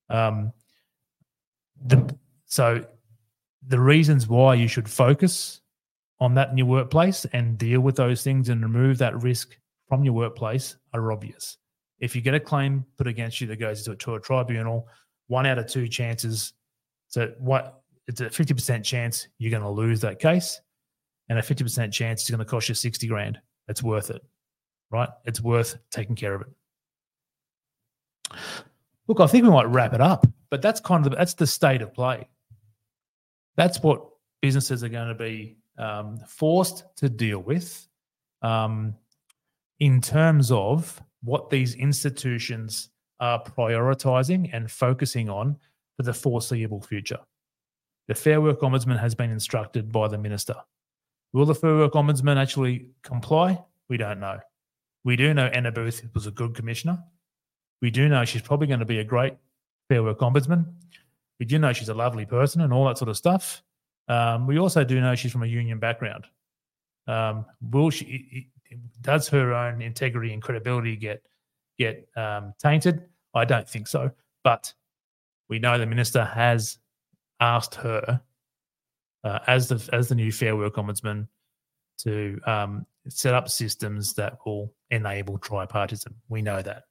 Um, 0.09 0.53
the, 1.85 2.15
so 2.45 2.85
the 3.67 3.79
reasons 3.79 4.27
why 4.27 4.55
you 4.55 4.67
should 4.67 4.89
focus 4.89 5.61
on 6.19 6.33
that 6.35 6.49
in 6.49 6.57
your 6.57 6.67
workplace 6.67 7.25
and 7.33 7.57
deal 7.57 7.81
with 7.81 7.95
those 7.95 8.23
things 8.23 8.49
and 8.49 8.61
remove 8.61 8.97
that 8.97 9.21
risk 9.21 9.57
from 9.87 10.03
your 10.03 10.13
workplace 10.13 10.75
are 10.93 11.11
obvious. 11.11 11.57
If 11.99 12.15
you 12.15 12.21
get 12.21 12.33
a 12.33 12.39
claim 12.39 12.85
put 12.97 13.07
against 13.07 13.41
you 13.41 13.47
that 13.47 13.57
goes 13.57 13.83
to 13.83 14.13
a, 14.13 14.19
tribunal, 14.19 14.87
one 15.27 15.45
out 15.45 15.57
of 15.57 15.67
two 15.67 15.87
chances, 15.87 16.53
so 17.07 17.33
what 17.39 17.81
it's 18.07 18.21
a 18.21 18.25
50% 18.25 18.83
chance 18.83 19.27
you're 19.37 19.51
going 19.51 19.63
to 19.63 19.69
lose 19.69 20.01
that 20.01 20.19
case, 20.19 20.59
and 21.29 21.37
a 21.37 21.41
50% 21.41 21.91
chance 21.91 22.21
it's 22.21 22.29
going 22.29 22.39
to 22.39 22.45
cost 22.45 22.69
you 22.69 22.75
60 22.75 23.07
grand. 23.07 23.39
It's 23.67 23.83
worth 23.83 24.09
it, 24.09 24.21
right? 24.89 25.09
It's 25.25 25.41
worth 25.41 25.77
taking 25.91 26.15
care 26.15 26.33
of 26.33 26.41
it. 26.41 26.47
Look, 29.07 29.19
I 29.19 29.27
think 29.27 29.43
we 29.43 29.49
might 29.49 29.67
wrap 29.67 29.93
it 29.93 30.01
up, 30.01 30.27
but 30.49 30.61
that's 30.61 30.79
kind 30.79 31.05
of 31.05 31.11
the, 31.11 31.17
that's 31.17 31.33
the 31.33 31.47
state 31.47 31.81
of 31.81 31.93
play. 31.93 32.27
That's 33.57 33.81
what 33.81 34.07
businesses 34.41 34.83
are 34.83 34.89
going 34.89 35.09
to 35.09 35.15
be 35.15 35.57
um, 35.77 36.17
forced 36.27 36.83
to 36.97 37.09
deal 37.09 37.39
with 37.39 37.87
um, 38.41 38.95
in 39.79 40.01
terms 40.01 40.51
of 40.51 41.01
what 41.23 41.49
these 41.49 41.75
institutions 41.75 42.89
are 43.19 43.43
prioritizing 43.43 44.49
and 44.53 44.69
focusing 44.71 45.29
on 45.29 45.57
for 45.97 46.03
the 46.03 46.13
foreseeable 46.13 46.81
future. 46.81 47.19
The 48.07 48.15
Fair 48.15 48.41
Work 48.41 48.61
Ombudsman 48.61 48.99
has 48.99 49.13
been 49.13 49.31
instructed 49.31 49.91
by 49.91 50.07
the 50.07 50.17
minister. 50.17 50.55
Will 51.33 51.45
the 51.45 51.55
Fair 51.55 51.75
Work 51.75 51.93
Ombudsman 51.93 52.37
actually 52.37 52.87
comply? 53.03 53.61
We 53.87 53.97
don't 53.97 54.19
know. 54.19 54.39
We 55.03 55.15
do 55.15 55.33
know 55.33 55.45
Anna 55.47 55.71
Booth 55.71 56.03
was 56.13 56.27
a 56.27 56.31
good 56.31 56.55
commissioner. 56.55 57.03
We 57.81 57.91
do 57.91 58.09
know 58.09 58.25
she's 58.25 58.41
probably 58.41 58.67
going 58.67 58.79
to 58.79 58.85
be 58.85 58.99
a 58.99 59.03
great 59.03 59.33
Fair 59.87 60.03
Work 60.03 60.19
Ombudsman. 60.19 60.65
We 61.39 61.45
do 61.45 61.57
know 61.57 61.73
she's 61.73 61.89
a 61.89 61.93
lovely 61.93 62.25
person 62.25 62.61
and 62.61 62.73
all 62.73 62.85
that 62.87 62.97
sort 62.97 63.09
of 63.09 63.17
stuff. 63.17 63.63
Um, 64.07 64.47
we 64.47 64.59
also 64.59 64.83
do 64.83 64.99
know 64.99 65.15
she's 65.15 65.31
from 65.31 65.43
a 65.43 65.47
union 65.47 65.79
background. 65.79 66.25
Um, 67.07 67.45
will 67.61 67.89
she? 67.89 68.49
Does 69.01 69.27
her 69.29 69.53
own 69.53 69.81
integrity 69.81 70.33
and 70.33 70.41
credibility 70.41 70.95
get 70.95 71.23
get 71.77 72.07
um, 72.15 72.53
tainted? 72.59 73.05
I 73.33 73.45
don't 73.45 73.67
think 73.67 73.87
so. 73.87 74.11
But 74.43 74.73
we 75.47 75.59
know 75.59 75.77
the 75.77 75.85
minister 75.85 76.25
has 76.25 76.77
asked 77.39 77.75
her, 77.75 78.21
uh, 79.23 79.39
as 79.47 79.69
the 79.69 79.89
as 79.93 80.09
the 80.09 80.15
new 80.15 80.31
Fair 80.31 80.55
Work 80.55 80.75
Ombudsman, 80.75 81.27
to 81.99 82.39
um, 82.45 82.85
set 83.07 83.33
up 83.33 83.49
systems 83.49 84.13
that 84.13 84.37
will 84.45 84.73
enable 84.91 85.37
tripartism. 85.39 86.13
We 86.27 86.41
know 86.41 86.61
that. 86.61 86.83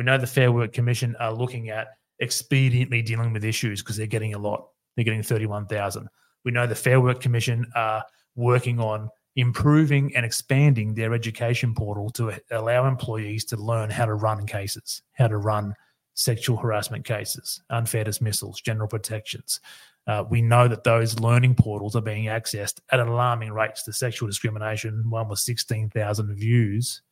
We 0.00 0.04
know 0.04 0.16
the 0.16 0.26
Fair 0.26 0.50
Work 0.50 0.72
Commission 0.72 1.14
are 1.20 1.30
looking 1.30 1.68
at 1.68 1.88
expediently 2.22 3.04
dealing 3.04 3.34
with 3.34 3.44
issues 3.44 3.82
because 3.82 3.98
they're 3.98 4.06
getting 4.06 4.32
a 4.32 4.38
lot. 4.38 4.66
They're 4.96 5.04
getting 5.04 5.22
thirty 5.22 5.44
one 5.44 5.66
thousand. 5.66 6.08
We 6.42 6.52
know 6.52 6.66
the 6.66 6.74
Fair 6.74 7.02
Work 7.02 7.20
Commission 7.20 7.70
are 7.74 8.02
working 8.34 8.80
on 8.80 9.10
improving 9.36 10.16
and 10.16 10.24
expanding 10.24 10.94
their 10.94 11.12
education 11.12 11.74
portal 11.74 12.08
to 12.12 12.32
allow 12.50 12.88
employees 12.88 13.44
to 13.44 13.58
learn 13.58 13.90
how 13.90 14.06
to 14.06 14.14
run 14.14 14.46
cases, 14.46 15.02
how 15.12 15.28
to 15.28 15.36
run 15.36 15.74
sexual 16.14 16.56
harassment 16.56 17.04
cases, 17.04 17.60
unfair 17.68 18.04
dismissals, 18.04 18.62
general 18.62 18.88
protections. 18.88 19.60
Uh, 20.06 20.24
we 20.30 20.40
know 20.40 20.66
that 20.66 20.82
those 20.82 21.20
learning 21.20 21.54
portals 21.54 21.94
are 21.94 22.00
being 22.00 22.24
accessed 22.24 22.80
at 22.90 23.00
alarming 23.00 23.52
rates. 23.52 23.82
The 23.82 23.92
sexual 23.92 24.28
discrimination 24.28 25.10
one 25.10 25.28
was 25.28 25.42
16,000 25.42 26.34
views 26.36 27.02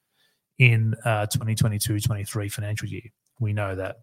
in 0.59 0.95
2022-23 1.05 2.47
uh, 2.47 2.51
financial 2.51 2.89
year. 2.89 3.03
We 3.41 3.53
know 3.53 3.75
that. 3.75 3.97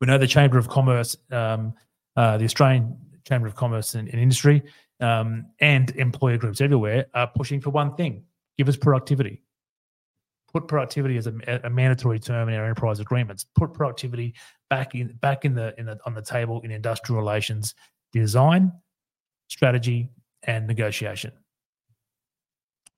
We 0.00 0.06
know 0.06 0.18
the 0.18 0.26
Chamber 0.26 0.58
of 0.58 0.68
Commerce, 0.68 1.16
um, 1.30 1.74
uh, 2.16 2.38
the 2.38 2.44
Australian 2.44 2.96
Chamber 3.26 3.46
of 3.46 3.54
Commerce 3.54 3.94
and, 3.94 4.08
and 4.08 4.20
Industry, 4.20 4.62
um, 5.00 5.46
and 5.60 5.90
employer 5.96 6.38
groups 6.38 6.60
everywhere 6.60 7.06
are 7.14 7.28
pushing 7.28 7.60
for 7.60 7.70
one 7.70 7.94
thing: 7.94 8.24
give 8.58 8.68
us 8.68 8.76
productivity. 8.76 9.42
Put 10.52 10.68
productivity 10.68 11.16
as 11.16 11.26
a, 11.26 11.60
a, 11.64 11.70
mandatory 11.70 12.20
term 12.20 12.50
in 12.50 12.54
our 12.54 12.64
enterprise 12.64 13.00
agreements. 13.00 13.46
Put 13.56 13.72
productivity 13.72 14.34
back 14.68 14.94
in 14.94 15.08
back 15.20 15.44
in 15.44 15.54
the 15.54 15.74
in 15.78 15.86
the 15.86 15.98
on 16.04 16.14
the 16.14 16.20
table 16.20 16.60
in 16.60 16.70
industrial 16.70 17.20
relations 17.20 17.74
design, 18.12 18.72
strategy, 19.48 20.10
and 20.42 20.66
negotiation. 20.66 21.32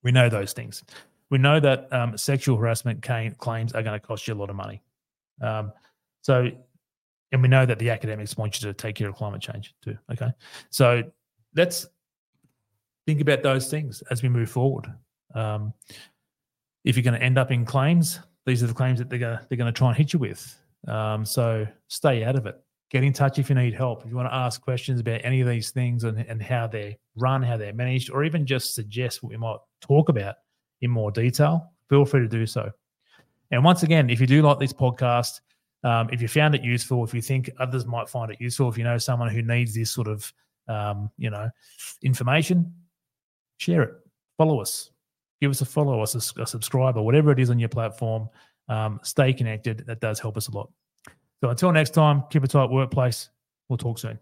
We 0.03 0.13
know 0.13 0.29
those 0.29 0.53
things. 0.53 0.83
We 1.31 1.39
know 1.39 1.59
that 1.61 1.93
um, 1.93 2.17
sexual 2.17 2.57
harassment 2.57 3.03
claims 3.03 3.73
are 3.73 3.83
going 3.83 3.99
to 3.99 4.07
cost 4.07 4.29
you 4.29 4.35
a 4.35 4.37
lot 4.37 4.51
of 4.51 4.57
money. 4.57 4.83
Um, 5.41 5.73
so 6.23 6.51
and 7.35 7.43
we 7.43 7.49
know 7.49 7.67
that 7.67 7.81
the 7.81 7.91
academics 7.91 8.37
want 8.37 8.63
you 8.63 8.69
to 8.69 8.73
take 8.73 8.95
care 8.95 9.09
of 9.09 9.17
climate 9.17 9.43
change 9.43 9.75
too. 9.83 9.99
Okay. 10.13 10.31
So 10.71 11.03
let's 11.57 11.85
think 13.09 13.21
about 13.21 13.43
those 13.43 13.69
things 13.69 14.05
as 14.09 14.23
we 14.23 14.29
move 14.29 14.49
forward. 14.49 14.87
Um, 15.35 15.73
if 16.85 16.97
you're 16.97 17.03
going 17.03 17.19
to 17.19 17.23
end 17.23 17.37
up 17.37 17.51
in 17.51 17.65
claims, 17.65 18.21
these 18.47 18.63
are 18.63 18.69
the 18.69 18.75
claims 18.75 19.01
that 19.01 19.11
they're 19.11 19.19
going 19.19 19.37
to, 19.37 19.47
they're 19.49 19.59
going 19.59 19.73
to 19.73 19.77
try 19.77 19.89
and 19.89 19.97
hit 19.97 20.13
you 20.13 20.21
with. 20.21 20.57
Um, 20.87 21.25
so 21.25 21.67
stay 21.89 22.23
out 22.23 22.37
of 22.37 22.47
it. 22.47 22.55
Get 22.89 23.03
in 23.03 23.13
touch 23.13 23.41
if 23.41 23.49
you 23.49 23.57
need 23.57 23.75
help. 23.75 24.05
If 24.05 24.11
you 24.11 24.17
want 24.17 24.29
to 24.29 24.35
ask 24.35 24.61
questions 24.61 25.01
about 25.01 25.23
any 25.25 25.41
of 25.41 25.49
these 25.49 25.71
things 25.73 26.05
and, 26.05 26.21
and 26.21 26.41
how 26.41 26.69
they're 26.69 26.95
run, 27.17 27.43
how 27.43 27.57
they're 27.57 27.73
managed, 27.73 28.13
or 28.13 28.23
even 28.23 28.47
just 28.47 28.77
suggest 28.77 29.25
what 29.25 29.31
we 29.31 29.37
might 29.39 29.59
talk 29.81 30.09
about 30.09 30.37
in 30.85 30.91
more 30.91 31.11
detail, 31.11 31.73
feel 31.89 32.05
free 32.05 32.21
to 32.21 32.29
do 32.29 32.47
so. 32.47 32.71
And 33.51 33.65
once 33.65 33.83
again, 33.83 34.11
if 34.11 34.21
you 34.21 34.27
do 34.27 34.43
like 34.43 34.59
this 34.59 34.73
podcast, 34.73 35.41
um, 35.83 36.09
if 36.13 36.23
you 36.23 36.29
found 36.29 36.55
it 36.55 36.63
useful, 36.63 37.05
if 37.05 37.13
you 37.13 37.21
think 37.21 37.51
others 37.59 37.85
might 37.85 38.09
find 38.09 38.31
it 38.31 38.41
useful, 38.41 38.69
if 38.69 38.79
you 38.79 38.85
know 38.85 38.99
someone 38.99 39.29
who 39.29 39.43
needs 39.43 39.75
this 39.75 39.91
sort 39.91 40.09
of 40.09 40.33
um, 40.69 41.11
you 41.19 41.31
know 41.31 41.51
information, 42.03 42.73
share 43.59 43.83
it, 43.83 43.95
follow 44.39 44.61
us, 44.61 44.91
give 45.41 45.51
us 45.51 45.61
a 45.61 45.67
follow, 45.67 46.01
us 46.01 46.15
a, 46.15 46.43
a 46.43 46.47
subscribe, 46.47 46.97
or 46.97 47.05
whatever 47.05 47.33
it 47.33 47.39
is 47.39 47.51
on 47.51 47.59
your 47.59 47.69
platform. 47.69 48.29
Um, 48.69 48.99
stay 49.03 49.33
connected. 49.35 49.85
That 49.87 50.01
does 50.01 50.19
help 50.19 50.37
us 50.39 50.49
a 50.49 50.53
lot. 50.53 50.71
So 51.43 51.51
until 51.51 51.71
next 51.73 51.91
time, 51.91 52.25
keep 52.31 52.45
a 52.45 52.49
tight 52.49 52.71
workplace. 52.71 53.29
We'll 53.69 53.77
talk 53.77 53.99
soon. 53.99 54.19